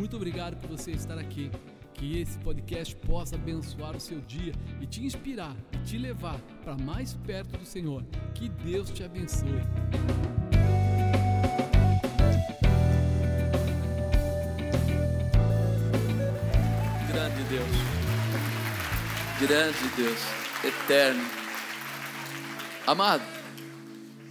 Muito 0.00 0.16
obrigado 0.16 0.56
por 0.56 0.70
você 0.70 0.92
estar 0.92 1.18
aqui. 1.18 1.50
Que 1.92 2.22
esse 2.22 2.38
podcast 2.38 2.96
possa 2.96 3.34
abençoar 3.36 3.94
o 3.94 4.00
seu 4.00 4.18
dia 4.22 4.54
e 4.80 4.86
te 4.86 5.04
inspirar 5.04 5.54
e 5.74 5.76
te 5.84 5.98
levar 5.98 6.40
para 6.64 6.74
mais 6.74 7.12
perto 7.26 7.58
do 7.58 7.66
Senhor. 7.66 8.02
Que 8.34 8.48
Deus 8.48 8.88
te 8.88 9.04
abençoe. 9.04 9.60
Grande 17.12 17.44
Deus, 17.50 17.68
grande 19.38 19.96
Deus, 19.96 20.20
eterno. 20.64 21.22
Amado, 22.86 23.22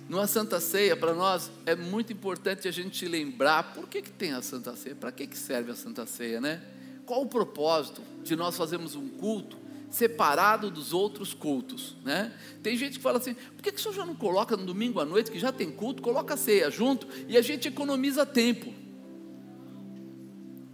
numa 0.09 0.25
Santa 0.25 0.59
Ceia, 0.59 0.97
para 0.97 1.13
nós 1.13 1.51
é 1.67 1.75
muito 1.75 2.11
importante 2.11 2.67
a 2.67 2.71
gente 2.71 3.07
lembrar 3.07 3.75
por 3.75 3.87
que, 3.87 4.01
que 4.01 4.09
tem 4.09 4.33
a 4.33 4.41
Santa 4.41 4.75
Ceia, 4.75 4.95
para 4.95 5.11
que, 5.11 5.27
que 5.27 5.37
serve 5.37 5.71
a 5.71 5.75
Santa 5.75 6.07
Ceia, 6.07 6.41
né? 6.41 6.63
Qual 7.05 7.21
o 7.21 7.27
propósito 7.27 8.01
de 8.23 8.35
nós 8.35 8.57
fazermos 8.57 8.95
um 8.95 9.07
culto 9.07 9.55
separado 9.87 10.69
dos 10.71 10.93
outros 10.93 11.33
cultos, 11.33 11.95
né? 12.03 12.33
Tem 12.63 12.75
gente 12.75 12.97
que 12.97 13.03
fala 13.03 13.19
assim, 13.19 13.35
por 13.35 13.61
que, 13.61 13.71
que 13.71 13.77
o 13.77 13.81
senhor 13.81 13.93
já 13.93 14.05
não 14.05 14.15
coloca 14.15 14.57
no 14.57 14.65
domingo 14.65 14.99
à 14.99 15.05
noite, 15.05 15.29
que 15.29 15.37
já 15.37 15.51
tem 15.51 15.71
culto, 15.71 16.01
coloca 16.01 16.33
a 16.33 16.37
ceia 16.37 16.71
junto 16.71 17.07
e 17.27 17.37
a 17.37 17.41
gente 17.41 17.67
economiza 17.67 18.25
tempo. 18.25 18.73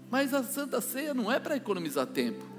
Mas 0.09 0.33
a 0.33 0.43
Santa 0.43 0.79
Ceia 0.79 1.13
não 1.13 1.29
é 1.29 1.39
para 1.39 1.57
economizar 1.57 2.07
tempo. 2.07 2.54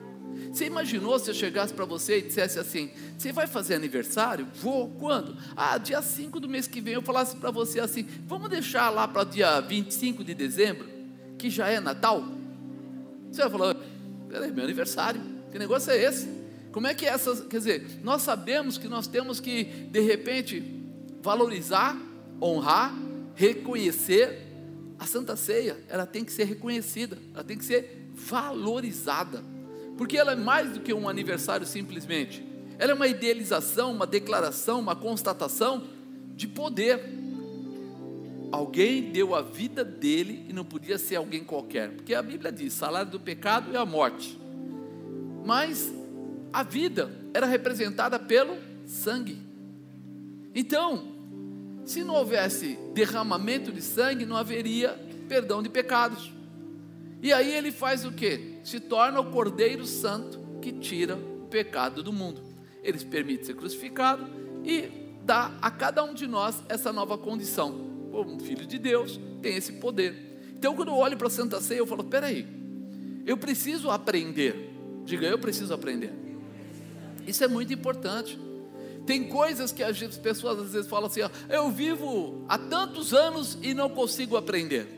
Você 0.56 0.64
imaginou 0.64 1.18
se 1.18 1.28
eu 1.28 1.34
chegasse 1.34 1.74
para 1.74 1.84
você 1.84 2.16
e 2.16 2.22
dissesse 2.22 2.58
assim: 2.58 2.90
Você 3.18 3.30
vai 3.30 3.46
fazer 3.46 3.74
aniversário? 3.74 4.48
Vou. 4.54 4.88
Quando? 4.88 5.36
Ah, 5.54 5.76
dia 5.76 6.00
5 6.00 6.40
do 6.40 6.48
mês 6.48 6.66
que 6.66 6.80
vem. 6.80 6.94
Eu 6.94 7.02
falasse 7.02 7.36
para 7.36 7.50
você 7.50 7.78
assim: 7.78 8.06
Vamos 8.26 8.48
deixar 8.48 8.88
lá 8.88 9.06
para 9.06 9.22
dia 9.22 9.60
25 9.60 10.24
de 10.24 10.32
dezembro, 10.32 10.88
que 11.36 11.50
já 11.50 11.68
é 11.68 11.78
Natal? 11.78 12.24
Você 13.30 13.42
vai 13.42 13.50
falar: 13.50 13.76
Peraí, 14.30 14.50
meu 14.50 14.64
aniversário. 14.64 15.20
Que 15.52 15.58
negócio 15.58 15.92
é 15.92 16.02
esse? 16.02 16.26
Como 16.72 16.86
é 16.86 16.94
que 16.94 17.04
é 17.04 17.10
essa. 17.10 17.36
Quer 17.44 17.58
dizer, 17.58 18.00
nós 18.02 18.22
sabemos 18.22 18.78
que 18.78 18.88
nós 18.88 19.06
temos 19.06 19.38
que, 19.38 19.64
de 19.64 20.00
repente, 20.00 20.64
valorizar, 21.20 21.94
honrar, 22.40 22.94
reconhecer. 23.34 24.44
A 24.98 25.04
Santa 25.04 25.36
Ceia, 25.36 25.76
ela 25.90 26.06
tem 26.06 26.24
que 26.24 26.32
ser 26.32 26.44
reconhecida, 26.44 27.18
ela 27.34 27.44
tem 27.44 27.58
que 27.58 27.64
ser 27.66 28.10
valorizada 28.14 29.44
porque 29.96 30.16
ela 30.16 30.32
é 30.32 30.36
mais 30.36 30.72
do 30.72 30.80
que 30.80 30.92
um 30.92 31.08
aniversário 31.08 31.66
simplesmente. 31.66 32.44
Ela 32.78 32.92
é 32.92 32.94
uma 32.94 33.06
idealização, 33.06 33.92
uma 33.92 34.06
declaração, 34.06 34.80
uma 34.80 34.94
constatação 34.94 35.84
de 36.34 36.46
poder. 36.46 37.00
Alguém 38.52 39.10
deu 39.10 39.34
a 39.34 39.42
vida 39.42 39.84
dele 39.84 40.44
e 40.48 40.52
não 40.52 40.64
podia 40.64 40.98
ser 40.98 41.16
alguém 41.16 41.42
qualquer, 41.42 41.90
porque 41.90 42.14
a 42.14 42.22
Bíblia 42.22 42.52
diz: 42.52 42.72
salário 42.72 43.10
do 43.10 43.18
pecado 43.18 43.74
é 43.74 43.78
a 43.78 43.86
morte. 43.86 44.38
Mas 45.44 45.92
a 46.52 46.62
vida 46.62 47.10
era 47.32 47.46
representada 47.46 48.18
pelo 48.18 48.56
sangue. 48.84 49.38
Então, 50.54 51.16
se 51.84 52.02
não 52.02 52.14
houvesse 52.14 52.78
derramamento 52.94 53.70
de 53.72 53.82
sangue, 53.82 54.26
não 54.26 54.36
haveria 54.36 54.98
perdão 55.28 55.62
de 55.62 55.68
pecados. 55.68 56.35
E 57.22 57.32
aí 57.32 57.52
ele 57.52 57.72
faz 57.72 58.04
o 58.04 58.12
que? 58.12 58.58
Se 58.62 58.80
torna 58.80 59.20
o 59.20 59.30
Cordeiro 59.30 59.86
Santo 59.86 60.38
que 60.60 60.72
tira 60.72 61.16
o 61.16 61.46
pecado 61.46 62.02
do 62.02 62.12
mundo. 62.12 62.42
Ele 62.82 62.98
permite 63.04 63.46
ser 63.46 63.54
crucificado 63.54 64.26
e 64.64 65.06
dá 65.24 65.56
a 65.60 65.70
cada 65.70 66.04
um 66.04 66.14
de 66.14 66.26
nós 66.26 66.62
essa 66.68 66.92
nova 66.92 67.18
condição. 67.18 67.86
Como 68.10 68.40
filho 68.40 68.66
de 68.66 68.78
Deus, 68.78 69.20
tem 69.42 69.56
esse 69.56 69.72
poder. 69.74 70.14
Então, 70.56 70.74
quando 70.74 70.88
eu 70.88 70.96
olho 70.96 71.16
para 71.16 71.26
a 71.26 71.30
Santa 71.30 71.60
Ceia, 71.60 71.78
eu 71.78 71.86
falo: 71.86 72.04
peraí, 72.04 72.46
eu 73.26 73.36
preciso 73.36 73.90
aprender. 73.90 74.72
Diga, 75.04 75.26
eu 75.26 75.38
preciso 75.38 75.74
aprender. 75.74 76.12
Isso 77.26 77.42
é 77.44 77.48
muito 77.48 77.72
importante. 77.72 78.38
Tem 79.04 79.28
coisas 79.28 79.70
que 79.70 79.82
as 79.82 79.98
pessoas 80.18 80.58
às 80.58 80.72
vezes 80.72 80.88
falam 80.88 81.06
assim: 81.06 81.22
ó, 81.22 81.30
eu 81.48 81.70
vivo 81.70 82.44
há 82.48 82.56
tantos 82.56 83.12
anos 83.12 83.58
e 83.62 83.74
não 83.74 83.88
consigo 83.88 84.36
aprender. 84.36 84.88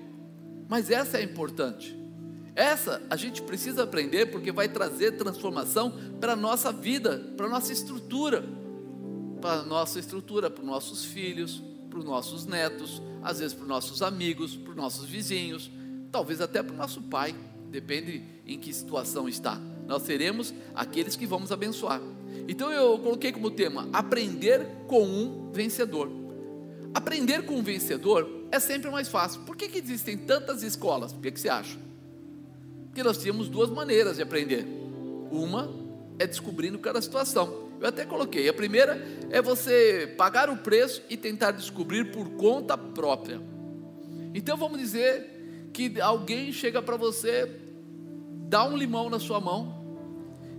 Mas 0.68 0.90
essa 0.90 1.18
é 1.18 1.22
importante. 1.22 1.96
Essa 2.58 3.00
a 3.08 3.14
gente 3.14 3.40
precisa 3.40 3.84
aprender 3.84 4.26
porque 4.32 4.50
vai 4.50 4.68
trazer 4.68 5.12
transformação 5.12 5.96
para 6.20 6.32
a 6.32 6.36
nossa 6.36 6.72
vida, 6.72 7.32
para 7.36 7.46
a 7.46 7.48
nossa 7.48 7.72
estrutura, 7.72 8.44
para 9.40 9.60
a 9.60 9.62
nossa 9.62 10.00
estrutura, 10.00 10.50
para 10.50 10.62
os 10.62 10.68
nossos 10.68 11.04
filhos, 11.04 11.62
para 11.88 12.00
os 12.00 12.04
nossos 12.04 12.46
netos, 12.46 13.00
às 13.22 13.38
vezes 13.38 13.54
para 13.54 13.62
os 13.62 13.68
nossos 13.68 14.02
amigos, 14.02 14.56
para 14.56 14.70
os 14.70 14.76
nossos 14.76 15.04
vizinhos, 15.04 15.70
talvez 16.10 16.40
até 16.40 16.60
para 16.60 16.74
o 16.74 16.76
nosso 16.76 17.00
pai, 17.02 17.32
depende 17.70 18.24
em 18.44 18.58
que 18.58 18.72
situação 18.72 19.28
está. 19.28 19.54
Nós 19.86 20.02
seremos 20.02 20.52
aqueles 20.74 21.14
que 21.14 21.26
vamos 21.26 21.52
abençoar. 21.52 22.02
Então 22.48 22.72
eu 22.72 22.98
coloquei 22.98 23.30
como 23.30 23.52
tema: 23.52 23.88
aprender 23.92 24.66
com 24.88 25.04
um 25.04 25.52
vencedor. 25.52 26.10
Aprender 26.92 27.46
com 27.46 27.54
um 27.54 27.62
vencedor 27.62 28.28
é 28.50 28.58
sempre 28.58 28.90
mais 28.90 29.06
fácil. 29.06 29.42
Por 29.42 29.56
que, 29.56 29.68
que 29.68 29.78
existem 29.78 30.18
tantas 30.18 30.64
escolas? 30.64 31.12
O 31.12 31.20
que, 31.20 31.30
que 31.30 31.38
você 31.38 31.48
acha? 31.48 31.86
Que 32.98 33.04
nós 33.04 33.18
tínhamos 33.18 33.48
duas 33.48 33.70
maneiras 33.70 34.16
de 34.16 34.22
aprender. 34.22 34.66
Uma 35.30 35.70
é 36.18 36.26
descobrindo 36.26 36.80
cada 36.80 37.00
situação. 37.00 37.68
Eu 37.80 37.86
até 37.86 38.04
coloquei. 38.04 38.48
A 38.48 38.52
primeira 38.52 39.00
é 39.30 39.40
você 39.40 40.12
pagar 40.18 40.50
o 40.50 40.56
preço 40.56 41.00
e 41.08 41.16
tentar 41.16 41.52
descobrir 41.52 42.10
por 42.10 42.28
conta 42.30 42.76
própria. 42.76 43.40
Então 44.34 44.56
vamos 44.56 44.80
dizer 44.80 45.70
que 45.72 46.00
alguém 46.00 46.50
chega 46.50 46.82
para 46.82 46.96
você, 46.96 47.48
dá 48.48 48.64
um 48.64 48.76
limão 48.76 49.08
na 49.08 49.20
sua 49.20 49.38
mão, 49.38 49.78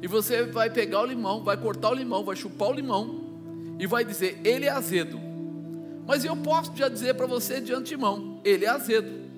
e 0.01 0.07
você 0.07 0.43
vai 0.43 0.69
pegar 0.69 1.01
o 1.01 1.05
limão, 1.05 1.43
vai 1.43 1.57
cortar 1.57 1.89
o 1.89 1.93
limão, 1.93 2.23
vai 2.23 2.37
chupar 2.37 2.69
o 2.69 2.73
limão, 2.73 3.75
e 3.77 3.85
vai 3.85 4.05
dizer: 4.05 4.39
ele 4.45 4.65
é 4.65 4.69
azedo. 4.69 5.19
Mas 6.07 6.23
eu 6.23 6.37
posso 6.37 6.71
já 6.73 6.87
dizer 6.87 7.15
para 7.15 7.25
você 7.25 7.59
de 7.59 7.73
antemão: 7.73 8.39
ele 8.45 8.63
é 8.63 8.69
azedo 8.69 9.28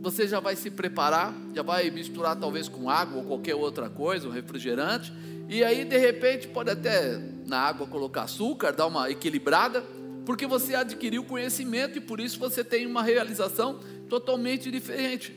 você 0.00 0.26
já 0.26 0.40
vai 0.40 0.56
se 0.56 0.70
preparar, 0.70 1.34
já 1.54 1.62
vai 1.62 1.90
misturar 1.90 2.34
talvez 2.34 2.68
com 2.68 2.88
água 2.88 3.18
ou 3.18 3.24
qualquer 3.24 3.54
outra 3.54 3.90
coisa, 3.90 4.28
um 4.28 4.30
refrigerante, 4.30 5.12
e 5.48 5.62
aí 5.62 5.84
de 5.84 5.98
repente 5.98 6.48
pode 6.48 6.70
até 6.70 7.18
na 7.46 7.58
água 7.58 7.86
colocar 7.86 8.22
açúcar, 8.22 8.72
dar 8.72 8.86
uma 8.86 9.10
equilibrada, 9.10 9.84
porque 10.24 10.46
você 10.46 10.74
adquiriu 10.74 11.24
conhecimento 11.24 11.98
e 11.98 12.00
por 12.00 12.18
isso 12.18 12.38
você 12.38 12.64
tem 12.64 12.86
uma 12.86 13.02
realização 13.02 13.80
totalmente 14.08 14.70
diferente. 14.70 15.36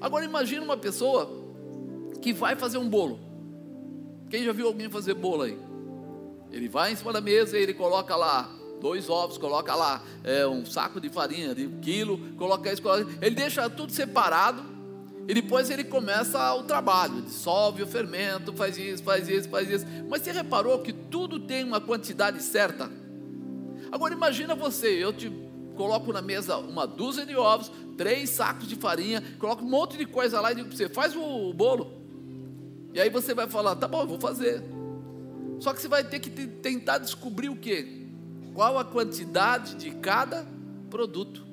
Agora 0.00 0.24
imagine 0.24 0.60
uma 0.60 0.76
pessoa 0.76 1.30
que 2.20 2.32
vai 2.32 2.54
fazer 2.54 2.76
um 2.78 2.88
bolo. 2.88 3.18
Quem 4.28 4.44
já 4.44 4.52
viu 4.52 4.66
alguém 4.66 4.90
fazer 4.90 5.14
bolo 5.14 5.42
aí? 5.42 5.58
Ele 6.50 6.68
vai 6.68 6.92
em 6.92 6.96
cima 6.96 7.12
da 7.12 7.20
mesa 7.20 7.58
e 7.58 7.62
ele 7.62 7.72
coloca 7.72 8.14
lá 8.14 8.50
dois 8.86 9.10
ovos, 9.10 9.36
coloca 9.36 9.74
lá 9.74 10.00
é, 10.22 10.46
um 10.46 10.64
saco 10.64 11.00
de 11.00 11.08
farinha 11.08 11.52
de 11.52 11.66
quilo, 11.82 12.18
coloca 12.36 12.72
isso, 12.72 12.80
coloca... 12.80 13.04
ele 13.20 13.34
deixa 13.34 13.68
tudo 13.68 13.90
separado 13.90 14.62
e 15.26 15.34
depois 15.34 15.68
ele 15.70 15.82
começa 15.82 16.54
o 16.54 16.62
trabalho, 16.62 17.20
dissolve 17.22 17.82
o 17.82 17.86
fermento, 17.86 18.52
faz 18.52 18.78
isso, 18.78 19.02
faz 19.02 19.28
isso, 19.28 19.48
faz 19.48 19.68
isso. 19.68 19.84
Mas 20.08 20.22
você 20.22 20.30
reparou 20.30 20.78
que 20.78 20.92
tudo 20.92 21.40
tem 21.40 21.64
uma 21.64 21.80
quantidade 21.80 22.40
certa? 22.40 22.88
Agora 23.90 24.14
imagina 24.14 24.54
você, 24.54 24.86
eu 24.86 25.12
te 25.12 25.32
coloco 25.74 26.12
na 26.12 26.22
mesa 26.22 26.56
uma 26.56 26.86
dúzia 26.86 27.26
de 27.26 27.34
ovos, 27.36 27.72
três 27.96 28.30
sacos 28.30 28.68
de 28.68 28.76
farinha, 28.76 29.20
coloco 29.40 29.64
um 29.64 29.68
monte 29.68 29.96
de 29.96 30.06
coisa 30.06 30.40
lá 30.40 30.52
e 30.52 30.54
digo 30.54 30.68
para 30.68 30.76
você, 30.76 30.88
faz 30.88 31.16
o 31.16 31.52
bolo. 31.52 31.90
E 32.94 33.00
aí 33.00 33.10
você 33.10 33.34
vai 33.34 33.48
falar, 33.48 33.74
tá 33.74 33.88
bom, 33.88 34.02
eu 34.02 34.06
vou 34.06 34.20
fazer. 34.20 34.62
Só 35.58 35.74
que 35.74 35.80
você 35.80 35.88
vai 35.88 36.04
ter 36.04 36.20
que 36.20 36.30
tentar 36.30 36.98
descobrir 36.98 37.48
o 37.48 37.56
que? 37.56 38.05
Qual 38.56 38.78
a 38.78 38.84
quantidade 38.86 39.74
de 39.74 39.90
cada 39.90 40.46
produto. 40.88 41.44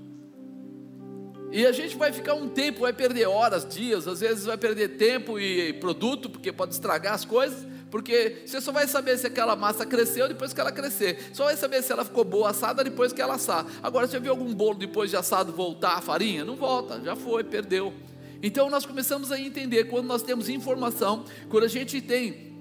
E 1.51 1.65
a 1.65 1.71
gente 1.73 1.97
vai 1.97 2.13
ficar 2.13 2.33
um 2.33 2.47
tempo, 2.47 2.79
vai 2.79 2.93
perder 2.93 3.27
horas, 3.27 3.67
dias, 3.67 4.07
às 4.07 4.21
vezes 4.21 4.45
vai 4.45 4.57
perder 4.57 4.95
tempo 4.95 5.37
e 5.37 5.73
produto, 5.73 6.29
porque 6.29 6.51
pode 6.53 6.73
estragar 6.73 7.13
as 7.13 7.25
coisas, 7.25 7.67
porque 7.91 8.43
você 8.45 8.61
só 8.61 8.71
vai 8.71 8.87
saber 8.87 9.17
se 9.17 9.27
aquela 9.27 9.53
massa 9.53 9.85
cresceu 9.85 10.29
depois 10.29 10.53
que 10.53 10.61
ela 10.61 10.71
crescer, 10.71 11.29
só 11.33 11.43
vai 11.43 11.57
saber 11.57 11.83
se 11.83 11.91
ela 11.91 12.05
ficou 12.05 12.23
boa 12.23 12.51
assada 12.51 12.81
depois 12.85 13.11
que 13.11 13.21
ela 13.21 13.35
assar. 13.35 13.65
Agora, 13.83 14.07
você 14.07 14.17
viu 14.17 14.31
algum 14.31 14.53
bolo 14.53 14.75
depois 14.79 15.09
de 15.09 15.17
assado 15.17 15.51
voltar 15.51 15.97
a 15.97 16.01
farinha? 16.01 16.45
Não 16.45 16.55
volta, 16.55 17.01
já 17.03 17.17
foi, 17.17 17.43
perdeu. 17.43 17.93
Então 18.41 18.69
nós 18.69 18.85
começamos 18.85 19.29
a 19.29 19.37
entender 19.37 19.89
quando 19.89 20.07
nós 20.07 20.23
temos 20.23 20.47
informação, 20.47 21.25
quando 21.49 21.65
a 21.65 21.69
gente 21.69 21.99
tem 21.99 22.55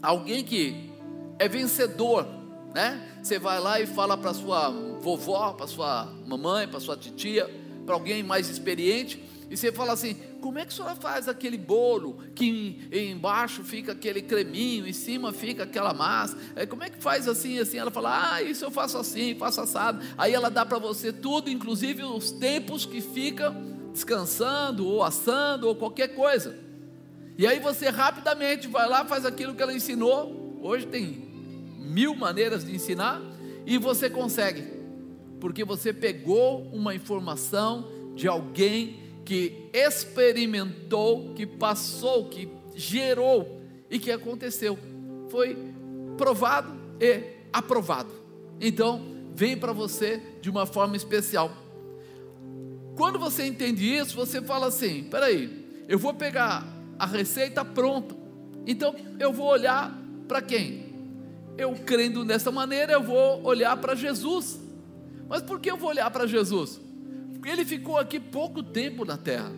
alguém 0.00 0.44
que 0.44 0.92
é 1.40 1.48
vencedor 1.48 2.39
né? 2.74 3.18
Você 3.22 3.38
vai 3.38 3.60
lá 3.60 3.80
e 3.80 3.86
fala 3.86 4.16
para 4.16 4.32
sua 4.34 4.70
vovó, 5.00 5.52
para 5.52 5.66
sua 5.66 6.06
mamãe, 6.26 6.68
para 6.68 6.80
sua 6.80 6.96
titia, 6.96 7.48
para 7.84 7.94
alguém 7.94 8.22
mais 8.22 8.48
experiente, 8.48 9.22
e 9.50 9.56
você 9.56 9.72
fala 9.72 9.92
assim: 9.92 10.14
como 10.40 10.60
é 10.60 10.64
que 10.64 10.72
a 10.72 10.76
senhora 10.76 10.94
faz 10.94 11.26
aquele 11.26 11.58
bolo 11.58 12.18
que 12.36 12.88
embaixo 12.92 13.64
fica 13.64 13.92
aquele 13.92 14.22
creminho, 14.22 14.86
em 14.86 14.92
cima 14.92 15.32
fica 15.32 15.64
aquela 15.64 15.92
massa? 15.92 16.38
É, 16.54 16.64
como 16.64 16.84
é 16.84 16.88
que 16.88 17.02
faz 17.02 17.26
assim 17.26 17.58
assim? 17.58 17.76
Ela 17.76 17.90
fala: 17.90 18.34
ah, 18.34 18.42
isso 18.42 18.64
eu 18.64 18.70
faço 18.70 18.96
assim, 18.96 19.34
faço 19.34 19.60
assado. 19.60 20.00
Aí 20.16 20.32
ela 20.32 20.48
dá 20.48 20.64
para 20.64 20.78
você 20.78 21.12
tudo, 21.12 21.50
inclusive 21.50 22.04
os 22.04 22.30
tempos 22.30 22.86
que 22.86 23.00
fica 23.00 23.50
descansando, 23.92 24.86
ou 24.86 25.02
assando, 25.02 25.66
ou 25.66 25.74
qualquer 25.74 26.14
coisa. 26.14 26.56
E 27.36 27.44
aí 27.44 27.58
você 27.58 27.88
rapidamente 27.88 28.68
vai 28.68 28.88
lá, 28.88 29.04
faz 29.04 29.26
aquilo 29.26 29.54
que 29.54 29.62
ela 29.62 29.74
ensinou. 29.74 30.60
Hoje 30.62 30.86
tem 30.86 31.29
mil 31.80 32.14
maneiras 32.14 32.64
de 32.64 32.74
ensinar, 32.74 33.20
e 33.66 33.78
você 33.78 34.08
consegue, 34.08 34.64
porque 35.40 35.64
você 35.64 35.92
pegou 35.92 36.62
uma 36.72 36.94
informação 36.94 37.88
de 38.14 38.28
alguém 38.28 39.00
que 39.24 39.68
experimentou, 39.72 41.34
que 41.34 41.46
passou, 41.46 42.28
que 42.28 42.48
gerou 42.74 43.60
e 43.88 43.98
que 43.98 44.10
aconteceu. 44.10 44.78
Foi 45.28 45.56
provado 46.16 46.72
e 47.00 47.36
aprovado. 47.52 48.10
Então, 48.60 49.00
vem 49.34 49.56
para 49.56 49.72
você 49.72 50.20
de 50.40 50.50
uma 50.50 50.66
forma 50.66 50.96
especial. 50.96 51.50
Quando 52.96 53.18
você 53.18 53.46
entende 53.46 53.84
isso, 53.84 54.14
você 54.14 54.42
fala 54.42 54.66
assim: 54.66 55.04
peraí, 55.04 55.84
eu 55.88 55.98
vou 55.98 56.12
pegar 56.12 56.66
a 56.98 57.06
receita 57.06 57.64
pronta, 57.64 58.14
então 58.66 58.94
eu 59.18 59.32
vou 59.32 59.46
olhar 59.46 59.96
para 60.28 60.42
quem? 60.42 60.89
Eu 61.60 61.74
crendo 61.74 62.24
dessa 62.24 62.50
maneira, 62.50 62.94
eu 62.94 63.02
vou 63.02 63.44
olhar 63.44 63.76
para 63.76 63.94
Jesus. 63.94 64.58
Mas 65.28 65.42
por 65.42 65.60
que 65.60 65.70
eu 65.70 65.76
vou 65.76 65.90
olhar 65.90 66.10
para 66.10 66.26
Jesus? 66.26 66.80
Porque 67.34 67.50
ele 67.50 67.66
ficou 67.66 67.98
aqui 67.98 68.18
pouco 68.18 68.62
tempo 68.62 69.04
na 69.04 69.18
terra. 69.18 69.52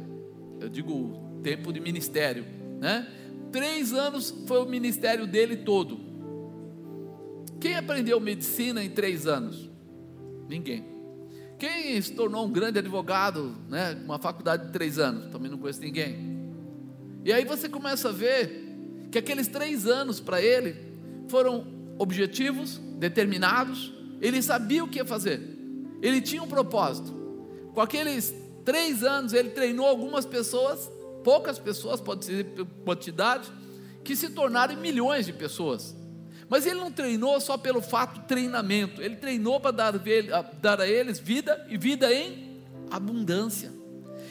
Eu 0.58 0.68
digo 0.68 1.40
tempo 1.44 1.72
de 1.72 1.78
ministério, 1.78 2.44
né? 2.80 3.08
Três 3.52 3.92
anos 3.92 4.34
foi 4.48 4.60
o 4.60 4.66
ministério 4.66 5.28
dele 5.28 5.58
todo. 5.58 6.00
Quem 7.60 7.76
aprendeu 7.76 8.18
medicina 8.18 8.82
em 8.82 8.90
três 8.90 9.28
anos? 9.28 9.70
Ninguém. 10.48 10.84
Quem 11.56 12.02
se 12.02 12.14
tornou 12.14 12.44
um 12.44 12.50
grande 12.50 12.80
advogado, 12.80 13.54
né? 13.68 13.96
Uma 14.04 14.18
faculdade 14.18 14.66
de 14.66 14.72
três 14.72 14.98
anos? 14.98 15.30
Também 15.30 15.48
não 15.48 15.56
conheço 15.56 15.80
ninguém. 15.80 16.16
E 17.24 17.32
aí 17.32 17.44
você 17.44 17.68
começa 17.68 18.08
a 18.08 18.12
ver 18.12 18.76
que 19.08 19.18
aqueles 19.18 19.46
três 19.46 19.86
anos 19.86 20.18
para 20.18 20.42
ele 20.42 20.74
foram 21.28 21.71
objetivos, 21.98 22.78
determinados. 22.98 23.92
Ele 24.20 24.40
sabia 24.42 24.84
o 24.84 24.88
que 24.88 24.98
ia 24.98 25.04
fazer. 25.04 25.40
Ele 26.00 26.20
tinha 26.20 26.42
um 26.42 26.48
propósito. 26.48 27.12
Com 27.74 27.80
aqueles 27.80 28.34
três 28.64 29.02
anos 29.02 29.32
ele 29.32 29.50
treinou 29.50 29.86
algumas 29.86 30.26
pessoas, 30.26 30.90
poucas 31.24 31.58
pessoas, 31.58 32.00
pode 32.00 32.24
ser 32.24 32.46
quantidade, 32.84 33.50
que 34.04 34.16
se 34.16 34.30
tornaram 34.30 34.76
milhões 34.76 35.26
de 35.26 35.32
pessoas. 35.32 35.96
Mas 36.48 36.66
ele 36.66 36.80
não 36.80 36.92
treinou 36.92 37.40
só 37.40 37.56
pelo 37.56 37.80
fato 37.80 38.26
treinamento, 38.26 39.00
ele 39.00 39.16
treinou 39.16 39.58
para 39.58 39.70
dar, 39.70 39.92
dar 40.60 40.80
a 40.80 40.86
eles 40.86 41.18
vida 41.18 41.66
e 41.68 41.78
vida 41.78 42.12
em 42.12 42.60
abundância. 42.90 43.72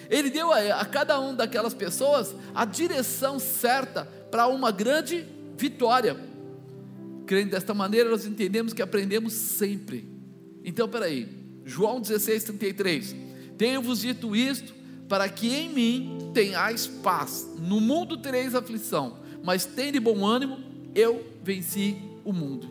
Ele 0.10 0.30
deu 0.30 0.52
a, 0.52 0.60
a 0.82 0.86
cada 0.86 1.20
um 1.20 1.34
daquelas 1.34 1.74
pessoas 1.74 2.36
a 2.54 2.66
direção 2.66 3.40
certa 3.40 4.06
para 4.30 4.46
uma 4.48 4.72
grande 4.72 5.26
vitória. 5.58 6.18
Crendo 7.32 7.52
desta 7.52 7.74
maneira, 7.74 8.10
nós 8.10 8.26
entendemos 8.26 8.74
que 8.74 8.82
aprendemos 8.82 9.32
sempre. 9.32 10.06
Então, 10.66 10.90
peraí, 10.90 11.30
João 11.64 12.02
16, 12.02 12.44
33. 12.44 13.16
Tenho-vos 13.58 14.02
dito 14.02 14.36
isto, 14.36 14.74
para 15.08 15.30
que 15.30 15.48
em 15.48 15.70
mim 15.70 16.32
tenhais 16.34 16.88
paz. 16.88 17.48
No 17.58 17.80
mundo 17.80 18.18
tereis 18.18 18.54
aflição, 18.54 19.18
mas 19.46 19.66
tem 19.66 19.94
de 19.94 20.00
bom 20.02 20.26
ânimo, 20.26 20.60
eu 20.94 21.26
venci 21.42 21.96
o 22.26 22.34
mundo. 22.34 22.70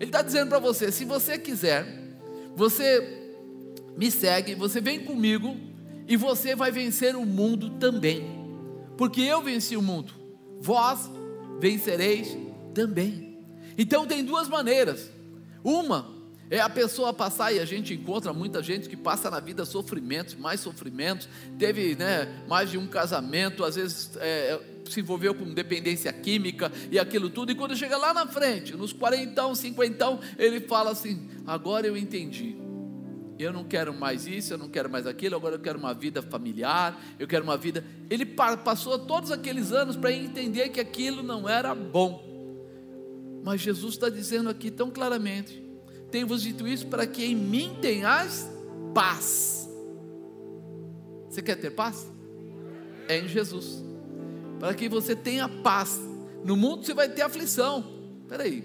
Ele 0.00 0.08
está 0.08 0.22
dizendo 0.22 0.48
para 0.48 0.58
você: 0.58 0.90
se 0.90 1.04
você 1.04 1.38
quiser, 1.38 1.86
você 2.56 3.32
me 3.96 4.10
segue, 4.10 4.56
você 4.56 4.80
vem 4.80 5.04
comigo 5.04 5.56
e 6.08 6.16
você 6.16 6.56
vai 6.56 6.72
vencer 6.72 7.14
o 7.14 7.24
mundo 7.24 7.70
também, 7.78 8.26
porque 8.96 9.20
eu 9.20 9.40
venci 9.40 9.76
o 9.76 9.82
mundo, 9.82 10.12
vós 10.58 11.08
vencereis 11.60 12.36
também. 12.74 13.33
Então 13.76 14.06
tem 14.06 14.24
duas 14.24 14.48
maneiras: 14.48 15.10
uma 15.62 16.14
é 16.50 16.60
a 16.60 16.68
pessoa 16.68 17.12
passar, 17.12 17.52
e 17.52 17.58
a 17.58 17.64
gente 17.64 17.94
encontra 17.94 18.32
muita 18.32 18.62
gente 18.62 18.88
que 18.88 18.96
passa 18.96 19.30
na 19.30 19.40
vida 19.40 19.64
sofrimentos, 19.64 20.34
mais 20.34 20.60
sofrimentos, 20.60 21.28
teve 21.58 21.96
né, 21.96 22.44
mais 22.46 22.70
de 22.70 22.78
um 22.78 22.86
casamento, 22.86 23.64
às 23.64 23.76
vezes 23.76 24.10
é, 24.16 24.60
se 24.84 25.00
envolveu 25.00 25.34
com 25.34 25.52
dependência 25.54 26.12
química 26.12 26.70
e 26.90 26.98
aquilo 26.98 27.30
tudo, 27.30 27.50
e 27.50 27.54
quando 27.54 27.74
chega 27.74 27.96
lá 27.96 28.12
na 28.12 28.26
frente, 28.26 28.76
nos 28.76 28.92
quarentão, 28.92 29.54
cinquentão, 29.54 30.20
ele 30.38 30.60
fala 30.60 30.90
assim: 30.90 31.28
agora 31.46 31.86
eu 31.86 31.96
entendi. 31.96 32.56
Eu 33.36 33.52
não 33.52 33.64
quero 33.64 33.92
mais 33.92 34.28
isso, 34.28 34.54
eu 34.54 34.58
não 34.58 34.68
quero 34.68 34.88
mais 34.88 35.08
aquilo, 35.08 35.34
agora 35.34 35.56
eu 35.56 35.58
quero 35.58 35.76
uma 35.76 35.92
vida 35.92 36.22
familiar, 36.22 37.02
eu 37.18 37.26
quero 37.26 37.42
uma 37.42 37.56
vida. 37.56 37.84
Ele 38.08 38.24
passou 38.24 38.96
todos 38.96 39.32
aqueles 39.32 39.72
anos 39.72 39.96
para 39.96 40.12
entender 40.12 40.68
que 40.68 40.78
aquilo 40.78 41.20
não 41.20 41.48
era 41.48 41.74
bom. 41.74 42.33
Mas 43.44 43.60
Jesus 43.60 43.92
está 43.94 44.08
dizendo 44.08 44.48
aqui 44.48 44.70
tão 44.70 44.90
claramente: 44.90 45.62
tenho-vos 46.10 46.42
dito 46.42 46.66
isso 46.66 46.86
para 46.86 47.06
que 47.06 47.22
em 47.22 47.36
mim 47.36 47.76
tenhas 47.80 48.48
paz. 48.94 49.68
Você 51.28 51.42
quer 51.42 51.56
ter 51.56 51.70
paz? 51.70 52.10
É 53.06 53.18
em 53.18 53.28
Jesus. 53.28 53.84
Para 54.58 54.72
que 54.72 54.88
você 54.88 55.14
tenha 55.14 55.46
paz. 55.48 56.00
No 56.42 56.56
mundo 56.56 56.86
você 56.86 56.94
vai 56.94 57.08
ter 57.08 57.20
aflição. 57.22 57.84
Espera 58.22 58.44
aí. 58.44 58.64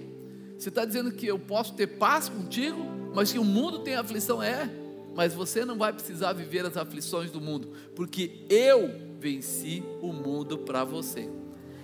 Você 0.57 0.69
está 0.69 0.85
dizendo 0.85 1.11
que 1.11 1.27
eu 1.27 1.37
posso 1.37 1.73
ter 1.73 1.87
paz 1.87 2.29
contigo, 2.29 2.79
mas 3.13 3.31
que 3.31 3.39
o 3.39 3.43
mundo 3.43 3.79
tem 3.79 3.95
aflição? 3.95 4.41
É. 4.41 4.69
Mas 5.15 5.33
você 5.33 5.65
não 5.65 5.77
vai 5.77 5.91
precisar 5.91 6.31
viver 6.31 6.65
as 6.65 6.77
aflições 6.77 7.31
do 7.31 7.41
mundo, 7.41 7.73
porque 7.95 8.45
eu 8.49 8.89
venci 9.19 9.83
o 10.01 10.13
mundo 10.13 10.59
para 10.59 10.85
você. 10.85 11.29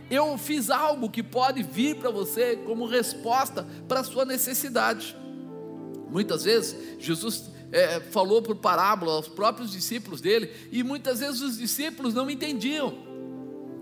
Eu 0.09 0.37
fiz 0.37 0.69
algo 0.69 1.09
que 1.09 1.23
pode 1.23 1.63
vir 1.63 1.95
para 1.95 2.11
você 2.11 2.55
como 2.57 2.85
resposta 2.85 3.65
para 3.87 4.01
a 4.01 4.03
sua 4.03 4.25
necessidade. 4.25 5.15
Muitas 6.09 6.43
vezes, 6.43 6.75
Jesus 6.99 7.49
é, 7.71 7.99
falou 7.99 8.41
por 8.41 8.55
parábola 8.55 9.13
aos 9.13 9.27
próprios 9.27 9.71
discípulos 9.71 10.21
dele, 10.21 10.51
e 10.71 10.83
muitas 10.83 11.19
vezes 11.19 11.41
os 11.41 11.57
discípulos 11.57 12.13
não 12.13 12.29
entendiam. 12.29 12.93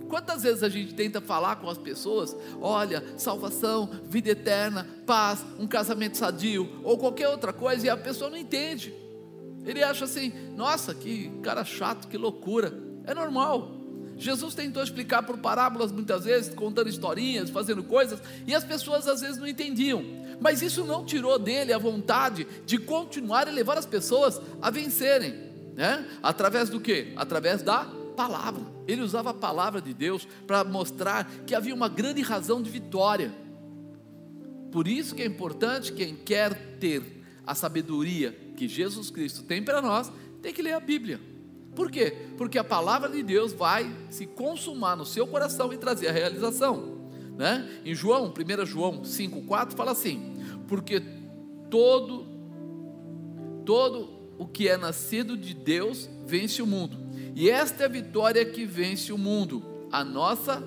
Quantas 0.10 0.44
vezes 0.44 0.64
a 0.64 0.70
gente 0.70 0.94
tenta 0.94 1.20
falar 1.20 1.58
com 1.58 1.70
as 1.70 1.78
pessoas, 1.78 2.36
olha, 2.62 3.04
salvação, 3.18 3.90
vida 4.06 4.30
eterna, 4.30 4.88
paz, 5.06 5.46
um 5.60 5.68
casamento 5.68 6.18
sadio, 6.18 6.69
ou 6.84 6.98
qualquer 6.98 7.28
outra 7.30 7.52
coisa, 7.52 7.86
e 7.86 7.90
a 7.90 7.98
pessoa 7.98 8.30
não 8.30 8.38
entende. 8.38 8.94
Ele 9.66 9.84
acha 9.84 10.06
assim, 10.06 10.31
nossa, 10.56 10.94
que 10.94 11.30
cara 11.42 11.66
chato, 11.66 12.08
que 12.08 12.18
loucura. 12.18 12.74
É 13.06 13.14
normal. 13.14 13.82
Jesus 14.18 14.54
tentou 14.56 14.83
explicar 14.83 15.23
por 15.23 15.38
parábolas 15.38 15.92
muitas 15.92 16.26
vezes, 16.26 16.54
contando 16.54 16.90
historinhas, 16.90 17.49
fazendo 17.49 17.83
coisas, 17.83 18.21
e 18.47 18.54
as 18.54 18.64
pessoas 18.64 19.07
às 19.07 19.21
vezes 19.21 19.38
não 19.38 19.47
entendiam. 19.47 20.04
Mas 20.40 20.61
isso 20.61 20.83
não 20.83 21.06
tirou 21.06 21.38
dele 21.40 21.73
a 21.73 21.78
vontade 21.78 22.47
de 22.66 22.78
continuar 22.78 23.47
e 23.47 23.52
levar 23.52 23.78
as 23.78 23.85
pessoas 23.85 24.42
a 24.61 24.69
vencerem, 24.69 25.33
né? 25.76 26.07
Através 26.21 26.69
do 26.69 26.80
que? 26.80 27.14
Através 27.16 27.61
da 27.61 27.85
palavra. 28.16 28.64
Ele 28.88 29.02
usava 29.02 29.31
a 29.31 29.33
palavra 29.33 29.81
de 29.81 29.94
Deus 29.94 30.28
para 30.45 30.64
mostrar 30.64 31.30
que 31.45 31.56
havia 31.56 31.73
uma 31.73 31.90
grande 31.90 32.21
razão 32.21 32.61
de 32.61 32.69
vitória. 32.69 33.33
Por 34.71 34.88
isso 34.88 35.16
que 35.16 35.21
é 35.21 35.26
importante 35.26 35.94
quem 35.94 36.16
quer 36.16 36.78
ter 36.80 37.23
a 37.45 37.54
sabedoria 37.54 38.38
que 38.56 38.68
Jesus 38.68 39.09
Cristo 39.09 39.44
tem 39.44 39.64
para 39.64 39.81
nós, 39.81 40.11
tem 40.42 40.54
que 40.54 40.61
ler 40.61 40.73
a 40.73 40.80
Bíblia. 40.80 41.19
Por 41.75 41.89
quê? 41.89 42.15
Porque 42.37 42.57
a 42.57 42.63
palavra 42.63 43.09
de 43.09 43.23
Deus 43.23 43.51
vai 43.51 43.92
se 44.09 44.25
consumar 44.25 44.95
no 44.95 45.06
seu 45.06 45.25
coração 45.25 45.73
e 45.73 45.77
trazer 45.77 46.07
a 46.07 46.11
realização. 46.11 47.01
Né? 47.37 47.68
Em 47.83 47.95
João, 47.95 48.31
1 48.31 48.65
João 48.65 49.01
5,4 49.01 49.73
fala 49.73 49.92
assim: 49.92 50.35
Porque 50.68 51.01
todo, 51.69 52.27
todo 53.65 54.09
o 54.37 54.45
que 54.45 54.68
é 54.68 54.77
nascido 54.77 55.35
de 55.35 55.53
Deus 55.53 56.09
vence 56.25 56.61
o 56.61 56.68
mundo. 56.68 56.97
E 57.35 57.49
esta 57.49 57.83
é 57.83 57.85
a 57.87 57.89
vitória 57.89 58.45
que 58.45 58.65
vence 58.65 59.11
o 59.11 59.18
mundo, 59.18 59.63
a 59.92 60.03
nossa 60.03 60.63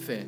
fé. 0.00 0.26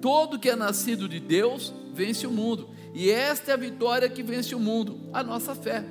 Todo 0.00 0.38
que 0.38 0.48
é 0.48 0.56
nascido 0.56 1.08
de 1.08 1.20
Deus 1.20 1.74
vence 1.92 2.26
o 2.26 2.30
mundo. 2.30 2.70
E 2.94 3.10
esta 3.10 3.50
é 3.50 3.54
a 3.54 3.58
vitória 3.58 4.08
que 4.08 4.22
vence 4.22 4.54
o 4.54 4.58
mundo, 4.58 4.98
a 5.12 5.22
nossa 5.22 5.54
fé. 5.54 5.84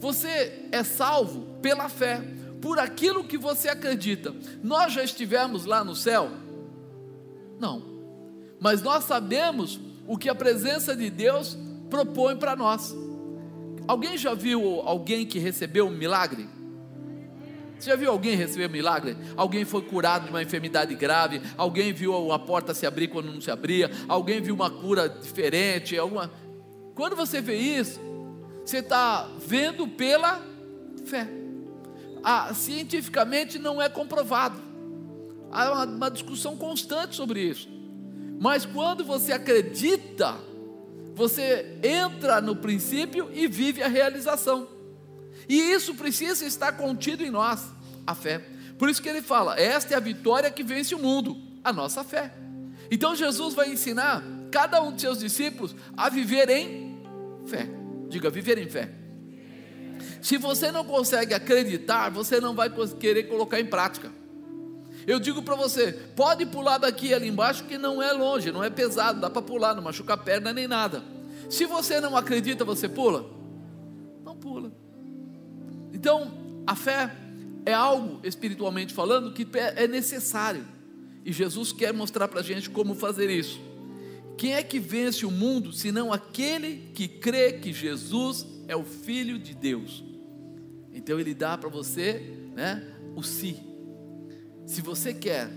Você 0.00 0.68
é 0.72 0.82
salvo 0.82 1.58
pela 1.60 1.88
fé 1.90 2.22
por 2.62 2.78
aquilo 2.78 3.24
que 3.24 3.36
você 3.36 3.68
acredita. 3.68 4.32
Nós 4.62 4.92
já 4.92 5.02
estivemos 5.02 5.66
lá 5.66 5.82
no 5.82 5.96
céu? 5.96 6.30
Não. 7.58 7.82
Mas 8.60 8.80
nós 8.80 9.02
sabemos 9.04 9.80
o 10.06 10.16
que 10.16 10.28
a 10.28 10.34
presença 10.34 10.94
de 10.94 11.10
Deus 11.10 11.58
propõe 11.90 12.36
para 12.36 12.54
nós. 12.54 12.94
Alguém 13.86 14.16
já 14.16 14.32
viu 14.32 14.80
alguém 14.80 15.26
que 15.26 15.40
recebeu 15.40 15.88
um 15.88 15.90
milagre? 15.90 16.48
Você 17.76 17.90
já 17.90 17.96
viu 17.96 18.12
alguém 18.12 18.36
receber 18.36 18.68
um 18.68 18.72
milagre? 18.72 19.16
Alguém 19.36 19.64
foi 19.64 19.82
curado 19.82 20.26
de 20.26 20.30
uma 20.30 20.40
enfermidade 20.40 20.94
grave? 20.94 21.42
Alguém 21.56 21.92
viu 21.92 22.14
uma 22.14 22.38
porta 22.38 22.72
se 22.72 22.86
abrir 22.86 23.08
quando 23.08 23.32
não 23.32 23.40
se 23.40 23.50
abria? 23.50 23.90
Alguém 24.06 24.40
viu 24.40 24.54
uma 24.54 24.70
cura 24.70 25.08
diferente? 25.08 25.98
Alguma... 25.98 26.30
Quando 26.94 27.16
você 27.16 27.40
vê 27.40 27.56
isso, 27.56 28.00
você 28.64 28.78
está 28.78 29.28
vendo 29.44 29.88
pela 29.88 30.40
fé. 31.04 31.41
Ah, 32.22 32.52
cientificamente 32.54 33.58
não 33.58 33.80
é 33.80 33.88
comprovado. 33.88 34.60
Há 35.50 35.72
uma, 35.72 35.84
uma 35.84 36.10
discussão 36.10 36.56
constante 36.56 37.16
sobre 37.16 37.42
isso. 37.42 37.68
Mas 38.40 38.64
quando 38.64 39.04
você 39.04 39.32
acredita, 39.32 40.36
você 41.14 41.78
entra 41.82 42.40
no 42.40 42.56
princípio 42.56 43.30
e 43.32 43.46
vive 43.46 43.82
a 43.82 43.88
realização. 43.88 44.68
E 45.48 45.58
isso 45.72 45.94
precisa 45.94 46.44
estar 46.44 46.72
contido 46.72 47.22
em 47.22 47.30
nós, 47.30 47.64
a 48.06 48.14
fé. 48.14 48.42
Por 48.78 48.88
isso 48.88 49.02
que 49.02 49.08
ele 49.08 49.22
fala: 49.22 49.60
esta 49.60 49.94
é 49.94 49.96
a 49.96 50.00
vitória 50.00 50.50
que 50.50 50.62
vence 50.62 50.94
o 50.94 50.98
mundo, 50.98 51.36
a 51.62 51.72
nossa 51.72 52.02
fé. 52.02 52.32
Então 52.90 53.14
Jesus 53.14 53.54
vai 53.54 53.70
ensinar 53.70 54.22
cada 54.50 54.82
um 54.82 54.92
de 54.92 55.00
seus 55.00 55.18
discípulos 55.18 55.74
a 55.96 56.08
viver 56.08 56.48
em 56.50 57.00
fé. 57.46 57.68
Diga, 58.08 58.30
viver 58.30 58.58
em 58.58 58.68
fé. 58.68 59.01
Se 60.22 60.38
você 60.38 60.70
não 60.70 60.84
consegue 60.84 61.34
acreditar, 61.34 62.08
você 62.08 62.40
não 62.40 62.54
vai 62.54 62.70
querer 63.00 63.24
colocar 63.24 63.58
em 63.58 63.66
prática. 63.66 64.12
Eu 65.04 65.18
digo 65.18 65.42
para 65.42 65.56
você, 65.56 65.92
pode 66.14 66.46
pular 66.46 66.78
daqui 66.78 67.12
ali 67.12 67.26
embaixo 67.26 67.64
que 67.64 67.76
não 67.76 68.00
é 68.00 68.12
longe, 68.12 68.52
não 68.52 68.62
é 68.62 68.70
pesado, 68.70 69.20
dá 69.20 69.28
para 69.28 69.42
pular, 69.42 69.74
não 69.74 69.82
machuca 69.82 70.14
a 70.14 70.16
perna 70.16 70.52
nem 70.52 70.68
nada. 70.68 71.02
Se 71.50 71.66
você 71.66 72.00
não 72.00 72.16
acredita, 72.16 72.64
você 72.64 72.88
pula? 72.88 73.28
Não 74.24 74.36
pula. 74.36 74.72
Então, 75.92 76.32
a 76.68 76.76
fé 76.76 77.12
é 77.66 77.74
algo, 77.74 78.20
espiritualmente 78.22 78.94
falando, 78.94 79.32
que 79.32 79.44
é 79.76 79.88
necessário. 79.88 80.64
E 81.24 81.32
Jesus 81.32 81.72
quer 81.72 81.92
mostrar 81.92 82.28
para 82.28 82.38
a 82.38 82.44
gente 82.44 82.70
como 82.70 82.94
fazer 82.94 83.28
isso. 83.28 83.60
Quem 84.38 84.54
é 84.54 84.62
que 84.62 84.78
vence 84.78 85.26
o 85.26 85.32
mundo 85.32 85.72
senão 85.72 86.12
aquele 86.12 86.90
que 86.94 87.08
crê 87.08 87.54
que 87.54 87.72
Jesus 87.72 88.46
é 88.68 88.76
o 88.76 88.84
Filho 88.84 89.36
de 89.36 89.52
Deus? 89.52 90.11
Então 90.92 91.18
ele 91.18 91.34
dá 91.34 91.56
para 91.56 91.68
você 91.68 92.36
né, 92.54 92.82
o 93.16 93.22
si. 93.22 93.56
Se 94.66 94.80
você 94.80 95.12
quer 95.12 95.50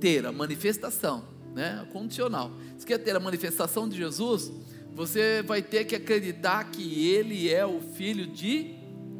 ter 0.00 0.26
a 0.26 0.32
manifestação, 0.32 1.24
né, 1.54 1.86
condicional, 1.92 2.52
se 2.76 2.86
quer 2.86 2.98
ter 2.98 3.14
a 3.14 3.20
manifestação 3.20 3.88
de 3.88 3.96
Jesus, 3.96 4.52
você 4.94 5.42
vai 5.42 5.62
ter 5.62 5.84
que 5.84 5.94
acreditar 5.94 6.70
que 6.70 7.08
Ele 7.08 7.52
é 7.52 7.64
o 7.64 7.80
Filho 7.80 8.26
de 8.26 8.74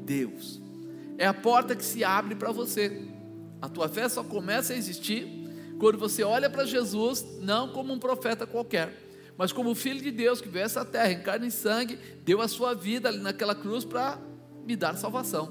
Deus. 0.04 0.60
É 1.16 1.26
a 1.26 1.34
porta 1.34 1.76
que 1.76 1.84
se 1.84 2.02
abre 2.02 2.34
para 2.34 2.52
você. 2.52 3.02
A 3.60 3.68
tua 3.68 3.88
fé 3.88 4.08
só 4.08 4.22
começa 4.22 4.72
a 4.72 4.76
existir 4.76 5.26
quando 5.78 5.98
você 5.98 6.24
olha 6.24 6.50
para 6.50 6.64
Jesus, 6.64 7.24
não 7.40 7.68
como 7.68 7.92
um 7.92 7.98
profeta 7.98 8.46
qualquer, 8.46 8.92
mas 9.36 9.52
como 9.52 9.70
o 9.70 9.74
Filho 9.74 10.00
de 10.00 10.10
Deus 10.10 10.40
que 10.40 10.48
veio 10.48 10.64
a 10.64 10.66
essa 10.66 10.84
terra 10.84 11.12
em 11.12 11.22
carne 11.22 11.46
e 11.46 11.52
sangue, 11.52 11.98
deu 12.24 12.40
a 12.40 12.48
sua 12.48 12.74
vida 12.74 13.08
ali 13.08 13.18
naquela 13.18 13.54
cruz 13.54 13.84
para 13.84 14.18
me 14.68 14.76
dar 14.76 14.98
salvação. 14.98 15.50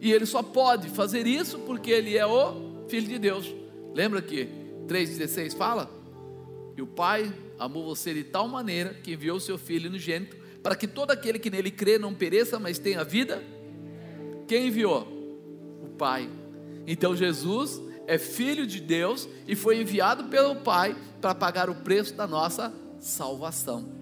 E 0.00 0.12
ele 0.12 0.24
só 0.24 0.44
pode 0.44 0.88
fazer 0.88 1.26
isso 1.26 1.58
porque 1.60 1.90
ele 1.90 2.16
é 2.16 2.24
o 2.24 2.84
Filho 2.88 3.08
de 3.08 3.18
Deus. 3.18 3.52
Lembra 3.92 4.22
que 4.22 4.48
3,16 4.86 5.56
fala? 5.56 5.90
E 6.76 6.80
o 6.80 6.86
Pai 6.86 7.34
amou 7.58 7.84
você 7.84 8.14
de 8.14 8.22
tal 8.22 8.46
maneira 8.46 8.94
que 8.94 9.12
enviou 9.12 9.38
o 9.38 9.40
seu 9.40 9.58
Filho 9.58 9.90
no 9.90 9.98
gênito, 9.98 10.36
para 10.62 10.76
que 10.76 10.86
todo 10.86 11.10
aquele 11.10 11.40
que 11.40 11.50
nele 11.50 11.70
crê 11.70 11.98
não 11.98 12.14
pereça, 12.14 12.60
mas 12.60 12.78
tenha 12.78 13.02
vida. 13.02 13.42
Quem 14.46 14.68
enviou? 14.68 15.02
O 15.82 15.88
Pai. 15.98 16.30
Então 16.86 17.16
Jesus 17.16 17.82
é 18.06 18.18
filho 18.18 18.66
de 18.66 18.80
Deus 18.80 19.28
e 19.48 19.56
foi 19.56 19.80
enviado 19.80 20.24
pelo 20.24 20.56
Pai 20.56 20.96
para 21.20 21.34
pagar 21.34 21.68
o 21.68 21.74
preço 21.74 22.14
da 22.14 22.26
nossa 22.26 22.72
salvação. 23.00 23.93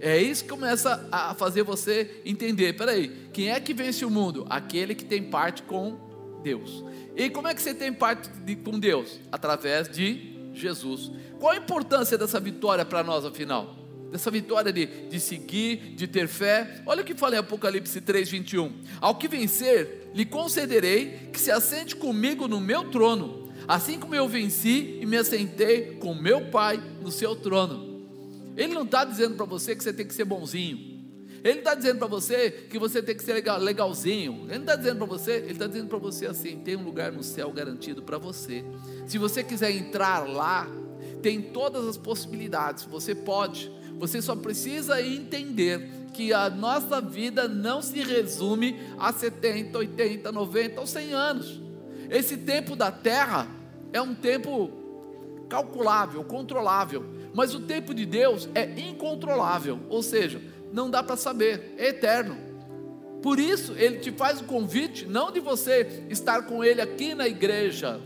É 0.00 0.16
isso 0.18 0.44
que 0.44 0.50
começa 0.50 1.08
a 1.10 1.34
fazer 1.34 1.62
você 1.62 2.20
entender. 2.24 2.74
Peraí, 2.74 3.28
quem 3.32 3.50
é 3.50 3.60
que 3.60 3.74
vence 3.74 4.04
o 4.04 4.10
mundo? 4.10 4.46
Aquele 4.48 4.94
que 4.94 5.04
tem 5.04 5.22
parte 5.22 5.62
com 5.62 5.98
Deus. 6.42 6.84
E 7.16 7.28
como 7.28 7.48
é 7.48 7.54
que 7.54 7.60
você 7.60 7.74
tem 7.74 7.92
parte 7.92 8.28
de, 8.28 8.56
com 8.56 8.78
Deus? 8.78 9.18
Através 9.32 9.88
de 9.88 10.50
Jesus. 10.52 11.10
Qual 11.38 11.52
a 11.52 11.56
importância 11.56 12.16
dessa 12.16 12.38
vitória 12.38 12.84
para 12.84 13.02
nós, 13.02 13.24
afinal? 13.24 13.76
Dessa 14.12 14.30
vitória 14.30 14.72
de, 14.72 14.86
de 14.86 15.20
seguir, 15.20 15.94
de 15.96 16.06
ter 16.06 16.28
fé. 16.28 16.80
Olha 16.86 17.02
o 17.02 17.04
que 17.04 17.14
fala 17.14 17.34
em 17.34 17.38
Apocalipse 17.38 18.00
3, 18.00 18.28
21. 18.28 18.72
Ao 19.00 19.16
que 19.16 19.26
vencer, 19.26 20.10
lhe 20.14 20.24
concederei 20.24 21.28
que 21.32 21.40
se 21.40 21.50
assente 21.50 21.96
comigo 21.96 22.46
no 22.46 22.60
meu 22.60 22.90
trono 22.90 23.48
assim 23.68 24.00
como 24.00 24.14
eu 24.14 24.26
venci 24.26 24.98
e 25.00 25.04
me 25.04 25.18
assentei 25.18 25.98
com 26.00 26.14
meu 26.14 26.46
Pai 26.46 26.82
no 27.02 27.12
seu 27.12 27.36
trono. 27.36 27.97
Ele 28.58 28.74
não 28.74 28.82
está 28.82 29.04
dizendo 29.04 29.36
para 29.36 29.46
você 29.46 29.76
que 29.76 29.84
você 29.84 29.92
tem 29.92 30.04
que 30.04 30.12
ser 30.12 30.24
bonzinho. 30.24 30.98
Ele 31.44 31.54
não 31.54 31.60
está 31.60 31.76
dizendo 31.76 31.98
para 31.98 32.08
você 32.08 32.50
que 32.50 32.76
você 32.76 33.00
tem 33.00 33.14
que 33.14 33.22
ser 33.22 33.34
legal, 33.34 33.56
legalzinho. 33.60 34.46
Ele 34.48 34.54
não 34.54 34.62
está 34.62 34.74
dizendo 34.74 34.98
para 34.98 35.06
você, 35.06 35.32
ele 35.36 35.52
está 35.52 35.68
dizendo 35.68 35.86
para 35.86 35.98
você 35.98 36.26
assim: 36.26 36.58
tem 36.58 36.74
um 36.74 36.82
lugar 36.82 37.12
no 37.12 37.22
céu 37.22 37.52
garantido 37.52 38.02
para 38.02 38.18
você. 38.18 38.64
Se 39.06 39.16
você 39.16 39.44
quiser 39.44 39.70
entrar 39.70 40.28
lá, 40.28 40.68
tem 41.22 41.40
todas 41.40 41.86
as 41.86 41.96
possibilidades. 41.96 42.84
Você 42.86 43.14
pode. 43.14 43.70
Você 43.96 44.20
só 44.20 44.34
precisa 44.34 45.00
entender 45.00 45.88
que 46.12 46.32
a 46.32 46.50
nossa 46.50 47.00
vida 47.00 47.46
não 47.46 47.80
se 47.80 48.02
resume 48.02 48.76
a 48.98 49.12
70, 49.12 49.78
80, 49.78 50.32
90 50.32 50.80
ou 50.80 50.86
100 50.86 51.12
anos. 51.12 51.62
Esse 52.10 52.36
tempo 52.36 52.74
da 52.74 52.90
terra 52.90 53.46
é 53.92 54.02
um 54.02 54.16
tempo 54.16 54.70
calculável, 55.48 56.22
controlável, 56.24 57.04
mas 57.38 57.54
o 57.54 57.60
tempo 57.60 57.94
de 57.94 58.04
Deus 58.04 58.48
é 58.52 58.64
incontrolável, 58.80 59.78
ou 59.88 60.02
seja, 60.02 60.42
não 60.72 60.90
dá 60.90 61.04
para 61.04 61.16
saber, 61.16 61.72
é 61.78 61.90
eterno. 61.90 62.36
Por 63.22 63.38
isso, 63.38 63.74
ele 63.76 63.98
te 63.98 64.10
faz 64.10 64.40
o 64.40 64.44
convite, 64.44 65.06
não 65.06 65.30
de 65.30 65.38
você 65.38 66.04
estar 66.10 66.42
com 66.46 66.64
ele 66.64 66.80
aqui 66.80 67.14
na 67.14 67.28
igreja, 67.28 68.00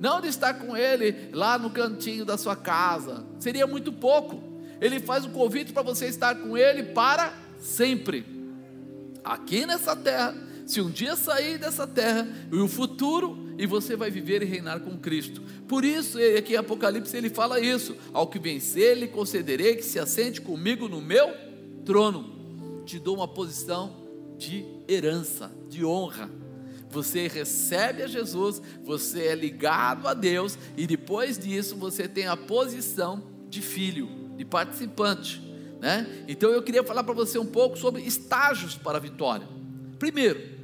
não 0.00 0.20
de 0.20 0.26
estar 0.26 0.54
com 0.54 0.76
ele 0.76 1.30
lá 1.32 1.56
no 1.56 1.70
cantinho 1.70 2.24
da 2.24 2.36
sua 2.36 2.56
casa, 2.56 3.24
seria 3.38 3.64
muito 3.64 3.92
pouco. 3.92 4.42
Ele 4.80 4.98
faz 4.98 5.24
o 5.24 5.30
convite 5.30 5.72
para 5.72 5.82
você 5.84 6.08
estar 6.08 6.34
com 6.34 6.58
ele 6.58 6.82
para 6.82 7.32
sempre, 7.60 8.26
aqui 9.22 9.66
nessa 9.66 9.94
terra. 9.94 10.34
Se 10.68 10.82
um 10.82 10.90
dia 10.90 11.16
sair 11.16 11.56
dessa 11.56 11.86
terra 11.86 12.28
e 12.52 12.56
o 12.56 12.68
futuro 12.68 13.54
e 13.56 13.64
você 13.64 13.96
vai 13.96 14.10
viver 14.10 14.42
e 14.42 14.44
reinar 14.44 14.80
com 14.80 14.98
Cristo. 14.98 15.40
Por 15.66 15.82
isso, 15.82 16.18
aqui 16.36 16.52
em 16.52 16.56
Apocalipse 16.56 17.16
ele 17.16 17.30
fala 17.30 17.58
isso: 17.58 17.96
ao 18.12 18.26
que 18.26 18.38
vencer, 18.38 18.98
lhe 18.98 19.08
concederei 19.08 19.76
que 19.76 19.82
se 19.82 19.98
assente 19.98 20.42
comigo 20.42 20.86
no 20.86 21.00
meu 21.00 21.34
trono. 21.86 22.82
Te 22.84 22.98
dou 22.98 23.16
uma 23.16 23.26
posição 23.26 23.96
de 24.36 24.66
herança, 24.86 25.50
de 25.70 25.86
honra. 25.86 26.30
Você 26.90 27.28
recebe 27.28 28.02
a 28.02 28.06
Jesus, 28.06 28.60
você 28.84 29.22
é 29.22 29.34
ligado 29.34 30.06
a 30.06 30.12
Deus, 30.12 30.58
e 30.76 30.86
depois 30.86 31.38
disso 31.38 31.76
você 31.76 32.06
tem 32.06 32.26
a 32.26 32.36
posição 32.36 33.22
de 33.48 33.62
filho, 33.62 34.06
de 34.36 34.44
participante. 34.44 35.40
Né? 35.80 36.24
Então 36.28 36.50
eu 36.50 36.62
queria 36.62 36.84
falar 36.84 37.04
para 37.04 37.14
você 37.14 37.38
um 37.38 37.46
pouco 37.46 37.78
sobre 37.78 38.02
estágios 38.02 38.74
para 38.74 38.98
a 38.98 39.00
vitória. 39.00 39.48
Primeiro, 39.98 40.57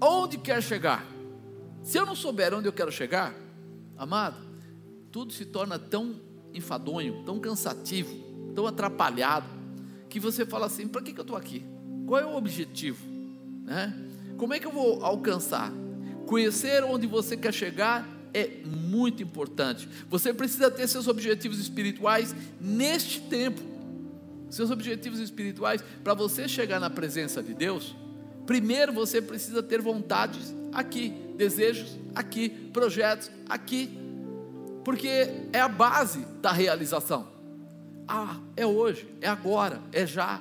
onde 0.00 0.38
quer 0.38 0.62
chegar? 0.62 1.06
Se 1.82 1.98
eu 1.98 2.06
não 2.06 2.14
souber 2.14 2.54
onde 2.54 2.66
eu 2.66 2.72
quero 2.72 2.90
chegar, 2.90 3.34
amado, 3.96 4.36
tudo 5.10 5.32
se 5.32 5.44
torna 5.44 5.78
tão 5.78 6.20
enfadonho, 6.52 7.22
tão 7.24 7.38
cansativo, 7.38 8.14
tão 8.54 8.66
atrapalhado, 8.66 9.46
que 10.08 10.18
você 10.18 10.46
fala 10.46 10.66
assim: 10.66 10.88
para 10.88 11.02
que, 11.02 11.12
que 11.12 11.20
eu 11.20 11.22
estou 11.22 11.36
aqui? 11.36 11.64
Qual 12.06 12.20
é 12.20 12.24
o 12.24 12.36
objetivo? 12.36 13.04
Né? 13.64 13.92
Como 14.36 14.54
é 14.54 14.60
que 14.60 14.66
eu 14.66 14.72
vou 14.72 15.04
alcançar? 15.04 15.72
Conhecer 16.26 16.82
onde 16.84 17.06
você 17.06 17.36
quer 17.36 17.52
chegar 17.52 18.08
é 18.32 18.48
muito 18.64 19.22
importante. 19.22 19.88
Você 20.08 20.32
precisa 20.34 20.70
ter 20.70 20.88
seus 20.88 21.06
objetivos 21.06 21.58
espirituais 21.58 22.34
neste 22.60 23.20
tempo. 23.20 23.60
Seus 24.50 24.70
objetivos 24.70 25.18
espirituais, 25.18 25.82
para 26.02 26.14
você 26.14 26.48
chegar 26.48 26.78
na 26.78 26.90
presença 26.90 27.42
de 27.42 27.54
Deus, 27.54 27.94
primeiro 28.46 28.92
você 28.92 29.20
precisa 29.20 29.62
ter 29.62 29.80
vontades 29.80 30.54
aqui 30.72 31.24
desejos 31.36 31.98
aqui, 32.14 32.48
projetos 32.48 33.30
aqui, 33.48 33.98
porque 34.84 35.08
é 35.52 35.60
a 35.60 35.68
base 35.68 36.24
da 36.40 36.52
realização. 36.52 37.26
Ah, 38.06 38.38
é 38.56 38.66
hoje, 38.66 39.08
é 39.20 39.28
agora, 39.28 39.80
é 39.92 40.06
já. 40.06 40.40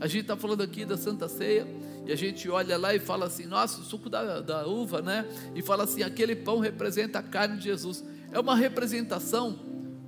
A 0.00 0.06
gente 0.06 0.22
está 0.22 0.36
falando 0.36 0.62
aqui 0.62 0.84
da 0.84 0.96
Santa 0.96 1.28
Ceia, 1.28 1.66
e 2.06 2.12
a 2.12 2.16
gente 2.16 2.48
olha 2.48 2.76
lá 2.76 2.94
e 2.94 2.98
fala 2.98 3.26
assim: 3.26 3.46
nossa, 3.46 3.80
o 3.80 3.84
suco 3.84 4.10
da, 4.10 4.40
da 4.40 4.66
uva, 4.66 5.00
né? 5.00 5.26
E 5.54 5.62
fala 5.62 5.84
assim: 5.84 6.02
aquele 6.02 6.34
pão 6.34 6.58
representa 6.58 7.20
a 7.20 7.22
carne 7.22 7.58
de 7.58 7.64
Jesus. 7.64 8.04
É 8.32 8.38
uma 8.38 8.56
representação, 8.56 9.58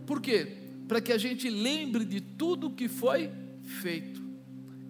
por 0.07 0.21
quê? 0.21 0.59
Para 0.89 1.01
que 1.01 1.13
a 1.13 1.19
gente 1.19 1.49
lembre 1.49 2.05
de 2.05 2.21
tudo 2.21 2.71
que 2.71 2.89
foi 2.89 3.31
feito. 3.63 4.21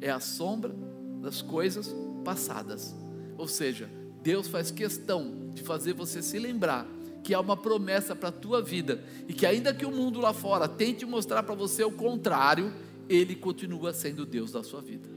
É 0.00 0.10
a 0.10 0.18
sombra 0.18 0.74
das 1.20 1.42
coisas 1.42 1.94
passadas. 2.22 2.94
Ou 3.36 3.48
seja, 3.48 3.88
Deus 4.22 4.48
faz 4.48 4.70
questão 4.70 5.50
de 5.52 5.62
fazer 5.62 5.92
você 5.92 6.22
se 6.22 6.38
lembrar 6.38 6.86
que 7.22 7.34
há 7.34 7.40
uma 7.40 7.56
promessa 7.56 8.16
para 8.16 8.30
a 8.30 8.32
tua 8.32 8.60
vida 8.60 9.02
e 9.28 9.32
que 9.32 9.46
ainda 9.46 9.72
que 9.72 9.86
o 9.86 9.90
mundo 9.90 10.20
lá 10.20 10.32
fora 10.32 10.66
tente 10.66 11.06
mostrar 11.06 11.42
para 11.42 11.54
você 11.54 11.84
o 11.84 11.90
contrário, 11.90 12.72
ele 13.08 13.34
continua 13.34 13.92
sendo 13.92 14.26
Deus 14.26 14.52
da 14.52 14.62
sua 14.62 14.80
vida. 14.80 15.08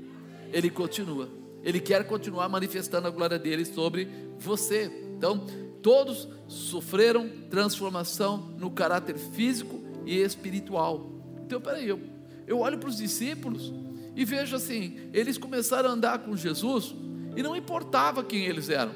Ele 0.52 0.70
continua. 0.70 1.30
Ele 1.64 1.80
quer 1.80 2.06
continuar 2.06 2.48
manifestando 2.48 3.08
a 3.08 3.12
glória 3.12 3.40
dele 3.40 3.66
sobre 3.66 4.08
você. 4.38 4.92
Então, 5.18 5.46
todos 5.82 6.28
sofreram 6.48 7.30
transformação 7.50 8.38
no 8.60 8.70
caráter 8.70 9.18
físico 9.18 9.84
e 10.06 10.20
espiritual. 10.20 11.10
Então, 11.44 11.60
peraí, 11.60 11.88
eu, 11.88 12.00
eu 12.46 12.60
olho 12.60 12.78
para 12.78 12.90
os 12.90 12.98
discípulos 12.98 13.74
e 14.15 14.24
vejo 14.24 14.55
assim: 14.55 14.98
eles 15.13 15.38
começaram 15.38 15.89
a 15.89 15.93
andar 15.93 16.19
com 16.19 16.36
Jesus 16.36 16.95
e 17.36 17.43
não 17.43 17.55
importava 17.55 18.24
quem 18.24 18.45
eles 18.45 18.69
eram. 18.69 18.93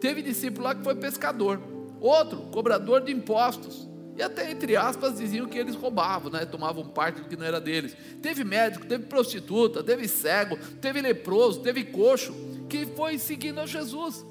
Teve 0.00 0.22
discípulo 0.22 0.64
lá 0.64 0.74
que 0.74 0.82
foi 0.82 0.94
pescador, 0.94 1.60
outro, 2.00 2.38
cobrador 2.50 3.02
de 3.02 3.12
impostos. 3.12 3.88
E 4.16 4.22
até 4.22 4.50
entre 4.50 4.76
aspas 4.76 5.18
diziam 5.18 5.46
que 5.46 5.56
eles 5.56 5.74
roubavam, 5.74 6.30
né? 6.30 6.44
tomavam 6.44 6.84
parte 6.86 7.20
do 7.20 7.28
que 7.28 7.36
não 7.36 7.46
era 7.46 7.60
deles. 7.60 7.96
Teve 8.20 8.44
médico, 8.44 8.86
teve 8.86 9.06
prostituta, 9.06 9.82
teve 9.82 10.06
cego, 10.06 10.58
teve 10.80 11.00
leproso, 11.00 11.60
teve 11.60 11.84
coxo, 11.84 12.34
que 12.68 12.84
foi 12.84 13.18
seguindo 13.18 13.60
a 13.60 13.66
Jesus. 13.66 14.24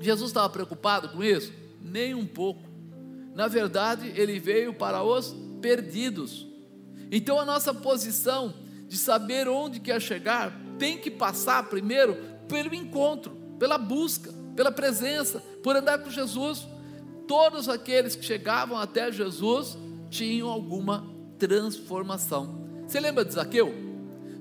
Jesus 0.00 0.30
estava 0.30 0.48
preocupado 0.48 1.08
com 1.08 1.22
isso? 1.22 1.52
Nem 1.80 2.14
um 2.14 2.26
pouco. 2.26 2.62
Na 3.34 3.48
verdade, 3.48 4.12
ele 4.14 4.38
veio 4.38 4.72
para 4.72 5.02
os 5.02 5.34
perdidos. 5.60 6.46
Então 7.10 7.40
a 7.40 7.44
nossa 7.44 7.74
posição 7.74 8.54
de 8.86 8.96
saber 8.96 9.48
onde 9.48 9.80
quer 9.80 10.00
chegar 10.00 10.52
tem 10.78 10.98
que 10.98 11.10
passar 11.10 11.64
primeiro 11.68 12.16
pelo 12.48 12.74
encontro, 12.74 13.36
pela 13.58 13.78
busca, 13.78 14.32
pela 14.54 14.70
presença, 14.70 15.42
por 15.62 15.74
andar 15.76 15.98
com 15.98 16.10
Jesus 16.10 16.66
todos 17.26 17.68
aqueles 17.68 18.14
que 18.14 18.24
chegavam 18.24 18.78
até 18.78 19.10
Jesus 19.10 19.76
tinham 20.08 20.48
alguma 20.48 21.06
transformação. 21.38 22.66
Você 22.86 23.00
lembra 23.00 23.24
de 23.24 23.34
Zaqueu? 23.34 23.74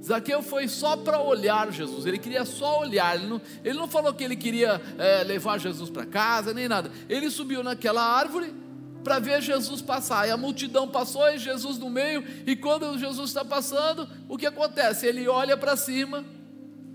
Zaqueu 0.04 0.44
foi 0.44 0.68
só 0.68 0.96
para 0.96 1.20
olhar 1.20 1.72
Jesus, 1.72 2.06
ele 2.06 2.20
queria 2.20 2.46
só 2.46 2.82
olhar, 2.82 3.16
ele 3.16 3.26
não, 3.26 3.42
ele 3.64 3.78
não 3.78 3.88
falou 3.88 4.14
que 4.14 4.24
ele 4.24 4.36
queria 4.36 4.80
é, 5.00 5.24
levar 5.24 5.58
Jesus 5.58 5.90
para 5.90 6.06
casa, 6.06 6.54
nem 6.54 6.68
nada. 6.68 6.92
Ele 7.10 7.30
subiu 7.32 7.64
naquela 7.64 8.04
árvore 8.04 8.54
para 9.06 9.20
ver 9.20 9.40
Jesus 9.40 9.84
passar, 9.84 10.28
e 10.28 10.32
a 10.32 10.36
multidão 10.36 10.88
passou 10.88 11.30
e 11.30 11.38
Jesus 11.38 11.78
no 11.78 11.92
meio, 11.92 12.24
e 12.48 12.56
quando 12.56 12.98
Jesus 12.98 13.30
está 13.30 13.46
passando, 13.46 14.10
o 14.28 14.36
que 14.36 14.48
acontece? 14.48 15.06
Ele 15.06 15.28
olha 15.28 15.56
para 15.56 15.78
cima, 15.78 16.26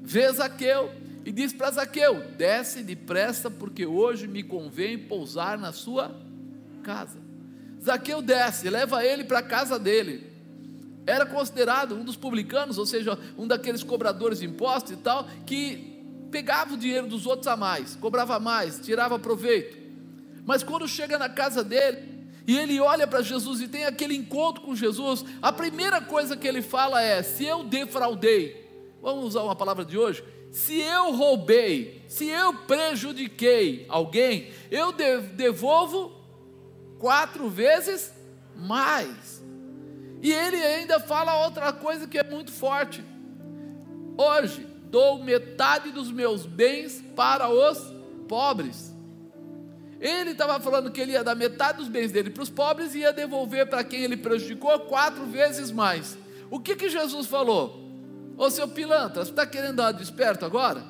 vê 0.02 0.30
Zaqueu, 0.32 0.90
e 1.24 1.30
diz 1.30 1.52
para 1.52 1.70
Zaqueu: 1.70 2.32
desce 2.36 2.82
depressa, 2.82 3.48
porque 3.48 3.86
hoje 3.86 4.26
me 4.26 4.42
convém 4.42 4.98
pousar 4.98 5.56
na 5.56 5.72
sua 5.72 6.10
casa. 6.82 7.18
Zaqueu 7.80 8.20
desce, 8.20 8.68
leva 8.68 9.04
ele 9.04 9.22
para 9.22 9.38
a 9.38 9.42
casa 9.42 9.78
dele. 9.78 10.28
Era 11.06 11.24
considerado 11.24 11.94
um 11.94 12.02
dos 12.02 12.16
publicanos, 12.16 12.76
ou 12.76 12.86
seja, 12.86 13.16
um 13.38 13.46
daqueles 13.46 13.84
cobradores 13.84 14.40
de 14.40 14.46
impostos 14.46 14.92
e 14.92 14.96
tal, 14.96 15.28
que 15.46 16.02
pegava 16.32 16.74
o 16.74 16.76
dinheiro 16.76 17.06
dos 17.06 17.24
outros 17.24 17.46
a 17.46 17.56
mais, 17.56 17.94
cobrava 17.94 18.40
mais, 18.40 18.80
tirava 18.80 19.16
proveito. 19.16 19.79
Mas 20.44 20.62
quando 20.62 20.88
chega 20.88 21.18
na 21.18 21.28
casa 21.28 21.62
dele, 21.62 22.20
e 22.46 22.58
ele 22.58 22.80
olha 22.80 23.06
para 23.06 23.22
Jesus 23.22 23.60
e 23.60 23.68
tem 23.68 23.84
aquele 23.84 24.14
encontro 24.16 24.62
com 24.62 24.74
Jesus, 24.74 25.24
a 25.40 25.52
primeira 25.52 26.00
coisa 26.00 26.36
que 26.36 26.48
ele 26.48 26.62
fala 26.62 27.00
é: 27.02 27.22
se 27.22 27.44
eu 27.44 27.62
defraudei, 27.62 28.68
vamos 29.00 29.24
usar 29.24 29.42
uma 29.42 29.54
palavra 29.54 29.84
de 29.84 29.96
hoje, 29.96 30.24
se 30.50 30.80
eu 30.80 31.12
roubei, 31.12 32.04
se 32.08 32.26
eu 32.26 32.52
prejudiquei 32.52 33.86
alguém, 33.88 34.50
eu 34.70 34.92
devolvo 34.92 36.12
quatro 36.98 37.48
vezes 37.48 38.12
mais. 38.56 39.42
E 40.22 40.32
ele 40.32 40.56
ainda 40.56 41.00
fala 41.00 41.44
outra 41.44 41.72
coisa 41.72 42.06
que 42.06 42.18
é 42.18 42.24
muito 42.24 42.52
forte. 42.52 43.02
Hoje 44.16 44.66
dou 44.90 45.22
metade 45.22 45.92
dos 45.92 46.10
meus 46.10 46.44
bens 46.44 47.02
para 47.14 47.48
os 47.48 47.78
pobres. 48.28 48.94
Ele 50.00 50.30
estava 50.30 50.58
falando 50.58 50.90
que 50.90 51.00
ele 51.00 51.12
ia 51.12 51.22
dar 51.22 51.34
metade 51.34 51.78
dos 51.78 51.88
bens 51.88 52.10
dele 52.10 52.30
para 52.30 52.42
os 52.42 52.48
pobres 52.48 52.94
e 52.94 53.00
ia 53.00 53.12
devolver 53.12 53.68
para 53.68 53.84
quem 53.84 54.02
ele 54.02 54.16
prejudicou 54.16 54.78
quatro 54.80 55.26
vezes 55.26 55.70
mais. 55.70 56.16
O 56.50 56.58
que 56.58 56.74
que 56.74 56.88
Jesus 56.88 57.26
falou? 57.26 57.78
Ô 58.38 58.48
seu 58.48 58.66
pilantra, 58.66 59.22
você 59.22 59.30
está 59.30 59.46
querendo 59.46 59.76
dar 59.76 59.92
desperto 59.92 60.46
agora? 60.46 60.82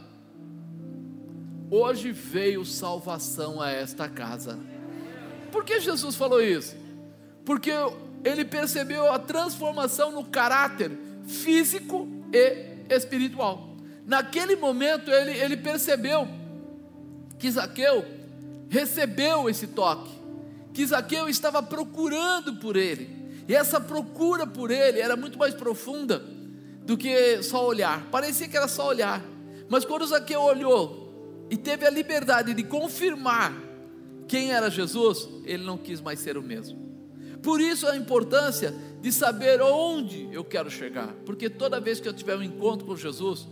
Hoje 1.69 2.13
veio 2.13 2.65
salvação 2.65 3.61
a 3.61 3.71
esta 3.71 4.09
casa. 4.09 4.57
Por 5.51 5.65
que 5.65 5.81
Jesus 5.81 6.15
falou 6.15 6.41
isso? 6.41 6.77
Porque 7.45 7.73
ele 8.23 8.45
percebeu 8.45 9.13
a 9.13 9.19
transformação 9.19 10.13
no 10.13 10.25
caráter 10.25 10.93
físico 11.27 12.09
e 12.33 12.95
espiritual. 12.95 13.71
Naquele 14.07 14.55
momento 14.55 15.11
ele, 15.11 15.33
ele 15.37 15.57
percebeu 15.57 16.29
que 17.39 17.51
Zaqueu 17.51 18.20
recebeu 18.71 19.51
esse 19.51 19.67
toque, 19.67 20.13
que 20.73 20.87
Zaqueu 20.87 21.29
estava 21.29 21.61
procurando 21.63 22.55
por 22.57 22.77
ele, 22.77 23.11
e 23.47 23.55
essa 23.55 23.81
procura 23.81 24.47
por 24.47 24.71
ele 24.71 25.01
era 25.01 25.17
muito 25.17 25.37
mais 25.37 25.53
profunda 25.53 26.25
do 26.87 26.97
que 26.97 27.43
só 27.43 27.67
olhar. 27.67 28.07
Parecia 28.11 28.49
que 28.49 28.57
era 28.57 28.69
só 28.69 28.87
olhar. 28.89 29.23
Mas 29.69 29.85
quando 29.85 30.07
Zaqueu 30.07 30.41
olhou 30.41 31.47
e 31.51 31.57
teve 31.57 31.85
a 31.85 31.91
liberdade 31.91 32.55
de 32.55 32.63
confirmar 32.63 33.53
quem 34.29 34.53
era 34.53 34.71
Jesus, 34.71 35.29
ele 35.45 35.65
não 35.65 35.77
quis 35.77 36.01
mais 36.01 36.21
ser 36.21 36.37
o 36.37 36.43
mesmo. 36.43 36.79
Por 37.43 37.61
isso 37.61 37.89
a 37.89 37.97
importância 37.97 38.73
de 39.01 39.11
saber 39.11 39.61
onde 39.61 40.29
eu 40.33 40.45
quero 40.45 40.71
chegar, 40.71 41.09
porque 41.27 41.51
toda 41.51 41.81
vez 41.81 41.99
que 41.99 42.09
eu 42.09 42.13
tiver 42.13 42.37
um 42.37 42.43
encontro 42.43 42.87
com 42.87 42.97
Jesus, 42.97 43.49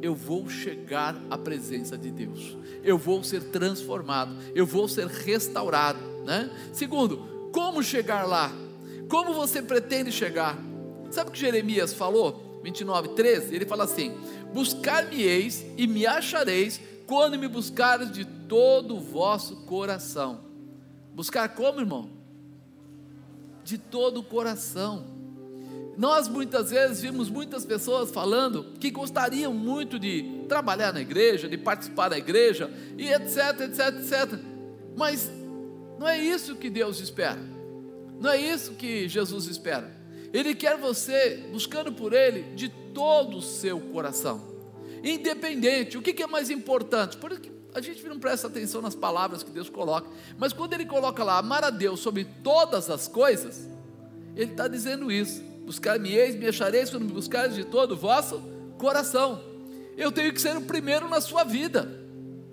eu 0.00 0.14
vou 0.14 0.48
chegar 0.48 1.16
à 1.30 1.36
presença 1.36 1.96
de 1.96 2.10
Deus. 2.10 2.56
Eu 2.82 2.96
vou 2.96 3.22
ser 3.24 3.44
transformado, 3.44 4.36
eu 4.54 4.66
vou 4.66 4.88
ser 4.88 5.06
restaurado, 5.06 5.98
né? 6.24 6.50
Segundo, 6.72 7.50
como 7.52 7.82
chegar 7.82 8.24
lá? 8.24 8.52
Como 9.08 9.32
você 9.32 9.62
pretende 9.62 10.12
chegar? 10.12 10.58
Sabe 11.10 11.30
o 11.30 11.32
que 11.32 11.38
Jeremias 11.38 11.92
falou? 11.92 12.60
29, 12.62 13.10
13, 13.10 13.54
ele 13.54 13.66
fala 13.66 13.84
assim: 13.84 14.12
Buscar-me-eis 14.52 15.64
e 15.76 15.86
me 15.86 16.06
achareis 16.06 16.80
quando 17.06 17.38
me 17.38 17.48
buscares 17.48 18.12
de 18.12 18.24
todo 18.24 18.96
o 18.96 19.00
vosso 19.00 19.64
coração. 19.64 20.40
Buscar 21.14 21.48
como, 21.48 21.80
irmão? 21.80 22.10
De 23.64 23.78
todo 23.78 24.20
o 24.20 24.22
coração. 24.22 25.17
Nós 25.98 26.28
muitas 26.28 26.70
vezes 26.70 27.00
vimos 27.00 27.28
muitas 27.28 27.64
pessoas 27.64 28.12
falando 28.12 28.72
que 28.78 28.88
gostariam 28.88 29.52
muito 29.52 29.98
de 29.98 30.44
trabalhar 30.48 30.92
na 30.92 31.00
igreja, 31.00 31.48
de 31.48 31.58
participar 31.58 32.08
da 32.08 32.16
igreja, 32.16 32.70
e 32.96 33.12
etc, 33.12 33.62
etc, 33.62 33.80
etc. 33.98 34.40
Mas 34.96 35.28
não 35.98 36.06
é 36.06 36.16
isso 36.16 36.54
que 36.54 36.70
Deus 36.70 37.00
espera. 37.00 37.40
Não 38.20 38.30
é 38.30 38.40
isso 38.40 38.74
que 38.74 39.08
Jesus 39.08 39.46
espera. 39.46 39.92
Ele 40.32 40.54
quer 40.54 40.78
você 40.78 41.48
buscando 41.50 41.92
por 41.92 42.12
Ele 42.12 42.54
de 42.54 42.68
todo 42.94 43.38
o 43.38 43.42
seu 43.42 43.80
coração, 43.80 44.40
independente. 45.02 45.98
O 45.98 46.02
que 46.02 46.22
é 46.22 46.28
mais 46.28 46.48
importante? 46.48 47.16
Porque 47.16 47.50
a 47.74 47.80
gente 47.80 48.06
não 48.06 48.20
presta 48.20 48.46
atenção 48.46 48.80
nas 48.80 48.94
palavras 48.94 49.42
que 49.42 49.50
Deus 49.50 49.68
coloca, 49.68 50.08
mas 50.36 50.52
quando 50.52 50.74
Ele 50.74 50.86
coloca 50.86 51.24
lá 51.24 51.38
amar 51.38 51.64
a 51.64 51.70
Deus 51.70 51.98
sobre 51.98 52.24
todas 52.44 52.88
as 52.88 53.08
coisas, 53.08 53.68
Ele 54.36 54.52
está 54.52 54.68
dizendo 54.68 55.10
isso: 55.10 55.47
buscar-me-eis, 55.68 56.34
me 56.34 56.46
achareis 56.46 56.88
quando 56.88 57.04
me 57.04 57.12
buscares 57.12 57.54
de 57.54 57.62
todo 57.62 57.92
o 57.92 57.96
vosso 57.96 58.42
coração. 58.78 59.42
Eu 59.98 60.10
tenho 60.10 60.32
que 60.32 60.40
ser 60.40 60.56
o 60.56 60.62
primeiro 60.62 61.08
na 61.08 61.20
sua 61.20 61.44
vida. 61.44 62.00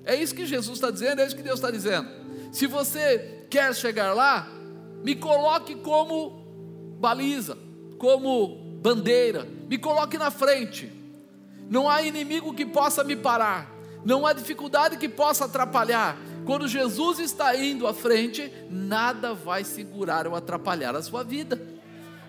É 0.03 0.15
isso 0.15 0.35
que 0.35 0.45
Jesus 0.45 0.77
está 0.77 0.91
dizendo, 0.91 1.21
é 1.21 1.25
isso 1.25 1.35
que 1.35 1.41
Deus 1.41 1.55
está 1.55 1.71
dizendo. 1.71 2.09
Se 2.51 2.67
você 2.67 3.45
quer 3.49 3.73
chegar 3.73 4.13
lá, 4.13 4.47
me 5.01 5.15
coloque 5.15 5.75
como 5.75 6.97
baliza, 6.99 7.57
como 7.97 8.79
bandeira, 8.81 9.47
me 9.69 9.77
coloque 9.77 10.17
na 10.17 10.29
frente. 10.29 10.91
Não 11.69 11.89
há 11.89 12.01
inimigo 12.01 12.53
que 12.53 12.65
possa 12.65 13.01
me 13.03 13.15
parar, 13.15 13.71
não 14.03 14.25
há 14.25 14.33
dificuldade 14.33 14.97
que 14.97 15.07
possa 15.07 15.45
atrapalhar. 15.45 16.17
Quando 16.45 16.67
Jesus 16.67 17.19
está 17.19 17.55
indo 17.55 17.87
à 17.87 17.93
frente, 17.93 18.51
nada 18.69 19.33
vai 19.33 19.63
segurar 19.63 20.27
ou 20.27 20.35
atrapalhar 20.35 20.95
a 20.95 21.01
sua 21.01 21.23
vida. 21.23 21.74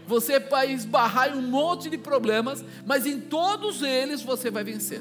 Você 0.06 0.38
vai 0.38 0.72
esbarrar 0.72 1.34
em 1.34 1.38
um 1.38 1.42
monte 1.42 1.90
de 1.90 1.98
problemas, 1.98 2.64
mas 2.84 3.06
em 3.06 3.20
todos 3.20 3.82
eles 3.82 4.22
você 4.22 4.50
vai 4.50 4.64
vencer. 4.64 5.00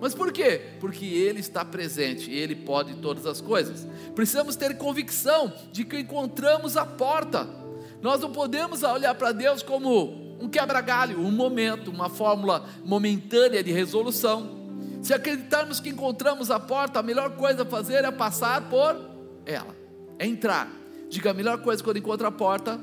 Mas 0.00 0.14
por 0.14 0.32
quê? 0.32 0.60
Porque 0.80 1.04
Ele 1.04 1.38
está 1.38 1.64
presente 1.64 2.28
Ele 2.28 2.56
pode 2.56 2.94
todas 2.94 3.24
as 3.24 3.40
coisas. 3.40 3.86
Precisamos 4.14 4.56
ter 4.56 4.76
convicção 4.76 5.52
de 5.70 5.84
que 5.84 5.98
encontramos 6.00 6.76
a 6.76 6.84
porta 6.84 7.62
nós 8.02 8.20
não 8.20 8.32
podemos 8.32 8.82
olhar 8.82 9.14
para 9.14 9.30
Deus 9.30 9.62
como 9.62 10.36
um 10.40 10.48
quebra-galho, 10.48 11.20
um 11.20 11.30
momento, 11.30 11.88
uma 11.88 12.10
fórmula 12.10 12.68
momentânea 12.84 13.62
de 13.62 13.70
resolução. 13.70 14.60
Se 15.00 15.14
acreditarmos 15.14 15.78
que 15.78 15.88
encontramos 15.88 16.50
a 16.50 16.58
porta, 16.58 16.98
a 16.98 17.02
melhor 17.02 17.36
coisa 17.36 17.62
a 17.62 17.64
fazer 17.64 18.04
é 18.04 18.10
passar 18.10 18.68
por 18.68 19.00
ela, 19.46 19.74
é 20.18 20.26
entrar. 20.26 20.68
Diga 21.08 21.30
a 21.30 21.34
melhor 21.34 21.58
coisa 21.62 21.82
quando 21.82 21.98
encontra 21.98 22.26
a 22.26 22.32
porta 22.32 22.80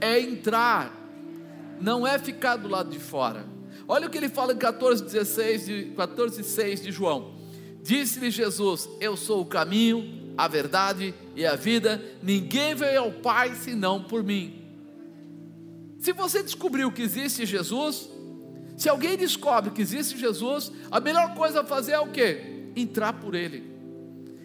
é 0.00 0.20
entrar, 0.20 0.94
não 1.80 2.06
é 2.06 2.18
ficar 2.18 2.56
do 2.56 2.68
lado 2.68 2.90
de 2.90 2.98
fora. 2.98 3.44
Olha 3.86 4.06
o 4.06 4.10
que 4.10 4.18
ele 4.18 4.28
fala 4.28 4.52
em 4.52 4.56
14, 4.56 5.02
16, 5.04 5.66
de, 5.66 5.84
14, 5.96 6.44
6 6.44 6.82
de 6.82 6.92
João. 6.92 7.34
Disse-lhe 7.82 8.30
Jesus: 8.30 8.88
Eu 9.00 9.16
sou 9.16 9.40
o 9.40 9.46
caminho, 9.46 10.32
a 10.36 10.46
verdade 10.46 11.14
e 11.34 11.44
a 11.44 11.56
vida. 11.56 12.02
Ninguém 12.22 12.74
veio 12.74 13.00
ao 13.00 13.12
Pai 13.12 13.54
senão 13.54 14.02
por 14.02 14.22
mim. 14.22 14.60
Se 15.98 16.12
você 16.12 16.42
descobriu 16.42 16.90
que 16.90 17.02
existe 17.02 17.44
Jesus, 17.44 18.08
se 18.76 18.88
alguém 18.88 19.16
descobre 19.16 19.70
que 19.70 19.82
existe 19.82 20.16
Jesus, 20.16 20.72
a 20.90 21.00
melhor 21.00 21.34
coisa 21.34 21.60
a 21.60 21.64
fazer 21.64 21.92
é 21.92 22.00
o 22.00 22.08
quê? 22.08 22.70
Entrar 22.74 23.12
por 23.14 23.34
Ele. 23.34 23.62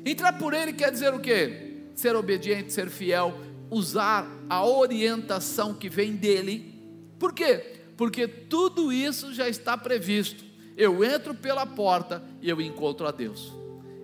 Entrar 0.06 0.34
por 0.34 0.54
Ele 0.54 0.74
quer 0.74 0.92
dizer 0.92 1.14
o 1.14 1.20
quê? 1.20 1.84
Ser 1.94 2.16
obediente, 2.16 2.74
ser 2.74 2.90
fiel, 2.90 3.34
usar 3.70 4.28
a 4.50 4.66
orientação 4.66 5.74
que 5.74 5.90
vem 5.90 6.16
dele. 6.16 6.74
Por 7.20 7.34
quê? 7.34 7.76
Porque 7.98 8.28
tudo 8.28 8.92
isso 8.92 9.34
já 9.34 9.48
está 9.48 9.78
previsto. 9.78 10.44
Eu 10.78 11.04
entro 11.04 11.34
pela 11.34 11.66
porta 11.66 12.24
e 12.42 12.50
eu 12.50 12.60
encontro 12.62 13.08
a 13.08 13.12
Deus. 13.12 13.54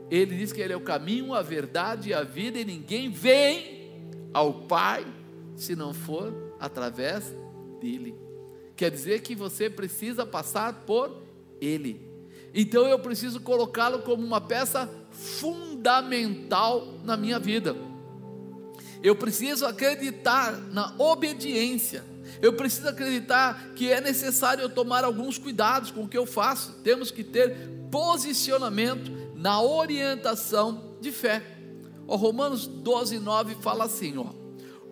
Ele 0.09 0.37
diz 0.37 0.51
que 0.51 0.61
Ele 0.61 0.73
é 0.73 0.77
o 0.77 0.81
caminho, 0.81 1.33
a 1.33 1.41
verdade 1.41 2.09
e 2.09 2.13
a 2.13 2.23
vida, 2.23 2.59
e 2.59 2.65
ninguém 2.65 3.09
vem 3.09 3.91
ao 4.33 4.53
Pai 4.65 5.05
se 5.55 5.75
não 5.75 5.93
for 5.93 6.33
através 6.59 7.33
dele. 7.79 8.15
Quer 8.75 8.91
dizer 8.91 9.21
que 9.21 9.35
você 9.35 9.69
precisa 9.69 10.25
passar 10.25 10.73
por 10.85 11.21
Ele. 11.59 12.09
Então 12.53 12.87
eu 12.87 12.99
preciso 12.99 13.39
colocá-lo 13.39 13.99
como 13.99 14.25
uma 14.25 14.41
peça 14.41 14.89
fundamental 15.11 16.99
na 17.03 17.15
minha 17.15 17.39
vida. 17.39 17.75
Eu 19.03 19.15
preciso 19.15 19.65
acreditar 19.65 20.57
na 20.71 20.93
obediência. 20.97 22.03
Eu 22.41 22.53
preciso 22.53 22.87
acreditar 22.87 23.71
que 23.75 23.91
é 23.91 23.99
necessário 23.99 24.61
eu 24.61 24.69
tomar 24.69 25.03
alguns 25.03 25.37
cuidados 25.37 25.91
com 25.91 26.03
o 26.03 26.07
que 26.07 26.17
eu 26.17 26.25
faço. 26.25 26.73
Temos 26.83 27.11
que 27.11 27.23
ter 27.23 27.55
posicionamento 27.91 29.11
na 29.35 29.61
orientação 29.61 30.95
de 31.01 31.11
fé. 31.11 31.43
O 32.07 32.15
Romanos 32.15 32.67
12, 32.67 33.19
9 33.19 33.55
fala 33.55 33.85
assim: 33.85 34.17
ó, 34.17 34.27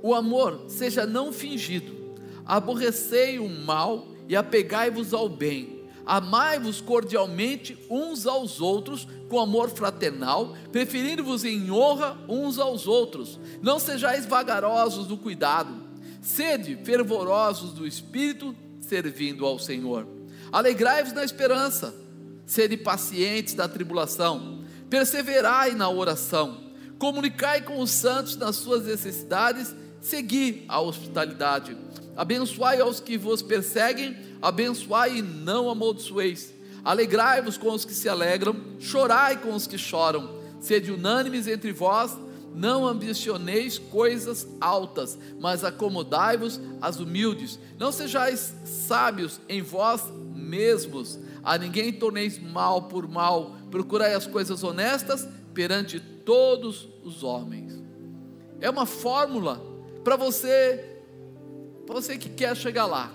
o 0.02 0.14
amor 0.14 0.66
seja 0.68 1.06
não 1.06 1.32
fingido, 1.32 2.16
aborrecei 2.46 3.40
o 3.40 3.48
mal 3.48 4.08
e 4.28 4.36
apegai-vos 4.36 5.14
ao 5.14 5.30
bem. 5.30 5.79
Amai-vos 6.10 6.82
cordialmente 6.82 7.78
uns 7.88 8.26
aos 8.26 8.60
outros 8.60 9.08
com 9.30 9.40
amor 9.40 9.70
fraternal, 9.70 10.56
preferindo-vos 10.72 11.46
em 11.46 11.70
honra 11.70 12.18
uns 12.28 12.58
aos 12.58 12.88
outros. 12.88 13.40
Não 13.62 13.78
sejais 13.78 14.26
vagarosos 14.26 15.06
do 15.06 15.16
cuidado, 15.16 15.72
sede 16.20 16.80
fervorosos 16.84 17.74
do 17.74 17.86
espírito, 17.86 18.56
servindo 18.82 19.46
ao 19.46 19.60
Senhor. 19.60 20.08
Alegrai-vos 20.52 21.14
na 21.14 21.24
esperança, 21.24 21.94
sede 22.44 22.76
pacientes 22.76 23.54
na 23.54 23.68
tribulação, 23.68 24.64
perseverai 24.90 25.76
na 25.76 25.92
oração, 25.92 26.72
comunicai 26.98 27.62
com 27.62 27.80
os 27.80 27.92
santos 27.92 28.36
nas 28.36 28.56
suas 28.56 28.84
necessidades, 28.84 29.76
segui 30.02 30.66
a 30.68 30.80
hospitalidade. 30.80 31.78
Abençoai 32.16 32.82
aos 32.82 33.00
que 33.00 33.18
vos 33.18 33.42
perseguem, 33.42 34.18
abençoai 34.42 35.18
e 35.18 35.22
não 35.22 35.70
amaldiçoeis. 35.70 36.54
Alegrai-vos 36.84 37.58
com 37.58 37.72
os 37.72 37.86
que 37.86 37.94
se 37.94 38.10
alegram, 38.10 38.56
chorai 38.80 39.38
com 39.38 39.54
os 39.54 39.68
que 39.68 39.78
choram. 39.78 40.40
Sede 40.60 40.92
unânimes 40.92 41.48
entre 41.48 41.72
vós, 41.72 42.18
não 42.54 42.86
ambicioneis 42.86 43.78
coisas 43.78 44.48
altas, 44.60 45.18
mas 45.40 45.64
acomodai-vos 45.64 46.60
às 46.82 47.00
humildes. 47.00 47.60
Não 47.78 47.92
sejais 47.92 48.54
sábios 48.66 49.40
em 49.48 49.62
vós 49.62 50.04
mesmos, 50.36 51.20
a 51.44 51.58
ninguém 51.58 51.94
torneis 51.94 52.40
mal 52.40 52.84
por 52.84 53.08
mal. 53.08 53.56
Procurai 53.72 54.14
as 54.14 54.28
coisas 54.28 54.64
honestas 54.64 55.28
perante 55.54 56.00
todos 56.00 56.90
os 57.04 57.24
homens. 57.24 57.80
É 58.60 58.70
uma 58.70 58.86
fórmula 58.86 59.69
para 60.10 60.16
você 60.16 60.84
para 61.86 61.94
você 61.94 62.18
que 62.18 62.30
quer 62.30 62.58
chegar 62.58 62.88
lá. 62.88 63.14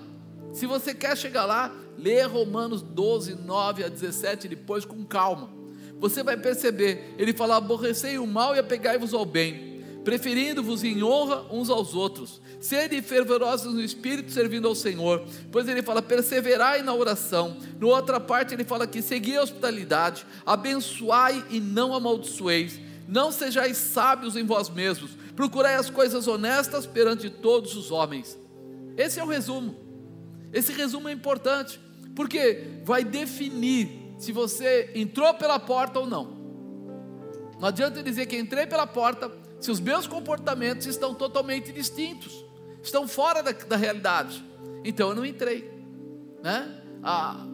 Se 0.53 0.65
você 0.65 0.95
quer 0.95 1.17
chegar 1.17 1.45
lá, 1.45 1.75
lê 1.99 2.23
Romanos 2.23 2.83
12, 2.83 3.35
9 3.35 3.83
a 3.83 3.89
17 3.89 4.47
depois 4.47 4.85
com 4.85 5.05
calma. 5.05 5.51
Você 5.99 6.23
vai 6.23 6.37
perceber, 6.37 7.17
ele 7.19 7.33
fala: 7.33 7.57
aborrecei 7.57 8.17
o 8.17 8.29
mal 8.29 8.55
e 8.55 8.61
apegai-vos 8.61 9.13
ao 9.13 9.27
bem, 9.27 9.83
preferindo-vos 10.05 10.85
em 10.85 11.03
honra 11.03 11.45
uns 11.51 11.69
aos 11.69 11.95
outros. 11.95 12.41
Sede 12.61 13.03
fervorosos 13.03 13.75
no 13.75 13.83
espírito, 13.83 14.31
servindo 14.31 14.69
ao 14.69 14.75
Senhor. 14.77 15.27
Pois 15.51 15.67
ele 15.67 15.83
fala: 15.83 16.01
perseverai 16.01 16.83
na 16.83 16.95
oração. 16.95 17.57
No 17.81 17.89
outra 17.89 18.21
parte, 18.21 18.55
ele 18.55 18.63
fala 18.63 18.87
que 18.87 19.03
segui 19.03 19.37
a 19.37 19.43
hospitalidade, 19.43 20.25
abençoai 20.47 21.45
e 21.51 21.59
não 21.59 21.93
amaldiçoeis. 21.93 22.79
Não 23.07 23.31
sejais 23.31 23.77
sábios 23.77 24.37
em 24.37 24.45
vós 24.45 24.69
mesmos, 24.69 25.13
procurai 25.37 25.75
as 25.75 25.91
coisas 25.91 26.27
honestas 26.27 26.87
perante 26.87 27.29
todos 27.29 27.77
os 27.77 27.91
homens. 27.91 28.39
Esse 28.97 29.21
é 29.21 29.25
o 29.25 29.29
resumo. 29.29 29.77
Esse 30.53 30.73
resumo 30.73 31.09
é 31.09 31.13
importante, 31.13 31.81
porque 32.15 32.81
vai 32.85 33.05
definir 33.05 34.15
se 34.19 34.33
você 34.33 34.91
entrou 34.95 35.35
pela 35.35 35.59
porta 35.59 35.99
ou 35.99 36.07
não. 36.07 36.45
Não 37.61 37.69
adianta 37.69 38.03
dizer 38.03 38.27
que 38.27 38.39
entrei 38.39 38.67
pela 38.67 38.87
porta 38.87 39.31
se 39.61 39.71
os 39.71 39.81
meus 39.81 40.07
comportamentos 40.07 40.87
estão 40.87 41.15
totalmente 41.15 41.73
distintos, 41.73 42.45
estão 42.83 43.09
fora 43.09 43.43
da, 43.43 43.53
da 43.53 43.77
realidade. 43.77 44.45
Então 44.85 45.09
eu 45.11 45.15
não 45.15 45.25
entrei. 45.25 45.71
Né? 46.43 46.83
A, 47.03 47.47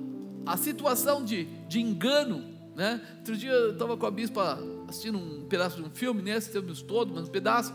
a 0.44 0.56
situação 0.56 1.24
de, 1.24 1.44
de 1.68 1.80
engano. 1.80 2.44
Né? 2.74 3.00
Outro 3.18 3.36
dia 3.36 3.52
eu 3.52 3.72
estava 3.72 3.96
com 3.96 4.06
a 4.06 4.10
bispa 4.10 4.58
assistindo 4.90 5.18
um 5.18 5.46
pedaço 5.46 5.76
de 5.76 5.82
um 5.82 5.90
filme, 5.90 6.22
nem 6.22 6.34
assistimos 6.34 6.82
todo, 6.82 7.12
mas 7.14 7.28
um 7.28 7.30
pedaço. 7.30 7.72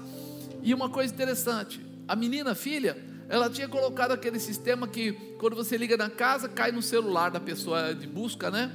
E 0.61 0.73
uma 0.73 0.89
coisa 0.89 1.13
interessante: 1.13 1.83
a 2.07 2.15
menina, 2.15 2.53
filha, 2.53 2.97
ela 3.27 3.49
tinha 3.49 3.67
colocado 3.67 4.11
aquele 4.11 4.39
sistema 4.39 4.87
que 4.87 5.13
quando 5.39 5.55
você 5.55 5.77
liga 5.77 5.97
na 5.97 6.09
casa, 6.09 6.47
cai 6.47 6.71
no 6.71 6.81
celular 6.81 7.29
da 7.31 7.39
pessoa 7.39 7.93
de 7.93 8.07
busca, 8.07 8.51
né? 8.51 8.71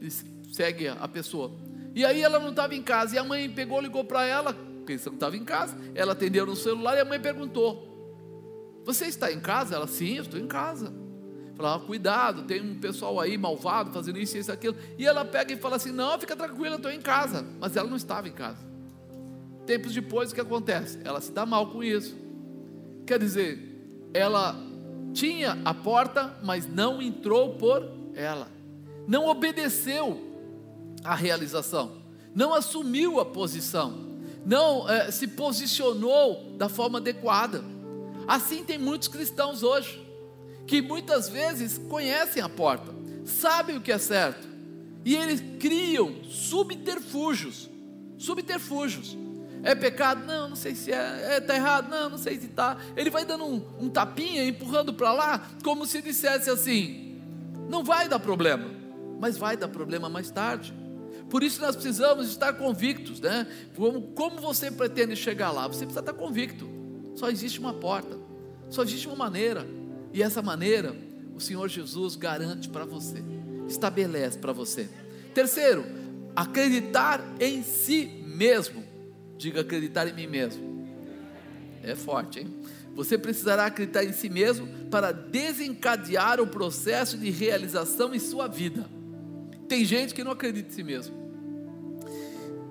E 0.00 0.10
segue 0.52 0.88
a 0.88 1.08
pessoa. 1.08 1.52
E 1.94 2.04
aí 2.04 2.22
ela 2.22 2.38
não 2.38 2.50
estava 2.50 2.74
em 2.74 2.82
casa, 2.82 3.14
e 3.14 3.18
a 3.18 3.24
mãe 3.24 3.48
pegou, 3.48 3.80
ligou 3.80 4.04
para 4.04 4.24
ela, 4.24 4.54
pensando 4.84 5.12
que 5.12 5.16
estava 5.16 5.36
em 5.36 5.44
casa. 5.44 5.76
Ela 5.94 6.12
atendeu 6.12 6.44
no 6.44 6.56
celular 6.56 6.96
e 6.96 7.00
a 7.00 7.04
mãe 7.04 7.20
perguntou: 7.20 8.82
Você 8.84 9.06
está 9.06 9.32
em 9.32 9.40
casa? 9.40 9.74
Ela, 9.74 9.86
sim, 9.86 10.16
eu 10.16 10.22
estou 10.22 10.38
em 10.38 10.46
casa. 10.46 11.03
Falava, 11.56 11.84
ah, 11.84 11.86
cuidado, 11.86 12.42
tem 12.42 12.60
um 12.60 12.78
pessoal 12.80 13.20
aí 13.20 13.38
malvado 13.38 13.92
fazendo 13.92 14.18
isso, 14.18 14.36
isso, 14.36 14.50
aquilo. 14.50 14.76
E 14.98 15.06
ela 15.06 15.24
pega 15.24 15.52
e 15.52 15.56
fala 15.56 15.76
assim: 15.76 15.92
Não, 15.92 16.18
fica 16.18 16.34
tranquila, 16.34 16.76
estou 16.76 16.90
em 16.90 17.00
casa. 17.00 17.46
Mas 17.60 17.76
ela 17.76 17.88
não 17.88 17.96
estava 17.96 18.28
em 18.28 18.32
casa. 18.32 18.58
Tempos 19.64 19.94
depois, 19.94 20.32
o 20.32 20.34
que 20.34 20.40
acontece? 20.40 20.98
Ela 21.04 21.20
se 21.20 21.30
dá 21.30 21.46
mal 21.46 21.68
com 21.68 21.82
isso. 21.82 22.16
Quer 23.06 23.18
dizer, 23.18 24.10
ela 24.12 24.56
tinha 25.12 25.60
a 25.64 25.72
porta, 25.72 26.36
mas 26.42 26.66
não 26.66 27.00
entrou 27.00 27.54
por 27.54 27.88
ela, 28.14 28.48
não 29.06 29.28
obedeceu 29.28 30.20
à 31.04 31.14
realização, 31.14 32.02
não 32.34 32.52
assumiu 32.52 33.20
a 33.20 33.24
posição, 33.24 33.94
não 34.44 34.88
é, 34.88 35.10
se 35.10 35.28
posicionou 35.28 36.54
da 36.56 36.68
forma 36.68 36.98
adequada. 36.98 37.62
Assim 38.26 38.64
tem 38.64 38.78
muitos 38.78 39.08
cristãos 39.08 39.62
hoje, 39.62 40.03
que 40.66 40.80
muitas 40.82 41.28
vezes 41.28 41.78
conhecem 41.78 42.42
a 42.42 42.48
porta, 42.48 42.92
sabem 43.24 43.76
o 43.76 43.80
que 43.80 43.92
é 43.92 43.98
certo, 43.98 44.46
e 45.04 45.14
eles 45.14 45.42
criam 45.58 46.22
subterfúgios, 46.24 47.68
subterfúgios 48.16 49.16
é 49.64 49.74
pecado? 49.74 50.24
Não, 50.26 50.50
não 50.50 50.56
sei 50.56 50.74
se 50.74 50.92
é. 50.92 51.38
Está 51.38 51.54
é, 51.54 51.56
errado? 51.56 51.88
Não, 51.88 52.10
não 52.10 52.18
sei 52.18 52.38
se 52.38 52.46
está. 52.46 52.76
Ele 52.94 53.08
vai 53.08 53.24
dando 53.24 53.46
um, 53.46 53.62
um 53.80 53.88
tapinha, 53.88 54.44
empurrando 54.46 54.92
para 54.92 55.10
lá, 55.10 55.48
como 55.64 55.86
se 55.86 56.02
dissesse 56.02 56.50
assim: 56.50 57.18
não 57.68 57.82
vai 57.82 58.06
dar 58.06 58.20
problema, 58.20 58.66
mas 59.18 59.38
vai 59.38 59.56
dar 59.56 59.68
problema 59.68 60.08
mais 60.08 60.30
tarde. 60.30 60.74
Por 61.30 61.42
isso 61.42 61.62
nós 61.62 61.74
precisamos 61.74 62.28
estar 62.28 62.52
convictos, 62.52 63.20
né? 63.20 63.46
Como, 63.74 64.02
como 64.08 64.36
você 64.36 64.70
pretende 64.70 65.16
chegar 65.16 65.50
lá? 65.50 65.66
Você 65.66 65.86
precisa 65.86 66.00
estar 66.00 66.12
convicto. 66.12 66.68
Só 67.16 67.30
existe 67.30 67.58
uma 67.58 67.72
porta, 67.72 68.18
só 68.68 68.82
existe 68.82 69.06
uma 69.06 69.16
maneira, 69.16 69.66
e 70.14 70.22
essa 70.22 70.40
maneira 70.40 70.96
o 71.34 71.40
Senhor 71.40 71.68
Jesus 71.68 72.14
garante 72.14 72.68
para 72.68 72.84
você, 72.84 73.22
estabelece 73.68 74.38
para 74.38 74.52
você. 74.52 74.88
Terceiro, 75.34 75.84
acreditar 76.36 77.20
em 77.40 77.64
si 77.64 78.06
mesmo. 78.24 78.84
Diga 79.36 79.62
acreditar 79.62 80.06
em 80.06 80.14
mim 80.14 80.28
mesmo. 80.28 80.86
É 81.82 81.96
forte, 81.96 82.38
hein? 82.38 82.54
Você 82.94 83.18
precisará 83.18 83.66
acreditar 83.66 84.04
em 84.04 84.12
si 84.12 84.28
mesmo 84.28 84.68
para 84.88 85.10
desencadear 85.10 86.40
o 86.40 86.46
processo 86.46 87.18
de 87.18 87.28
realização 87.30 88.14
em 88.14 88.20
sua 88.20 88.46
vida. 88.46 88.88
Tem 89.68 89.84
gente 89.84 90.14
que 90.14 90.22
não 90.22 90.30
acredita 90.30 90.68
em 90.68 90.72
si 90.72 90.84
mesmo. 90.84 91.12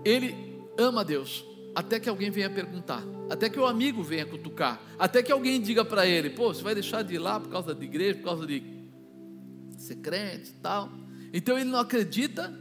Ele 0.05 0.33
ama 0.77 1.03
Deus, 1.03 1.45
até 1.75 1.99
que 1.99 2.07
alguém 2.07 2.29
venha 2.29 2.49
perguntar, 2.49 3.03
até 3.29 3.49
que 3.49 3.59
o 3.59 3.65
amigo 3.65 4.03
venha 4.03 4.25
cutucar, 4.25 4.81
até 4.99 5.23
que 5.23 5.31
alguém 5.31 5.59
diga 5.61 5.83
para 5.83 6.05
ele: 6.05 6.29
pô, 6.29 6.53
você 6.53 6.61
vai 6.61 6.73
deixar 6.73 7.03
de 7.03 7.15
ir 7.15 7.19
lá 7.19 7.39
por 7.39 7.49
causa 7.49 7.73
de 7.73 7.83
igreja, 7.83 8.15
por 8.15 8.25
causa 8.25 8.45
de 8.45 8.63
ser 9.77 9.95
crente 9.95 10.51
e 10.51 10.61
tal. 10.61 10.91
Então 11.33 11.57
ele 11.57 11.69
não 11.69 11.79
acredita 11.79 12.53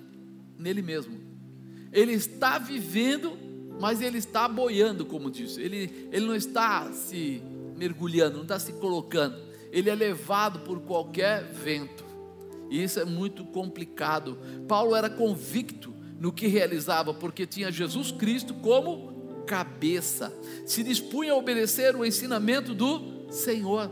nele 0.58 0.80
mesmo. 0.80 1.20
Ele 1.92 2.12
está 2.12 2.58
vivendo, 2.58 3.38
mas 3.78 4.00
ele 4.00 4.16
está 4.16 4.48
boiando, 4.48 5.04
como 5.04 5.30
diz. 5.30 5.58
Ele, 5.58 6.08
ele 6.10 6.26
não 6.26 6.34
está 6.34 6.90
se 6.92 7.42
mergulhando, 7.76 8.36
não 8.36 8.42
está 8.42 8.58
se 8.58 8.72
colocando. 8.74 9.36
Ele 9.70 9.90
é 9.90 9.94
levado 9.94 10.60
por 10.60 10.80
qualquer 10.80 11.44
vento. 11.44 12.04
E 12.70 12.82
isso 12.82 12.98
é 12.98 13.04
muito 13.04 13.44
complicado. 13.44 14.38
Paulo 14.66 14.96
era 14.96 15.10
convicto 15.10 15.92
no 16.22 16.32
que 16.32 16.46
realizava, 16.46 17.12
porque 17.12 17.44
tinha 17.44 17.72
Jesus 17.72 18.12
Cristo 18.12 18.54
como 18.54 19.42
cabeça. 19.44 20.32
Se 20.64 20.84
dispunha 20.84 21.32
a 21.32 21.36
obedecer 21.36 21.96
o 21.96 22.04
ensinamento 22.04 22.72
do 22.72 23.26
Senhor. 23.28 23.90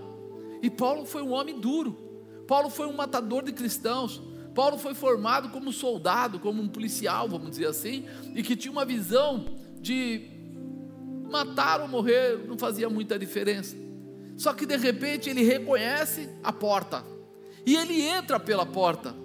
E 0.63 0.71
Paulo 0.71 1.05
foi 1.05 1.23
um 1.23 1.33
homem 1.33 1.59
duro. 1.59 1.99
Paulo 2.47 2.71
foi 2.71 2.87
um 2.87 2.93
matador 2.93 3.43
de 3.43 3.51
cristãos. 3.51 4.23
Paulo 4.55 4.79
foi 4.79 4.95
formado 4.95 5.49
como 5.49 5.73
soldado, 5.73 6.39
como 6.39 6.63
um 6.63 6.69
policial, 6.69 7.29
vamos 7.29 7.51
dizer 7.51 7.67
assim, 7.67 8.07
e 8.33 8.45
que 8.45 8.55
tinha 8.55 8.71
uma 8.71 8.85
visão 8.85 9.47
de 9.81 10.31
matar 11.29 11.81
ou 11.81 11.89
morrer 11.89 12.47
não 12.47 12.57
fazia 12.57 12.89
muita 12.89 13.19
diferença. 13.19 13.77
Só 14.37 14.53
que 14.53 14.65
de 14.65 14.77
repente 14.77 15.29
ele 15.29 15.43
reconhece 15.43 16.29
a 16.45 16.53
porta 16.53 17.05
e 17.67 17.75
ele 17.75 18.01
entra 18.01 18.39
pela 18.39 18.65
porta. 18.65 19.17